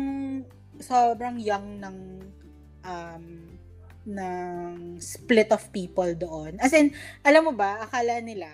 sobrang 0.82 1.38
young 1.38 1.80
ng, 1.80 1.98
um, 2.84 3.26
ng 4.04 5.00
split 5.00 5.52
of 5.54 5.64
people 5.72 6.10
doon. 6.16 6.60
As 6.60 6.74
in, 6.74 6.92
alam 7.24 7.48
mo 7.48 7.54
ba, 7.56 7.86
akala 7.86 8.20
nila, 8.20 8.52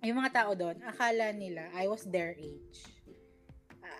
yung 0.00 0.22
mga 0.22 0.44
tao 0.44 0.50
doon, 0.54 0.78
akala 0.86 1.34
nila 1.34 1.68
I 1.74 1.90
was 1.90 2.06
their 2.06 2.32
age. 2.38 2.98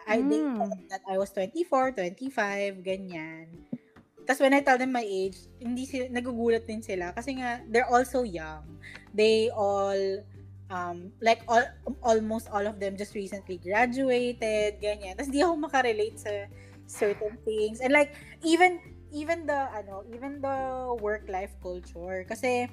I 0.09 0.25
mm. 0.25 0.57
thought 0.57 0.81
that 0.89 1.05
I 1.05 1.21
was 1.21 1.29
24, 1.37 1.93
25, 1.93 2.81
ganyan. 2.81 3.69
Tapos 4.29 4.45
when 4.45 4.53
I 4.53 4.61
tell 4.61 4.77
them 4.77 4.93
my 4.93 5.07
age, 5.09 5.49
hindi 5.57 5.89
sila, 5.89 6.13
nagugulat 6.13 6.69
din 6.69 6.85
sila 6.85 7.17
kasi 7.17 7.41
nga 7.41 7.65
they're 7.73 7.89
also 7.89 8.29
young. 8.29 8.61
They 9.17 9.49
all 9.49 9.97
um 10.69 11.09
like 11.25 11.41
all 11.49 11.65
almost 12.05 12.53
all 12.53 12.69
of 12.69 12.77
them 12.77 13.01
just 13.01 13.17
recently 13.17 13.57
graduated, 13.57 14.85
ganyan. 14.85 15.17
Tapos 15.17 15.33
di 15.33 15.41
ako 15.41 15.57
makarelate 15.57 16.21
sa 16.21 16.45
certain 16.85 17.41
things. 17.49 17.81
And 17.81 17.89
like 17.97 18.13
even 18.45 18.85
even 19.09 19.49
the 19.49 19.73
ano, 19.73 20.05
even 20.13 20.45
the 20.45 20.93
work 21.01 21.25
life 21.33 21.57
culture 21.65 22.29
kasi 22.29 22.69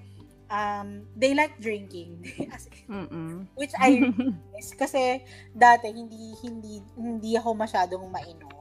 um, 0.49 1.07
they 1.15 1.33
like 1.33 1.59
drinking. 1.61 2.21
which 3.55 3.73
I 3.79 4.11
miss. 4.53 4.73
Kasi 4.77 5.23
dati, 5.55 5.89
hindi, 5.89 6.35
hindi, 6.43 6.81
hindi 6.97 7.31
ako 7.37 7.55
masyadong 7.55 8.11
mainom. 8.11 8.54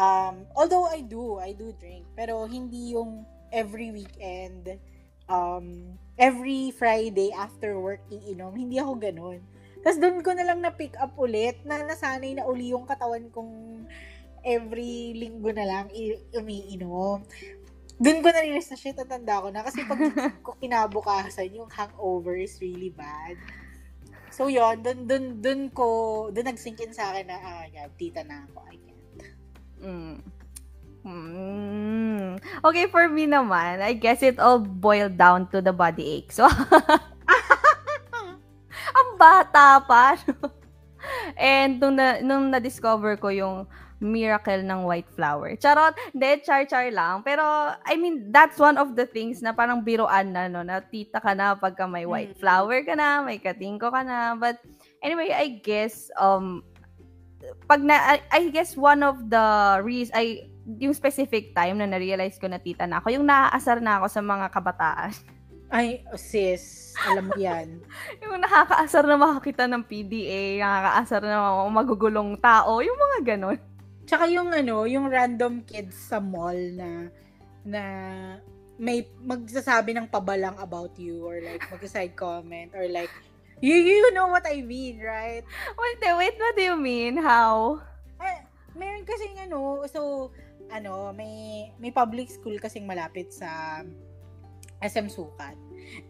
Um, 0.00 0.48
although 0.56 0.88
I 0.88 1.04
do, 1.04 1.36
I 1.36 1.52
do 1.52 1.76
drink. 1.76 2.08
Pero 2.16 2.48
hindi 2.48 2.96
yung 2.96 3.28
every 3.52 3.92
weekend, 3.92 4.80
um, 5.28 5.92
every 6.16 6.72
Friday 6.72 7.36
after 7.36 7.76
work 7.76 8.00
iinom. 8.08 8.56
Hindi 8.56 8.80
ako 8.80 8.96
ganun. 8.96 9.44
Tapos 9.84 10.00
doon 10.00 10.24
ko 10.24 10.32
na 10.32 10.48
lang 10.48 10.64
na-pick 10.64 10.96
up 10.96 11.12
ulit 11.20 11.60
na 11.68 11.84
nasanay 11.84 12.32
na 12.36 12.48
uli 12.48 12.72
yung 12.72 12.88
katawan 12.88 13.28
kong 13.28 13.84
every 14.40 15.12
linggo 15.20 15.52
na 15.52 15.68
lang 15.68 15.86
i- 15.92 16.20
umiinom 16.32 17.20
doon 18.00 18.24
ko 18.24 18.32
na-realize 18.32 18.72
na 18.72 18.80
shit, 18.80 18.96
natanda 18.96 19.44
ko 19.44 19.52
na. 19.52 19.60
Kasi 19.60 19.84
pag 19.84 20.00
ko 20.44 20.56
kinabukasan, 20.56 21.52
yung 21.52 21.68
hangover 21.68 22.32
is 22.40 22.56
really 22.56 22.88
bad. 22.88 23.36
So, 24.32 24.48
yon 24.48 24.80
doon, 24.80 25.04
doon, 25.04 25.24
doon 25.44 25.60
ko, 25.68 25.86
doon 26.32 26.48
nag-sink 26.48 26.80
in 26.80 26.96
sa 26.96 27.12
akin 27.12 27.28
na, 27.28 27.36
ah, 27.36 27.64
yeah, 27.68 27.92
tita 28.00 28.24
na 28.24 28.48
ako, 28.48 28.64
I. 28.72 28.89
Mm. 29.80 30.20
Mm. 31.00 32.36
Okay, 32.64 32.86
for 32.92 33.08
me 33.08 33.24
naman, 33.24 33.80
I 33.80 33.96
guess 33.96 34.22
it 34.22 34.38
all 34.38 34.60
boiled 34.60 35.16
down 35.16 35.48
to 35.48 35.64
the 35.64 35.72
body 35.72 36.20
ache. 36.20 36.32
So, 36.32 36.44
ang 38.98 39.08
bata 39.16 39.80
pa. 39.84 40.16
And 41.40 41.80
nung, 41.80 41.96
na, 41.96 42.20
nung 42.20 42.52
na-discover 42.52 43.16
ko 43.16 43.32
yung 43.32 43.64
miracle 44.00 44.64
ng 44.64 44.84
white 44.84 45.08
flower. 45.12 45.56
Charot, 45.60 45.92
hindi, 46.12 46.40
char-char 46.44 46.88
lang. 46.92 47.20
Pero, 47.20 47.44
I 47.76 47.94
mean, 48.00 48.32
that's 48.32 48.56
one 48.56 48.80
of 48.80 48.96
the 48.96 49.04
things 49.04 49.44
na 49.44 49.52
parang 49.52 49.84
biroan 49.84 50.32
na, 50.32 50.48
no, 50.48 50.64
na 50.64 50.80
tita 50.80 51.20
ka 51.20 51.36
na 51.36 51.56
pagka 51.56 51.84
may 51.84 52.08
white 52.08 52.36
mm. 52.36 52.40
flower 52.40 52.80
ka 52.84 52.96
na, 52.96 53.20
may 53.20 53.36
katingko 53.36 53.92
ka 53.92 54.02
na. 54.04 54.36
But, 54.36 54.60
anyway, 55.04 55.36
I 55.36 55.60
guess, 55.60 56.08
um, 56.16 56.64
pag 57.66 57.80
na, 57.82 58.18
I, 58.30 58.50
guess 58.50 58.74
one 58.76 59.02
of 59.02 59.30
the 59.30 59.46
reasons, 59.84 60.14
I, 60.14 60.50
yung 60.78 60.94
specific 60.94 61.54
time 61.54 61.78
na 61.78 61.86
na-realize 61.88 62.38
ko 62.38 62.46
na 62.46 62.62
tita 62.62 62.86
na 62.86 63.02
ako, 63.02 63.14
yung 63.14 63.26
naaasar 63.26 63.82
na 63.82 63.98
ako 64.00 64.06
sa 64.10 64.22
mga 64.22 64.46
kabataan. 64.50 65.12
Ay, 65.70 66.02
sis, 66.18 66.94
alam 67.06 67.30
mo 67.30 67.38
yan. 67.38 67.78
yung 68.22 68.42
nakakaasar 68.42 69.06
na 69.06 69.14
makakita 69.14 69.70
ng 69.70 69.86
PDA, 69.86 70.58
nakakaasar 70.58 71.22
na 71.22 71.38
magugulong 71.70 72.34
tao, 72.42 72.82
yung 72.82 72.98
mga 72.98 73.18
ganon. 73.34 73.58
Tsaka 74.02 74.26
yung 74.26 74.50
ano, 74.50 74.82
yung 74.90 75.06
random 75.06 75.62
kids 75.62 75.94
sa 75.94 76.18
mall 76.18 76.58
na 76.74 77.06
na 77.62 77.82
may 78.80 79.04
magsasabi 79.20 79.92
ng 79.92 80.08
pabalang 80.08 80.56
about 80.58 80.96
you 80.96 81.22
or 81.22 81.38
like 81.44 81.60
mag-side 81.68 82.16
comment 82.16 82.72
or 82.72 82.88
like 82.88 83.12
you 83.60 83.76
you 83.76 84.12
know 84.12 84.28
what 84.28 84.44
I 84.44 84.60
mean, 84.60 85.00
right? 85.00 85.44
Wait, 85.76 86.00
wait, 86.00 86.34
what 86.36 86.56
do 86.56 86.62
you 86.62 86.76
mean? 86.76 87.20
How? 87.20 87.80
Eh, 88.20 88.40
meron 88.76 89.04
kasi 89.04 89.30
ano, 89.40 89.84
so 89.88 90.32
ano, 90.72 91.12
may 91.12 91.70
may 91.80 91.92
public 91.92 92.28
school 92.28 92.56
kasing 92.58 92.88
malapit 92.88 93.32
sa 93.32 93.80
SM 94.80 95.08
Sukat. 95.12 95.56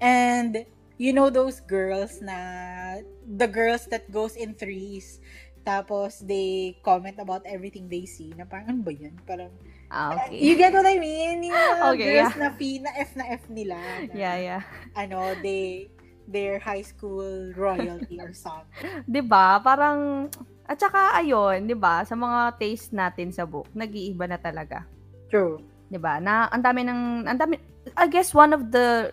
And 0.01 0.67
you 1.01 1.13
know 1.13 1.31
those 1.33 1.61
girls 1.65 2.21
na 2.23 3.01
the 3.25 3.49
girls 3.49 3.89
that 3.91 4.11
goes 4.13 4.37
in 4.37 4.55
threes 4.55 5.19
tapos, 5.61 6.25
they 6.25 6.81
comment 6.81 7.21
about 7.21 7.45
everything 7.45 7.89
they 7.89 8.09
see. 8.09 8.33
Na 8.33 8.49
parang, 8.49 8.73
ano 8.73 8.81
ba 8.81 8.93
yan? 8.97 9.15
Parang, 9.29 9.53
ah, 9.93 10.17
okay. 10.17 10.41
you 10.41 10.57
get 10.57 10.73
what 10.73 10.89
I 10.89 10.97
mean? 10.97 11.53
Yung 11.53 11.77
okay, 11.93 12.17
girls 12.17 12.35
yeah. 12.37 12.41
na 12.41 12.49
P, 12.57 12.61
na 12.81 12.91
F 12.97 13.11
na 13.17 13.25
F 13.29 13.45
nila. 13.53 13.77
Na, 13.77 14.15
yeah, 14.17 14.37
yeah. 14.41 14.63
Ano, 14.97 15.37
they, 15.45 15.93
their 16.31 16.63
high 16.63 16.87
school 16.87 17.51
royalty 17.59 18.23
or 18.23 18.31
something. 18.31 18.71
'Di 19.11 19.23
ba? 19.27 19.59
Parang 19.61 20.31
at 20.71 20.79
saka 20.79 21.19
ayun, 21.19 21.67
'di 21.67 21.75
ba, 21.75 22.07
sa 22.07 22.15
mga 22.15 22.57
taste 22.57 22.95
natin 22.95 23.35
sa 23.35 23.43
book, 23.43 23.67
nag-iiba 23.75 24.31
na 24.31 24.39
talaga. 24.39 24.87
True. 25.29 25.59
'Di 25.91 25.99
ba? 25.99 26.23
Na 26.23 26.47
ang 26.49 26.63
dami 26.63 26.87
ng 26.87 27.27
ang 27.27 27.39
dami 27.39 27.59
I 27.99 28.07
guess 28.07 28.31
one 28.31 28.55
of 28.55 28.71
the 28.71 29.11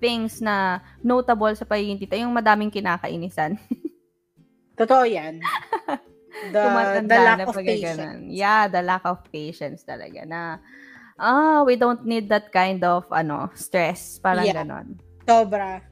things 0.00 0.40
na 0.40 0.80
notable 1.04 1.52
sa 1.52 1.68
pagiging 1.68 2.00
tita, 2.00 2.16
yung 2.16 2.32
madaming 2.32 2.72
kinakainisan. 2.72 3.56
Totoo 4.80 5.04
yan. 5.04 5.40
The, 6.40 7.04
the 7.04 7.20
lack 7.20 7.44
of 7.44 7.52
patience. 7.60 8.00
Ganun. 8.00 8.32
Yeah, 8.32 8.64
the 8.64 8.80
lack 8.80 9.04
of 9.04 9.20
patience 9.28 9.84
talaga 9.84 10.24
na 10.24 10.56
ah, 11.20 11.60
we 11.68 11.76
don't 11.76 12.08
need 12.08 12.32
that 12.32 12.48
kind 12.48 12.80
of 12.80 13.04
ano, 13.12 13.52
stress. 13.52 14.16
Parang 14.16 14.48
yeah. 14.48 14.64
ganon. 14.64 14.96
Sobra. 15.28 15.84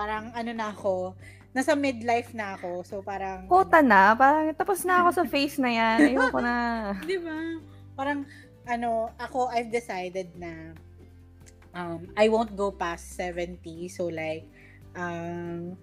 Parang 0.00 0.32
ano 0.32 0.50
na 0.56 0.72
ako, 0.72 1.12
nasa 1.52 1.76
midlife 1.76 2.32
na 2.32 2.56
ako. 2.56 2.80
So 2.88 3.04
parang 3.04 3.44
Kota 3.44 3.84
ano, 3.84 3.92
na, 3.92 4.02
parang 4.16 4.56
tapos 4.56 4.80
na 4.88 5.04
ako 5.04 5.08
sa 5.20 5.24
face 5.36 5.60
na 5.60 5.68
yan. 5.68 6.16
Ayoko 6.16 6.40
na. 6.40 6.56
'Di 7.04 7.20
ba? 7.20 7.38
Parang 7.92 8.24
ano, 8.64 9.12
ako 9.20 9.52
I've 9.52 9.68
decided 9.68 10.32
na 10.40 10.72
um 11.76 12.08
I 12.16 12.32
won't 12.32 12.56
go 12.56 12.72
past 12.72 13.12
70. 13.12 13.92
So 13.92 14.08
like 14.08 14.48
um 14.96 15.76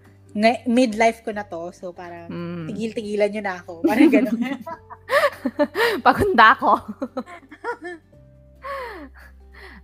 midlife 0.67 1.23
ko 1.23 1.31
na 1.31 1.45
to. 1.47 1.71
So, 1.73 1.95
parang 1.95 2.29
mm. 2.29 2.65
tigil-tigilan 2.69 3.29
nyo 3.33 3.41
na 3.41 3.55
ako. 3.57 3.81
Parang 3.81 4.11
gano'n. 4.11 4.37
Pagunda 6.05 6.53
ko. 6.59 6.77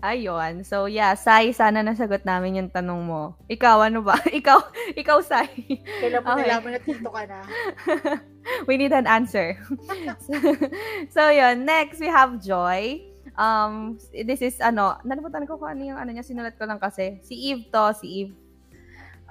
Ayun. 0.04 0.68
So, 0.68 0.92
yeah, 0.92 1.16
Sai, 1.16 1.56
sana 1.56 1.80
nasagot 1.80 2.28
namin 2.28 2.60
yung 2.60 2.68
tanong 2.68 3.08
mo. 3.08 3.40
Ikaw, 3.48 3.88
ano 3.88 4.04
ba? 4.04 4.20
ikaw, 4.40 4.60
ikaw, 5.00 5.24
Sai. 5.24 5.80
Kailan 5.80 6.20
mo 6.20 6.36
okay. 6.36 6.44
nalaman 6.44 6.72
na 6.76 6.82
tito 6.84 7.08
ka 7.08 7.24
na? 7.24 7.40
we 8.68 8.76
need 8.76 8.92
an 8.92 9.08
answer. 9.08 9.56
so, 10.20 10.36
so, 11.16 11.22
yun. 11.32 11.64
Next, 11.64 12.04
we 12.04 12.12
have 12.12 12.36
Joy. 12.44 13.00
Um, 13.40 13.96
this 14.12 14.44
is, 14.44 14.60
ano, 14.60 15.00
nalimutan 15.08 15.48
ko 15.48 15.56
kung 15.56 15.80
ano 15.80 15.96
yung, 15.96 15.96
ano 15.96 16.12
niya, 16.12 16.28
sinulat 16.28 16.60
ko 16.60 16.68
lang 16.68 16.84
kasi. 16.84 17.24
Si 17.24 17.40
Eve 17.56 17.72
to, 17.72 17.96
si 17.96 18.08
Eve 18.28 18.44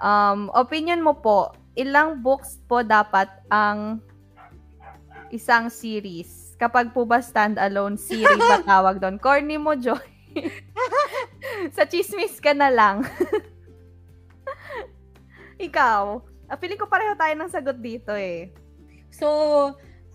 Um, 0.03 0.51
opinion 0.59 0.99
mo 0.99 1.15
po, 1.15 1.55
ilang 1.79 2.27
books 2.27 2.59
po 2.67 2.83
dapat 2.83 3.31
ang 3.47 4.03
isang 5.31 5.71
series? 5.71 6.59
Kapag 6.59 6.91
po 6.91 7.07
ba 7.07 7.23
stand-alone 7.23 7.95
series 7.95 8.43
ba 8.51 8.67
tawag 8.67 8.99
doon? 8.99 9.23
Corny 9.23 9.63
mo, 9.63 9.79
Joy. 9.79 10.12
Sa 11.77 11.85
chismis 11.87 12.39
ka 12.41 12.53
na 12.57 12.69
lang. 12.73 13.05
Ikaw, 15.69 16.03
uh, 16.51 16.57
feeling 16.59 16.81
ko 16.81 16.91
pareho 16.91 17.15
tayo 17.15 17.35
ng 17.39 17.51
sagot 17.53 17.79
dito 17.79 18.13
eh. 18.17 18.51
So, 19.13 19.29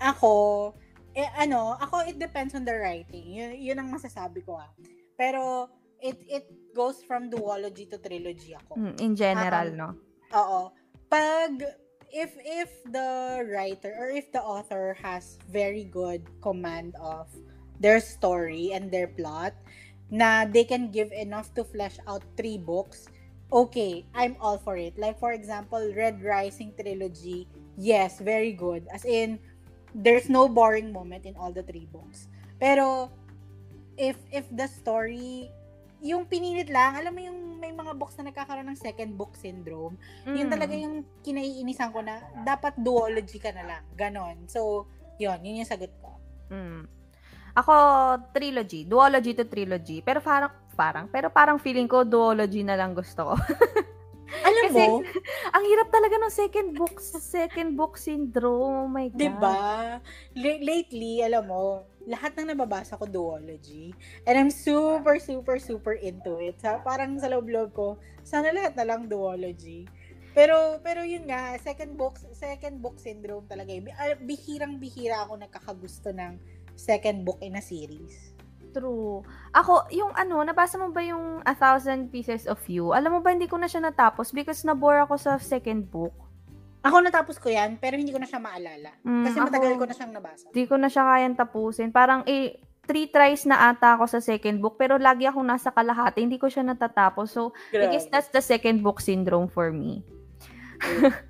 ako, 0.01 0.73
eh, 1.15 1.29
ano, 1.37 1.77
ako, 1.79 2.05
it 2.09 2.17
depends 2.19 2.53
on 2.57 2.65
the 2.67 2.75
writing. 2.75 3.31
Yun, 3.31 3.51
yun 3.55 3.77
ang 3.79 3.89
masasabi 3.93 4.43
ko 4.43 4.59
ah. 4.59 4.69
Pero, 5.15 5.71
it 6.01 6.17
it 6.29 6.45
goes 6.77 7.01
from 7.01 7.29
duology 7.29 7.89
to 7.89 7.97
trilogy 7.97 8.53
ako. 8.53 8.77
Mm, 8.77 8.95
in 9.01 9.13
general, 9.17 9.67
um, 9.73 9.77
no? 9.77 9.89
Oo. 10.33 10.61
Pag 11.09 11.63
if 12.11 12.35
if 12.39 12.71
the 12.91 13.43
writer 13.47 13.95
or 13.97 14.11
if 14.11 14.31
the 14.31 14.41
author 14.41 14.95
has 14.99 15.39
very 15.49 15.83
good 15.87 16.23
command 16.39 16.95
of 17.01 17.27
their 17.79 17.99
story 17.99 18.71
and 18.73 18.89
their 18.91 19.07
plot 19.07 19.53
na 20.11 20.45
they 20.45 20.63
can 20.63 20.91
give 20.91 21.11
enough 21.11 21.51
to 21.55 21.63
flesh 21.63 21.99
out 22.07 22.23
three 22.35 22.57
books, 22.57 23.07
okay, 23.51 24.05
I'm 24.15 24.35
all 24.39 24.57
for 24.57 24.77
it. 24.77 24.97
Like 24.97 25.19
for 25.19 25.33
example, 25.33 25.81
Red 25.95 26.23
Rising 26.23 26.73
trilogy, 26.79 27.47
yes, 27.77 28.19
very 28.19 28.53
good. 28.53 28.87
As 28.93 29.05
in 29.05 29.39
there's 29.95 30.29
no 30.29 30.47
boring 30.47 30.91
moment 30.91 31.25
in 31.25 31.35
all 31.35 31.51
the 31.51 31.63
three 31.63 31.87
books. 31.91 32.27
Pero 32.59 33.11
if 33.97 34.15
if 34.31 34.45
the 34.53 34.67
story 34.67 35.49
yung 35.97 36.29
pinilit 36.29 36.69
lang, 36.69 36.93
alam 36.93 37.09
mo 37.09 37.21
yung 37.25 37.57
may 37.57 37.73
mga 37.73 37.97
books 37.97 38.13
na 38.21 38.29
nagkakaroon 38.29 38.69
ng 38.69 38.77
second 38.77 39.17
book 39.17 39.33
syndrome, 39.33 39.97
mm. 40.29 40.37
yun 40.37 40.45
talaga 40.45 40.77
yung 40.77 41.01
kinaiinisan 41.25 41.89
ko 41.89 42.05
na 42.05 42.21
dapat 42.45 42.77
duology 42.77 43.41
ka 43.41 43.49
na 43.49 43.65
lang. 43.65 43.83
Ganon. 43.97 44.45
So, 44.45 44.85
yun, 45.17 45.41
yun 45.41 45.65
yung 45.65 45.69
sagot 45.69 45.89
ko. 45.97 46.21
Mm. 46.53 46.85
Ako, 47.57 47.73
trilogy. 48.37 48.85
Duology 48.85 49.33
to 49.33 49.49
trilogy. 49.49 50.05
Pero 50.05 50.21
parang, 50.21 50.53
parang, 50.77 51.05
pero 51.09 51.33
parang 51.33 51.57
feeling 51.57 51.89
ko 51.89 52.05
duology 52.05 52.61
na 52.61 52.77
lang 52.77 52.93
gusto 52.93 53.33
ko. 53.33 53.35
Alam 54.27 54.63
Kasi, 54.69 54.83
mo? 54.85 55.01
ang 55.55 55.63
hirap 55.65 55.87
talaga 55.89 56.15
ng 56.19 56.33
second 56.33 56.69
book, 56.75 56.95
second 57.01 57.79
book 57.79 57.95
syndrome. 57.95 58.85
Oh 58.85 58.87
my 58.91 59.07
God. 59.09 59.17
Diba? 59.17 59.55
L- 60.35 60.61
lately, 60.61 61.23
alam 61.23 61.47
mo, 61.47 61.87
lahat 62.05 62.35
ng 62.37 62.53
nababasa 62.53 62.99
ko 62.99 63.07
duology. 63.07 63.95
And 64.27 64.35
I'm 64.35 64.51
super, 64.51 65.17
super, 65.17 65.57
super 65.57 65.95
into 65.97 66.37
it. 66.43 66.59
Sa, 66.59 66.83
parang 66.83 67.17
sa 67.17 67.31
loob-loob 67.31 67.71
ko, 67.73 67.97
sana 68.21 68.51
lahat 68.51 68.75
na 68.75 68.85
lang 68.85 69.07
duology. 69.07 69.87
Pero 70.37 70.77
pero 70.85 71.01
yun 71.01 71.25
nga, 71.25 71.57
second 71.57 71.97
book 71.97 72.21
second 72.29 72.77
book 72.77 73.01
syndrome 73.01 73.49
talaga. 73.49 73.73
Ah, 73.97 74.13
bihirang 74.21 74.77
bihira 74.77 75.25
ako 75.25 75.41
nagkakagusto 75.41 76.13
ng 76.13 76.37
second 76.77 77.25
book 77.25 77.41
in 77.41 77.57
a 77.57 77.63
series. 77.63 78.37
True. 78.77 79.25
Ako, 79.57 79.89
yung 79.89 80.13
ano, 80.13 80.45
nabasa 80.45 80.77
mo 80.77 80.93
ba 80.93 81.01
yung 81.01 81.41
A 81.41 81.57
Thousand 81.57 82.13
Pieces 82.13 82.45
of 82.45 82.61
You? 82.69 82.93
Alam 82.93 83.17
mo 83.17 83.19
ba, 83.25 83.33
hindi 83.33 83.49
ko 83.49 83.57
na 83.57 83.65
siya 83.65 83.81
natapos 83.81 84.29
because 84.29 84.61
nabore 84.61 85.01
ako 85.01 85.17
sa 85.17 85.41
second 85.41 85.89
book. 85.89 86.13
Ako 86.85 87.01
natapos 87.01 87.41
ko 87.41 87.49
yan, 87.49 87.81
pero 87.81 87.97
hindi 87.97 88.13
ko 88.13 88.21
na 88.21 88.29
siya 88.29 88.37
maalala. 88.37 88.93
Mm, 89.01 89.25
kasi 89.25 89.37
matagal 89.41 89.71
ako, 89.73 89.81
ko 89.81 89.87
na 89.89 89.95
siyang 89.97 90.13
nabasa. 90.13 90.45
Hindi 90.53 90.63
ko 90.69 90.75
na 90.77 90.89
siya 90.93 91.03
kayang 91.09 91.35
tapusin. 91.35 91.89
Parang, 91.89 92.21
eh, 92.29 92.61
three 92.87 93.09
tries 93.11 93.43
na 93.43 93.73
ata 93.73 93.99
ako 93.99 94.05
sa 94.07 94.23
second 94.23 94.63
book, 94.63 94.79
pero 94.79 94.95
lagi 94.95 95.27
ako 95.27 95.43
nasa 95.43 95.73
kalahati. 95.73 96.23
Hindi 96.23 96.39
ko 96.39 96.47
siya 96.47 96.63
natatapos. 96.63 97.33
So, 97.33 97.51
Grabe. 97.73 97.91
I 97.91 97.97
guess 97.97 98.07
that's 98.07 98.31
the 98.31 98.39
second 98.39 98.85
book 98.85 99.03
syndrome 99.03 99.49
for 99.49 99.73
me. 99.73 100.05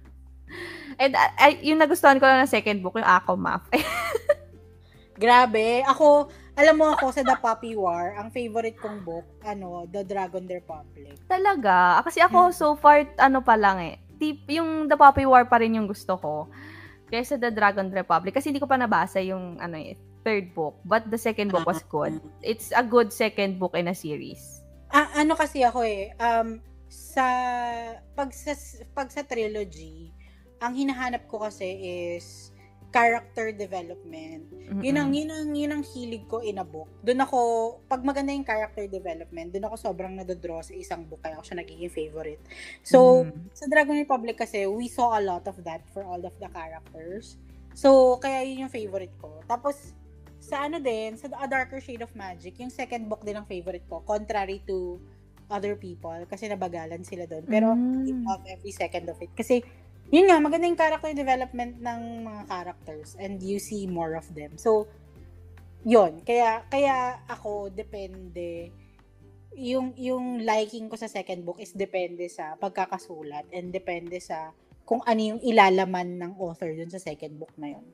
And 1.02 1.14
I, 1.18 1.62
yung 1.62 1.78
nagustuhan 1.78 2.18
ko 2.18 2.26
lang 2.26 2.42
ng 2.42 2.50
second 2.50 2.82
book, 2.82 2.98
yung 2.98 3.06
Ako 3.06 3.38
Math. 3.38 3.70
Grabe. 5.18 5.82
Ako, 5.84 6.30
alam 6.54 6.76
mo 6.78 6.94
ako 6.94 7.10
sa 7.10 7.26
The 7.26 7.38
Puppy 7.42 7.74
War, 7.74 8.18
ang 8.18 8.30
favorite 8.30 8.78
kong 8.78 9.02
book, 9.02 9.26
ano, 9.42 9.90
The 9.90 10.06
Dragon 10.06 10.46
Republic. 10.46 11.18
Talaga? 11.26 12.02
Kasi 12.06 12.22
ako 12.22 12.50
hmm. 12.50 12.56
so 12.56 12.78
far, 12.78 13.06
ano 13.18 13.42
pa 13.42 13.58
lang 13.58 13.78
eh. 13.82 13.96
Tip, 14.18 14.46
yung 14.50 14.90
The 14.90 14.98
Puppy 14.98 15.26
War 15.26 15.46
pa 15.50 15.62
rin 15.62 15.78
yung 15.78 15.90
gusto 15.90 16.18
ko. 16.18 16.50
Kaysa 17.10 17.38
The 17.38 17.54
Dragon 17.54 17.90
Republic. 17.90 18.38
Kasi 18.38 18.50
hindi 18.54 18.62
ko 18.62 18.70
pa 18.70 18.78
nabasa 18.78 19.22
yung 19.22 19.58
ano 19.58 19.78
eh, 19.78 19.98
third 20.26 20.54
book. 20.54 20.78
But 20.86 21.10
the 21.10 21.22
second 21.22 21.54
book 21.54 21.66
was 21.66 21.82
good. 21.90 22.18
Ah. 22.18 22.46
It's 22.46 22.70
a 22.74 22.82
good 22.86 23.14
second 23.14 23.62
book 23.62 23.78
in 23.78 23.90
a 23.90 23.98
series. 23.98 24.62
Ah, 24.90 25.10
ano 25.20 25.36
kasi 25.36 25.62
ako 25.62 25.84
eh, 25.84 26.14
um, 26.18 26.64
sa, 26.88 27.26
pag 28.16 28.32
sa, 28.32 28.56
pag 28.96 29.12
sa 29.12 29.22
trilogy, 29.24 30.12
ang 30.58 30.74
hinahanap 30.74 31.28
ko 31.30 31.44
kasi 31.46 31.68
is 32.18 32.50
character 32.98 33.54
development. 33.54 34.50
Mm-hmm. 34.50 34.82
Yun 34.82 34.98
ang 34.98 35.10
yun 35.14 35.30
ang 35.30 35.50
yun 35.54 35.72
ang 35.78 35.84
hilig 35.86 36.26
ko 36.26 36.42
in 36.42 36.58
a 36.58 36.66
book. 36.66 36.90
Doon 37.06 37.22
ako 37.22 37.40
pag 37.86 38.02
maganda 38.02 38.34
yung 38.34 38.42
character 38.42 38.90
development, 38.90 39.54
doon 39.54 39.70
ako 39.70 39.76
sobrang 39.78 40.18
nado-draw 40.18 40.66
sa 40.66 40.74
isang 40.74 41.06
book 41.06 41.22
kaya 41.22 41.38
ako 41.38 41.54
siya 41.54 41.62
nagiging 41.62 41.94
favorite. 41.94 42.42
So, 42.82 43.22
mm-hmm. 43.22 43.54
sa 43.54 43.66
Dragon 43.70 44.02
Republic 44.02 44.42
kasi, 44.42 44.66
we 44.66 44.90
saw 44.90 45.14
a 45.14 45.22
lot 45.22 45.46
of 45.46 45.62
that 45.62 45.86
for 45.94 46.02
all 46.02 46.20
of 46.26 46.34
the 46.42 46.50
characters. 46.50 47.38
So, 47.78 48.18
kaya 48.18 48.42
yun 48.42 48.66
yung 48.66 48.74
favorite 48.74 49.14
ko. 49.22 49.46
Tapos 49.46 49.94
sa 50.42 50.66
ano 50.66 50.82
din, 50.82 51.14
sa 51.22 51.30
A 51.38 51.46
Darker 51.46 51.78
Shade 51.78 52.02
of 52.02 52.10
Magic, 52.18 52.58
yung 52.58 52.74
second 52.74 53.06
book 53.06 53.22
din 53.22 53.38
ang 53.38 53.46
favorite 53.46 53.86
ko, 53.86 54.02
contrary 54.02 54.66
to 54.66 54.98
other 55.48 55.80
people 55.80 56.18
kasi 56.28 56.50
nabagalan 56.50 57.06
sila 57.06 57.30
doon. 57.30 57.46
Pero 57.46 57.78
mm. 57.78 58.10
I 58.10 58.12
love 58.26 58.44
every 58.50 58.74
second 58.74 59.08
of 59.08 59.22
it. 59.22 59.32
Kasi 59.38 59.64
yun 60.12 60.28
nga, 60.32 60.38
maganda 60.40 60.68
yung 60.68 60.80
character 60.80 61.12
development 61.12 61.80
ng 61.84 62.02
mga 62.24 62.42
characters 62.48 63.20
and 63.20 63.44
you 63.44 63.60
see 63.60 63.88
more 63.88 64.16
of 64.16 64.28
them. 64.32 64.56
So, 64.56 64.88
yun. 65.84 66.24
Kaya, 66.24 66.64
kaya 66.72 67.20
ako, 67.28 67.72
depende. 67.72 68.72
Yung, 69.58 69.92
yung 70.00 70.44
liking 70.48 70.88
ko 70.88 70.96
sa 70.96 71.12
second 71.12 71.44
book 71.44 71.60
is 71.60 71.76
depende 71.76 72.30
sa 72.32 72.56
pagkakasulat 72.56 73.48
and 73.52 73.74
depende 73.76 74.20
sa 74.22 74.56
kung 74.88 75.04
ano 75.04 75.20
yung 75.20 75.42
ilalaman 75.44 76.16
ng 76.16 76.32
author 76.40 76.72
dun 76.72 76.88
sa 76.88 77.02
second 77.02 77.36
book 77.36 77.52
na 77.60 77.76
yun. 77.76 77.86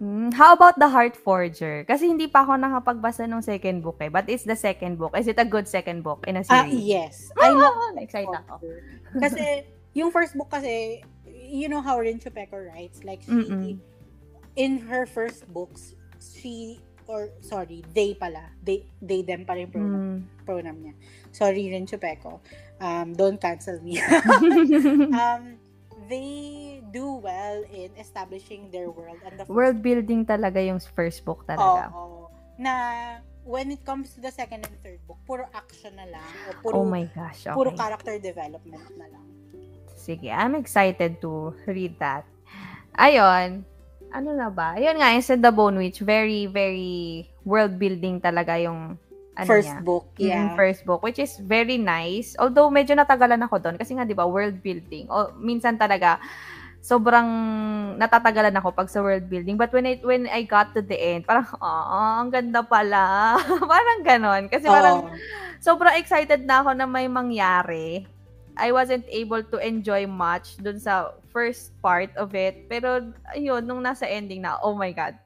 Hmm, 0.00 0.32
how 0.32 0.56
about 0.56 0.80
The 0.80 0.88
Heart 0.88 1.14
Forger? 1.14 1.84
Kasi 1.84 2.08
hindi 2.08 2.24
pa 2.24 2.40
ako 2.42 2.56
nakapagbasa 2.56 3.28
ng 3.28 3.44
second 3.44 3.84
book 3.84 4.00
eh. 4.00 4.08
But 4.08 4.32
it's 4.32 4.48
the 4.48 4.56
second 4.56 4.96
book. 4.96 5.12
Is 5.12 5.28
it 5.28 5.36
a 5.36 5.44
good 5.44 5.68
second 5.68 6.00
book 6.00 6.24
in 6.24 6.40
a 6.40 6.42
ah, 6.48 6.64
series? 6.64 6.72
Ah, 6.72 6.88
yes. 6.96 7.14
I 7.36 7.52
know. 7.52 7.70
Excited 8.00 8.32
ako. 8.32 8.64
Kasi, 9.20 9.68
yung 9.92 10.08
first 10.08 10.32
book 10.40 10.48
kasi, 10.48 11.04
you 11.50 11.68
know 11.68 11.80
how 11.82 11.98
Rin 11.98 12.18
Chupeco 12.18 12.56
writes, 12.56 13.02
like 13.04 13.22
she, 13.22 13.30
Mm-mm. 13.30 13.78
in 14.56 14.78
her 14.86 15.06
first 15.06 15.46
books, 15.52 15.94
she, 16.22 16.80
or 17.06 17.30
sorry, 17.40 17.84
they 17.94 18.14
pala, 18.14 18.54
they, 18.62 18.86
they 19.02 19.22
them 19.22 19.44
pala 19.44 19.60
yung 19.60 19.70
pronoun, 19.70 20.00
mm. 20.00 20.46
pronoun 20.46 20.78
niya. 20.80 20.94
Sorry, 21.32 21.70
Rin 21.70 21.86
Chupeco. 21.86 22.40
Um, 22.80 23.12
don't 23.14 23.40
cancel 23.40 23.80
me. 23.82 24.00
um, 25.12 25.58
they 26.08 26.82
do 26.90 27.22
well 27.22 27.62
in 27.70 27.90
establishing 27.98 28.70
their 28.70 28.90
world. 28.90 29.18
And 29.24 29.38
the 29.38 29.46
world 29.46 29.82
building 29.82 30.26
talaga 30.26 30.64
yung 30.64 30.80
first 30.80 31.24
book 31.24 31.46
talaga. 31.46 31.92
Oo. 31.94 31.98
Oh, 31.98 32.20
na 32.60 32.74
when 33.46 33.70
it 33.70 33.82
comes 33.86 34.12
to 34.14 34.20
the 34.20 34.30
second 34.30 34.66
and 34.66 34.76
third 34.82 35.00
book, 35.06 35.16
puro 35.24 35.48
action 35.54 35.96
na 35.96 36.04
lang. 36.10 36.30
O 36.50 36.50
puro, 36.60 36.74
oh 36.82 36.86
my 36.86 37.06
gosh, 37.08 37.46
okay. 37.46 37.56
Puro 37.56 37.72
character 37.72 38.18
development 38.18 38.84
na 38.98 39.06
lang. 39.08 39.26
Sige, 40.10 40.26
I'm 40.26 40.58
excited 40.58 41.22
to 41.22 41.54
read 41.70 41.94
that. 42.02 42.26
Ayun. 42.98 43.62
Ano 44.10 44.34
na 44.34 44.50
ba? 44.50 44.74
Ayun 44.74 44.98
nga, 44.98 45.14
yung 45.14 45.22
sa 45.22 45.38
The 45.38 45.54
Bone 45.54 45.78
Witch, 45.78 46.02
very, 46.02 46.50
very 46.50 47.30
world 47.46 47.78
building 47.78 48.18
talaga 48.18 48.58
yung 48.58 48.98
ano 49.38 49.46
first 49.46 49.70
niya. 49.70 49.86
book, 49.86 50.06
yeah. 50.18 50.50
Mm, 50.50 50.58
first 50.58 50.82
book, 50.82 51.06
which 51.06 51.22
is 51.22 51.38
very 51.38 51.78
nice. 51.78 52.34
Although, 52.42 52.74
medyo 52.74 52.98
natagalan 52.98 53.38
ako 53.46 53.62
doon. 53.62 53.78
Kasi 53.78 53.94
nga, 53.94 54.02
di 54.02 54.18
ba, 54.18 54.26
world 54.26 54.58
building. 54.58 55.06
O, 55.14 55.30
minsan 55.38 55.78
talaga, 55.78 56.18
sobrang 56.82 57.30
natatagalan 57.94 58.58
ako 58.58 58.74
pag 58.74 58.90
sa 58.90 58.98
world 58.98 59.30
building. 59.30 59.54
But 59.54 59.70
when 59.70 59.86
I, 59.86 60.02
when 60.02 60.26
I 60.26 60.42
got 60.42 60.74
to 60.74 60.82
the 60.82 60.98
end, 60.98 61.22
parang, 61.22 61.46
oh, 61.54 62.18
ang 62.18 62.34
ganda 62.34 62.66
pala. 62.66 63.38
parang 63.78 64.02
ganon. 64.02 64.50
Kasi 64.50 64.66
parang, 64.66 65.06
oh. 65.06 65.14
sobrang 65.62 65.94
excited 66.02 66.42
na 66.42 66.66
ako 66.66 66.74
na 66.74 66.90
may 66.90 67.06
mangyari. 67.06 68.10
I 68.60 68.76
wasn't 68.76 69.08
able 69.08 69.40
to 69.40 69.56
enjoy 69.56 70.04
much 70.04 70.60
dun 70.60 70.76
sa 70.76 71.16
first 71.32 71.72
part 71.80 72.12
of 72.20 72.36
it. 72.36 72.68
Pero, 72.68 73.16
ayun, 73.32 73.64
nung 73.64 73.80
nasa 73.80 74.04
ending 74.04 74.44
na, 74.44 74.60
oh 74.60 74.76
my 74.76 74.92
God, 74.92 75.16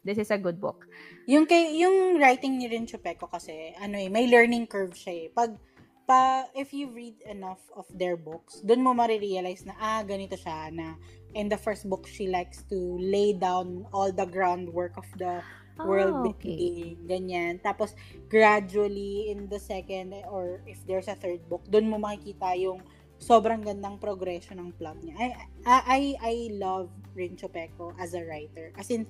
this 0.00 0.16
is 0.16 0.32
a 0.32 0.40
good 0.40 0.56
book. 0.56 0.88
Yung, 1.28 1.44
kay, 1.44 1.76
yung 1.76 2.16
writing 2.16 2.56
ni 2.56 2.66
Rin 2.72 2.88
Chupeco 2.88 3.28
kasi, 3.28 3.76
ano 3.76 4.00
eh, 4.00 4.08
may 4.08 4.26
learning 4.32 4.64
curve 4.64 4.96
siya 4.96 5.12
eh. 5.12 5.26
Pag, 5.28 5.60
pa, 6.08 6.48
if 6.56 6.72
you 6.72 6.88
read 6.90 7.20
enough 7.28 7.60
of 7.76 7.86
their 7.92 8.16
books, 8.16 8.64
dun 8.64 8.80
mo 8.80 8.96
marirealize 8.96 9.68
na, 9.68 9.76
ah, 9.76 10.00
ganito 10.02 10.34
siya, 10.34 10.72
na 10.72 10.96
in 11.36 11.52
the 11.52 11.60
first 11.60 11.88
book, 11.88 12.08
she 12.08 12.26
likes 12.26 12.64
to 12.72 12.96
lay 12.98 13.36
down 13.36 13.84
all 13.92 14.10
the 14.10 14.26
groundwork 14.26 14.96
of 14.96 15.06
the 15.20 15.44
oh, 15.78 15.86
world 15.86 16.26
okay. 16.32 16.56
building, 16.56 16.96
ganyan. 17.06 17.52
Tapos, 17.62 17.94
gradually, 18.28 19.30
in 19.32 19.46
the 19.48 19.60
second, 19.60 20.12
or 20.28 20.60
if 20.66 20.80
there's 20.84 21.08
a 21.08 21.16
third 21.16 21.40
book, 21.48 21.62
dun 21.68 21.88
mo 21.88 21.96
makikita 21.96 22.56
yung 22.58 22.82
sobrang 23.22 23.62
gandang 23.62 24.02
progression 24.02 24.58
ng 24.58 24.74
plot 24.74 24.98
niya. 25.00 25.14
I, 25.14 25.26
I, 25.64 26.02
I 26.18 26.34
love 26.58 26.90
Rin 27.14 27.38
Chupeco 27.38 27.94
as 27.96 28.18
a 28.18 28.22
writer. 28.26 28.74
As 28.74 28.90
in, 28.90 29.06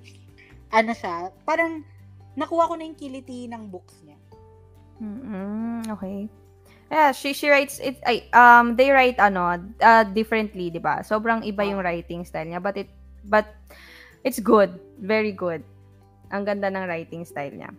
ano 0.68 0.92
siya, 0.92 1.32
parang, 1.48 1.82
nakuha 2.36 2.68
ko 2.68 2.74
na 2.76 2.84
yung 2.88 2.96
kiliti 2.96 3.48
ng 3.48 3.68
books 3.68 4.00
niya. 4.04 4.18
Mm-hmm. 5.02 5.92
Okay. 5.98 6.28
Yeah, 6.92 7.16
she 7.16 7.32
she 7.32 7.48
writes 7.48 7.80
it 7.80 7.96
ay 8.04 8.28
um 8.36 8.76
they 8.76 8.92
write 8.92 9.16
ano 9.16 9.56
uh, 9.80 10.04
differently, 10.04 10.68
'di 10.68 10.76
ba? 10.76 11.00
Sobrang 11.00 11.40
iba 11.40 11.64
yung 11.64 11.80
writing 11.80 12.20
style 12.28 12.52
niya, 12.52 12.60
but 12.60 12.76
it 12.76 12.92
but 13.24 13.48
it's 14.28 14.36
good, 14.36 14.76
very 15.00 15.32
good. 15.32 15.64
Ang 16.32 16.48
ganda 16.48 16.72
ng 16.72 16.88
writing 16.88 17.22
style 17.28 17.52
niya. 17.52 17.70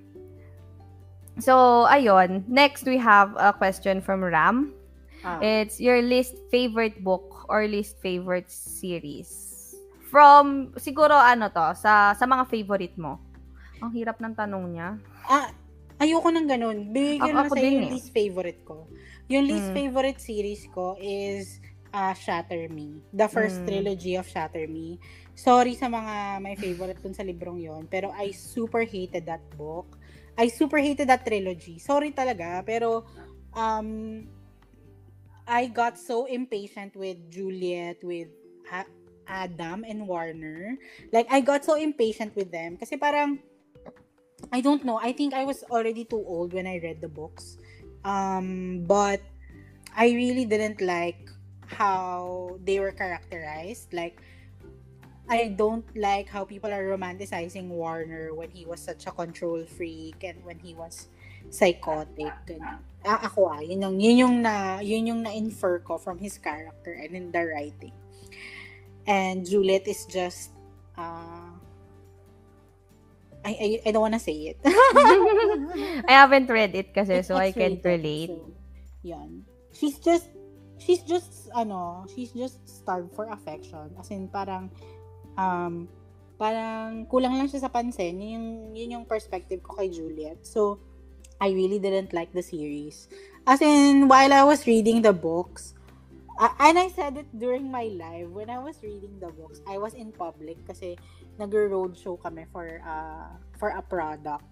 So, 1.41 1.85
ayun. 1.89 2.45
Next, 2.45 2.85
we 2.85 3.01
have 3.01 3.33
a 3.41 3.53
question 3.53 4.01
from 4.01 4.21
Ram. 4.21 4.77
Ah. 5.25 5.41
It's 5.41 5.81
your 5.81 6.03
least 6.03 6.37
favorite 6.53 7.01
book 7.01 7.49
or 7.49 7.65
least 7.65 7.97
favorite 8.03 8.51
series. 8.51 9.73
From, 10.13 10.77
siguro 10.77 11.17
ano 11.17 11.49
to, 11.49 11.73
sa, 11.73 12.13
sa 12.13 12.25
mga 12.29 12.45
favorite 12.45 12.97
mo. 13.01 13.17
Ang 13.81 13.97
hirap 13.97 14.21
ng 14.21 14.37
tanong 14.37 14.77
niya. 14.77 15.01
Ah, 15.25 15.49
ayoko 15.97 16.29
nang 16.29 16.45
ganun. 16.45 16.93
Bigyan 16.93 17.33
mo 17.33 17.49
sa 17.49 17.57
yung 17.57 17.81
eh. 17.81 17.91
least 17.97 18.13
favorite 18.13 18.61
ko. 18.61 18.85
Yung 19.31 19.49
least 19.49 19.73
mm. 19.73 19.75
favorite 19.75 20.21
series 20.21 20.69
ko 20.69 20.93
is 21.01 21.57
uh, 21.95 22.13
Shatter 22.13 22.67
Me. 22.69 23.01
The 23.09 23.25
first 23.25 23.63
mm. 23.63 23.65
trilogy 23.65 24.13
of 24.19 24.27
Shatter 24.27 24.67
Me. 24.67 24.99
Sorry 25.33 25.73
sa 25.73 25.89
mga 25.89 26.39
my 26.39 26.55
favorite 26.55 27.01
dun 27.01 27.17
sa 27.17 27.25
librong 27.25 27.57
yon 27.57 27.89
pero 27.89 28.13
I 28.13 28.31
super 28.31 28.85
hated 28.85 29.25
that 29.25 29.43
book. 29.57 29.97
I 30.37 30.49
super 30.49 30.77
hated 30.81 31.09
that 31.09 31.25
trilogy. 31.25 31.77
Sorry 31.77 32.13
talaga, 32.13 32.65
pero 32.65 33.05
um, 33.53 34.25
I 35.47 35.67
got 35.67 35.99
so 35.99 36.25
impatient 36.25 36.95
with 36.95 37.17
Juliet, 37.29 38.01
with 38.03 38.29
ha- 38.69 38.89
Adam 39.27 39.83
and 39.87 40.07
Warner. 40.07 40.77
Like, 41.11 41.27
I 41.29 41.41
got 41.41 41.65
so 41.65 41.75
impatient 41.75 42.35
with 42.35 42.51
them. 42.51 42.77
Kasi 42.77 42.97
parang, 42.97 43.39
I 44.51 44.61
don't 44.61 44.83
know. 44.83 44.99
I 45.01 45.11
think 45.11 45.33
I 45.33 45.43
was 45.43 45.63
already 45.69 46.05
too 46.05 46.23
old 46.25 46.53
when 46.53 46.67
I 46.67 46.79
read 46.79 47.01
the 47.01 47.11
books. 47.11 47.57
Um, 48.03 48.83
but 48.87 49.21
I 49.95 50.11
really 50.11 50.45
didn't 50.45 50.81
like 50.81 51.29
how 51.67 52.57
they 52.63 52.79
were 52.79 52.91
characterized. 52.91 53.93
Like, 53.93 54.21
I 55.29 55.55
don't 55.55 55.85
like 55.95 56.27
how 56.27 56.43
people 56.43 56.71
are 56.71 56.83
romanticizing 56.83 57.71
Warner 57.71 58.33
when 58.35 58.51
he 58.51 58.65
was 58.65 58.81
such 58.81 59.07
a 59.07 59.11
control 59.11 59.63
freak 59.65 60.23
and 60.23 60.43
when 60.43 60.59
he 60.59 60.75
was 60.75 61.07
psychotic. 61.49 62.33
Ganyan. 62.43 62.83
Ah, 63.03 63.19
ako 63.27 63.51
ah, 63.51 63.59
yun 63.59 63.83
yung, 63.83 63.99
yun 63.99 64.15
yung 64.17 64.35
na, 64.43 64.79
yun 64.79 65.07
yung 65.07 65.21
na-infer 65.23 65.79
ko 65.79 65.97
from 65.97 66.19
his 66.19 66.37
character 66.37 66.91
and 66.91 67.15
in 67.15 67.31
the 67.31 67.43
writing. 67.43 67.95
And 69.07 69.43
Juliet 69.43 69.87
is 69.87 70.07
just, 70.07 70.51
uh, 70.97 71.51
I, 73.43 73.51
I, 73.51 73.67
I 73.87 73.91
don't 73.91 74.01
wanna 74.01 74.23
say 74.23 74.55
it. 74.55 74.57
I 74.65 76.15
haven't 76.15 76.47
read 76.47 76.75
it 76.75 76.95
kasi 76.95 77.21
so 77.23 77.35
I 77.35 77.51
can't 77.51 77.83
relate. 77.83 78.31
So, 78.31 78.51
yan. 79.03 79.43
She's 79.75 79.99
just 79.99 80.31
she's 80.79 81.03
just 81.03 81.51
ano, 81.51 82.07
she's 82.15 82.31
just 82.31 82.63
starved 82.67 83.11
for 83.11 83.27
affection. 83.27 83.91
As 83.99 84.09
in 84.11 84.31
parang 84.31 84.71
um 85.37 85.87
parang 86.37 87.07
kulang 87.07 87.37
lang 87.39 87.47
siya 87.47 87.63
sa 87.63 87.71
pansin. 87.71 88.19
Yun 88.19 88.31
yung, 88.35 88.47
yun 88.75 88.89
yung 88.99 89.05
perspective 89.07 89.63
ko 89.63 89.79
kay 89.79 89.87
Juliet. 89.87 90.43
So, 90.43 90.81
I 91.39 91.55
really 91.55 91.79
didn't 91.79 92.11
like 92.11 92.35
the 92.35 92.43
series. 92.43 93.07
As 93.47 93.61
in, 93.61 94.07
while 94.07 94.31
I 94.31 94.43
was 94.43 94.67
reading 94.67 95.03
the 95.03 95.13
books, 95.15 95.75
uh, 96.39 96.51
and 96.59 96.79
I 96.79 96.87
said 96.91 97.15
it 97.15 97.29
during 97.31 97.71
my 97.71 97.91
live, 97.91 98.31
when 98.31 98.49
I 98.49 98.59
was 98.59 98.79
reading 98.83 99.19
the 99.19 99.31
books, 99.31 99.63
I 99.67 99.77
was 99.77 99.93
in 99.93 100.11
public 100.11 100.59
kasi 100.67 100.95
nag-road 101.39 101.97
show 101.97 102.15
kami 102.19 102.45
for 102.51 102.79
uh, 102.83 103.35
for 103.57 103.75
a 103.75 103.83
product. 103.83 104.45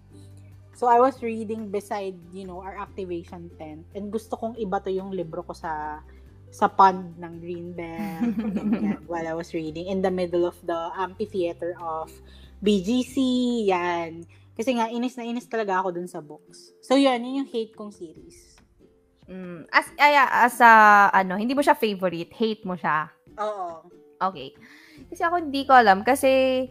So 0.72 0.88
I 0.88 0.98
was 1.00 1.20
reading 1.20 1.68
beside, 1.68 2.16
you 2.32 2.48
know, 2.48 2.64
our 2.64 2.76
activation 2.80 3.52
tent 3.60 3.84
and 3.92 4.08
gusto 4.08 4.36
kong 4.40 4.56
iba 4.56 4.80
to 4.80 4.88
yung 4.88 5.12
libro 5.12 5.44
ko 5.44 5.52
sa 5.52 6.00
sa 6.52 6.68
pond 6.68 7.16
ng 7.16 7.34
Greenbelt 7.40 8.36
while 9.10 9.24
I 9.24 9.32
was 9.32 9.56
reading 9.56 9.88
in 9.88 10.04
the 10.04 10.12
middle 10.12 10.44
of 10.44 10.60
the 10.60 10.92
amphitheater 11.00 11.72
of 11.80 12.12
BGC 12.60 13.16
yan. 13.72 14.28
Kasi 14.52 14.76
nga 14.76 14.92
inis 14.92 15.16
na 15.16 15.24
inis 15.24 15.48
talaga 15.48 15.80
ako 15.80 15.96
dun 15.96 16.06
sa 16.06 16.20
books. 16.20 16.76
So 16.84 17.00
yun 17.00 17.24
yun 17.24 17.42
yung 17.42 17.50
hate 17.50 17.72
kong 17.72 17.90
series. 17.90 18.60
Mm, 19.24 19.64
as 19.72 19.88
ay, 19.96 20.12
as 20.20 20.60
a, 20.60 21.08
ano 21.08 21.40
hindi 21.40 21.56
mo 21.56 21.64
siya 21.64 21.72
favorite 21.72 22.36
hate 22.36 22.68
mo 22.68 22.76
siya. 22.76 23.08
Oo. 23.40 23.88
Okay. 24.20 24.52
Kasi 25.08 25.24
ako 25.24 25.40
hindi 25.40 25.64
ko 25.64 25.72
alam 25.72 26.04
kasi 26.04 26.68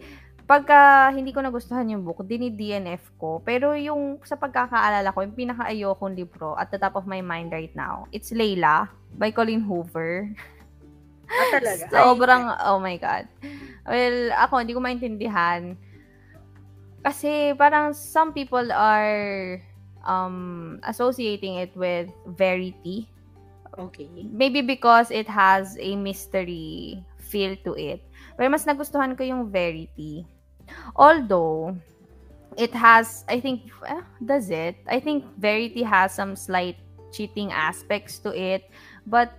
pagka 0.51 1.07
hindi 1.15 1.31
ko 1.31 1.39
nagustuhan 1.39 1.87
yung 1.87 2.03
book, 2.03 2.27
dini-DNF 2.27 3.15
ko. 3.15 3.39
Pero 3.39 3.71
yung 3.71 4.19
sa 4.27 4.35
pagkakaalala 4.35 5.15
ko, 5.15 5.23
yung 5.23 5.31
pinaka-ayokong 5.31 6.11
libro 6.11 6.59
at 6.59 6.67
the 6.67 6.75
top 6.75 6.99
of 6.99 7.07
my 7.07 7.23
mind 7.23 7.55
right 7.55 7.71
now, 7.71 8.03
it's 8.11 8.35
Layla 8.35 8.91
by 9.15 9.31
Colleen 9.31 9.63
Hoover. 9.63 10.27
Ah, 11.31 11.47
talaga? 11.55 11.87
Sobrang, 11.95 12.43
oh 12.67 12.83
my 12.83 12.99
God. 12.99 13.31
Well, 13.87 14.35
ako, 14.35 14.59
hindi 14.59 14.75
ko 14.75 14.83
maintindihan. 14.83 15.79
Kasi 16.99 17.55
parang 17.55 17.95
some 17.95 18.35
people 18.35 18.75
are 18.75 19.55
um, 20.03 20.83
associating 20.83 21.63
it 21.63 21.71
with 21.79 22.11
Verity. 22.27 23.07
Okay. 23.79 24.11
Maybe 24.35 24.59
because 24.59 25.15
it 25.15 25.31
has 25.31 25.79
a 25.79 25.95
mystery 25.95 26.99
feel 27.23 27.55
to 27.63 27.71
it. 27.79 28.03
Pero 28.35 28.51
mas 28.51 28.67
nagustuhan 28.67 29.15
ko 29.15 29.23
yung 29.23 29.47
Verity. 29.47 30.27
Although, 30.95 31.77
it 32.57 32.73
has, 32.73 33.23
I 33.27 33.39
think, 33.39 33.71
eh, 33.87 34.01
does 34.23 34.49
it? 34.49 34.75
I 34.87 34.99
think 34.99 35.25
Verity 35.37 35.83
has 35.83 36.13
some 36.13 36.35
slight 36.35 36.77
cheating 37.11 37.51
aspects 37.51 38.19
to 38.19 38.31
it. 38.35 38.69
But, 39.07 39.31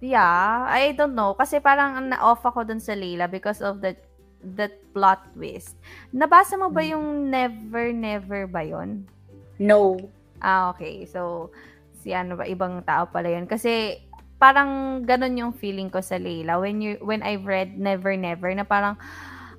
yeah, 0.00 0.66
I 0.68 0.92
don't 0.92 1.14
know. 1.14 1.34
Kasi 1.34 1.60
parang 1.60 2.08
na-off 2.08 2.44
ako 2.44 2.64
dun 2.64 2.80
sa 2.80 2.92
Layla 2.92 3.30
because 3.30 3.60
of 3.60 3.80
the 3.80 3.96
that 4.44 4.76
plot 4.92 5.24
twist. 5.32 5.80
Nabasa 6.12 6.60
mo 6.60 6.68
ba 6.68 6.84
hmm. 6.84 6.90
yung 6.92 7.06
Never 7.32 7.96
Never 7.96 8.44
ba 8.44 8.60
yon? 8.60 9.08
No. 9.56 9.96
Ah, 10.44 10.76
okay. 10.76 11.08
So, 11.08 11.48
si 12.04 12.12
ano 12.12 12.36
ba, 12.36 12.44
ibang 12.44 12.84
tao 12.84 13.08
pala 13.08 13.32
yun. 13.32 13.48
Kasi, 13.48 14.04
parang 14.36 15.00
ganun 15.08 15.40
yung 15.40 15.52
feeling 15.56 15.88
ko 15.88 16.04
sa 16.04 16.20
Layla. 16.20 16.60
When 16.60 16.84
you 16.84 17.00
when 17.00 17.24
I've 17.24 17.48
read 17.48 17.80
Never 17.80 18.12
Never, 18.12 18.52
na 18.52 18.68
parang, 18.68 19.00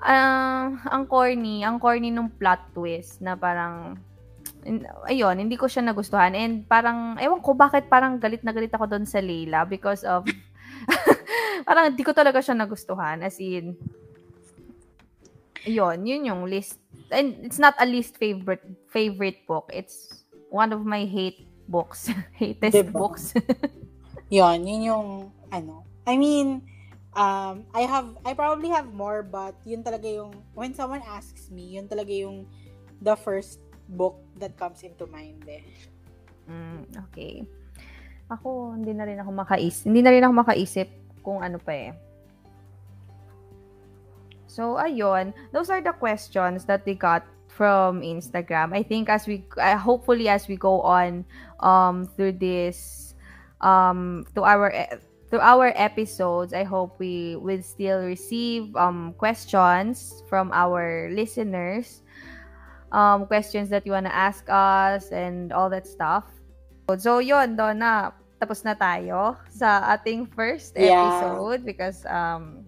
uh, 0.06 0.66
ang 0.94 1.04
corny, 1.10 1.66
ang 1.66 1.82
corny 1.82 2.14
nung 2.14 2.30
plot 2.30 2.62
twist 2.78 3.20
na 3.26 3.34
parang 3.34 3.98
ayun, 5.06 5.38
hindi 5.38 5.56
ko 5.56 5.70
siya 5.70 5.86
nagustuhan. 5.86 6.34
And 6.34 6.66
parang, 6.66 7.22
ewan 7.22 7.42
ko 7.42 7.54
bakit 7.54 7.86
parang 7.86 8.18
galit 8.18 8.42
na 8.42 8.54
galit 8.54 8.74
ako 8.74 8.90
doon 8.90 9.06
sa 9.06 9.22
Leila 9.22 9.66
because 9.66 10.02
of, 10.02 10.26
parang 11.68 11.94
hindi 11.94 12.02
ko 12.02 12.12
talaga 12.18 12.42
siya 12.42 12.58
nagustuhan. 12.58 13.22
As 13.22 13.38
in, 13.38 13.78
yun, 15.66 16.06
yun 16.06 16.30
yung 16.30 16.42
list. 16.50 16.82
And 17.14 17.38
it's 17.46 17.62
not 17.62 17.78
a 17.78 17.86
least 17.86 18.18
favorite 18.18 18.66
favorite 18.90 19.46
book. 19.46 19.70
It's 19.70 20.26
one 20.50 20.74
of 20.74 20.82
my 20.82 21.06
hate 21.06 21.46
books. 21.70 22.10
Hatest 22.40 22.90
diba? 22.90 22.94
books. 22.94 23.38
yun, 24.34 24.66
yun 24.66 24.82
yung, 24.82 25.08
ano, 25.54 25.86
I 26.10 26.18
mean, 26.18 26.66
Um, 27.16 27.64
I 27.72 27.88
have, 27.88 28.12
I 28.28 28.36
probably 28.36 28.68
have 28.70 28.92
more, 28.92 29.24
but 29.24 29.56
yun 29.64 29.84
talaga 29.84 30.04
yung, 30.04 30.36
when 30.52 30.76
someone 30.76 31.00
asks 31.08 31.48
me, 31.48 31.80
yun 31.80 31.88
talaga 31.88 32.12
yung 32.12 32.44
the 33.00 33.16
first 33.16 33.64
book 33.96 34.20
that 34.36 34.60
comes 34.60 34.84
into 34.84 35.08
mind 35.08 35.40
eh. 35.48 35.64
Mm, 36.52 36.84
okay. 37.08 37.48
Ako, 38.28 38.76
hindi 38.76 38.92
na 38.92 39.08
rin 39.08 39.20
ako 39.24 39.32
makaisip. 39.32 39.88
Hindi 39.88 40.04
na 40.04 40.12
rin 40.12 40.24
ako 40.28 40.34
makaisip 40.44 40.90
kung 41.24 41.40
ano 41.40 41.56
pa 41.56 41.72
eh. 41.72 41.92
So, 44.52 44.76
ayun. 44.76 45.32
Those 45.56 45.72
are 45.72 45.80
the 45.80 45.96
questions 45.96 46.68
that 46.68 46.84
we 46.84 46.96
got 47.00 47.24
from 47.48 48.04
Instagram. 48.04 48.76
I 48.76 48.84
think 48.84 49.08
as 49.08 49.24
we, 49.24 49.48
uh, 49.56 49.80
hopefully 49.80 50.28
as 50.28 50.48
we 50.52 50.60
go 50.60 50.84
on 50.84 51.24
um, 51.64 52.12
through 52.20 52.40
this, 52.44 53.16
um, 53.62 54.28
to 54.36 54.44
our 54.44 54.68
through 55.36 55.44
our 55.44 55.76
episodes, 55.76 56.56
I 56.56 56.64
hope 56.64 56.96
we 56.96 57.36
will 57.36 57.60
still 57.60 58.08
receive 58.08 58.72
um, 58.80 59.12
questions 59.20 60.24
from 60.32 60.48
our 60.56 61.12
listeners, 61.12 62.04
um, 62.96 63.28
questions 63.28 63.68
that 63.68 63.86
you 63.86 63.92
want 63.92 64.06
to 64.06 64.16
ask 64.16 64.48
us 64.48 65.12
and 65.12 65.52
all 65.52 65.70
that 65.76 65.88
stuff. 65.88 66.24
So, 66.96 67.20
yun, 67.20 67.60
Donna, 67.60 68.16
tapos 68.40 68.64
na 68.64 68.80
tayo 68.80 69.36
sa 69.52 69.84
ating 69.92 70.32
first 70.32 70.72
episode 70.80 71.60
yeah. 71.60 71.68
because 71.68 72.08
um, 72.08 72.64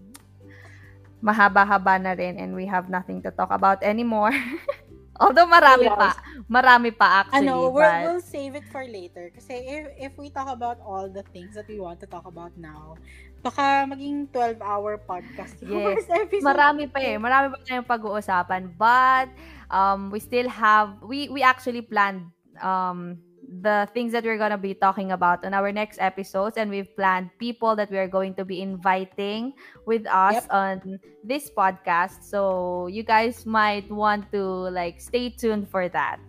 mahaba-haba 1.23 2.03
na 2.03 2.19
rin 2.19 2.35
and 2.35 2.51
we 2.51 2.67
have 2.67 2.91
nothing 2.91 3.23
to 3.23 3.31
talk 3.31 3.55
about 3.55 3.79
anymore. 3.79 4.35
Although 5.19 5.49
marami 5.49 5.89
yes. 5.89 5.97
pa. 5.97 6.09
Marami 6.47 6.89
pa 6.93 7.07
actually. 7.25 7.49
Ano, 7.49 7.73
we'll, 7.73 7.83
but... 7.83 8.03
we'll 8.05 8.23
save 8.23 8.55
it 8.55 8.65
for 8.69 8.85
later. 8.85 9.33
Kasi 9.33 9.53
if, 9.53 9.83
if 9.97 10.13
we 10.17 10.29
talk 10.29 10.47
about 10.47 10.77
all 10.85 11.09
the 11.09 11.25
things 11.33 11.57
that 11.57 11.67
we 11.67 11.81
want 11.81 11.99
to 12.01 12.07
talk 12.07 12.25
about 12.25 12.53
now, 12.55 12.95
baka 13.41 13.85
maging 13.89 14.29
12-hour 14.29 15.03
podcast 15.05 15.57
yes. 15.61 16.05
episode. 16.23 16.45
Marami 16.45 16.89
pa 16.89 16.99
eh. 17.01 17.17
Marami 17.17 17.53
pa 17.53 17.57
tayong 17.65 17.87
pag-uusapan. 17.87 18.73
But, 18.77 19.29
um, 19.69 20.09
we 20.13 20.21
still 20.21 20.49
have, 20.49 21.01
we, 21.01 21.29
we 21.29 21.41
actually 21.41 21.81
planned 21.81 22.29
um, 22.61 23.21
the 23.47 23.87
things 23.93 24.11
that 24.11 24.23
we're 24.23 24.37
going 24.37 24.51
to 24.51 24.59
be 24.59 24.73
talking 24.73 25.11
about 25.11 25.43
on 25.45 25.53
our 25.53 25.71
next 25.71 25.99
episodes 26.01 26.57
and 26.57 26.69
we've 26.69 26.93
planned 26.95 27.31
people 27.39 27.75
that 27.75 27.89
we 27.89 27.97
are 27.97 28.07
going 28.07 28.35
to 28.35 28.43
be 28.43 28.61
inviting 28.61 29.53
with 29.85 30.05
us 30.07 30.43
yep. 30.43 30.47
on 30.51 30.99
this 31.23 31.49
podcast. 31.49 32.23
So 32.23 32.87
you 32.87 33.03
guys 33.03 33.45
might 33.45 33.89
want 33.89 34.31
to 34.33 34.43
like 34.75 34.99
stay 34.99 35.29
tuned 35.29 35.69
for 35.69 35.87
that. 35.89 36.19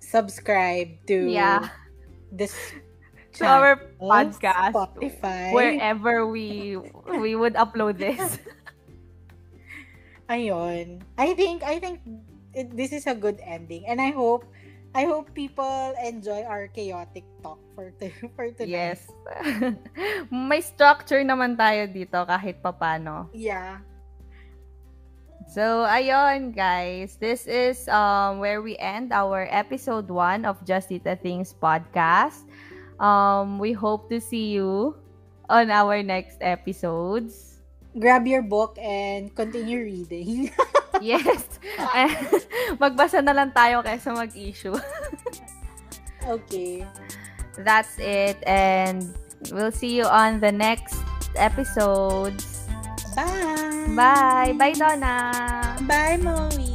Subscribe 0.00 0.88
to 1.06 1.28
yeah. 1.28 1.68
this 2.32 2.56
to 3.34 3.44
our 3.44 3.90
podcast 4.00 4.72
Spotify. 4.72 5.52
wherever 5.52 6.26
we 6.26 6.78
we 7.20 7.36
would 7.36 7.54
upload 7.54 7.98
this. 7.98 8.38
Ayun. 10.30 11.04
I 11.18 11.34
think 11.34 11.62
i 11.62 11.76
think 11.76 12.00
it, 12.54 12.72
this 12.72 12.92
is 12.92 13.06
a 13.06 13.14
good 13.14 13.36
ending. 13.44 13.84
And 13.84 14.00
i 14.00 14.10
hope 14.10 14.48
I 14.94 15.10
hope 15.10 15.34
people 15.34 15.90
enjoy 15.98 16.46
our 16.46 16.70
chaotic 16.70 17.26
talk 17.42 17.58
for 17.74 17.90
to, 17.98 18.14
for 18.38 18.54
today. 18.54 18.94
Yes. 18.94 19.10
May 20.30 20.62
structure 20.62 21.18
naman 21.26 21.58
tayo 21.58 21.90
dito 21.90 22.22
kahit 22.22 22.62
papano. 22.62 23.26
Yeah. 23.34 23.82
So, 25.50 25.82
ayun, 25.84 26.54
guys. 26.54 27.18
This 27.18 27.50
is 27.50 27.90
um 27.90 28.38
where 28.38 28.62
we 28.62 28.78
end 28.78 29.10
our 29.10 29.50
episode 29.50 30.06
1 30.06 30.46
of 30.46 30.62
Just 30.62 30.94
Eat 30.94 31.02
the 31.02 31.18
Things 31.18 31.50
podcast. 31.50 32.46
Um, 33.02 33.58
we 33.58 33.74
hope 33.74 34.06
to 34.14 34.22
see 34.22 34.54
you 34.54 34.94
on 35.50 35.74
our 35.74 36.06
next 36.06 36.38
episodes. 36.38 37.58
Grab 37.98 38.30
your 38.30 38.42
book 38.42 38.78
and 38.78 39.34
continue 39.34 39.82
reading. 39.82 40.54
yes. 41.14 41.58
Magbasa 42.82 43.22
na 43.22 43.32
lang 43.32 43.50
tayo 43.50 43.82
kaysa 43.82 44.14
mag-issue. 44.14 44.76
okay. 46.34 46.86
That's 47.58 47.98
it. 47.98 48.38
And 48.46 49.14
we'll 49.50 49.74
see 49.74 49.94
you 49.94 50.06
on 50.06 50.40
the 50.40 50.50
next 50.50 50.98
episodes. 51.36 52.66
Bye. 53.14 53.94
Bye. 53.94 54.52
Bye, 54.58 54.74
Donna. 54.74 55.14
Bye, 55.86 56.18
Moe. 56.18 56.73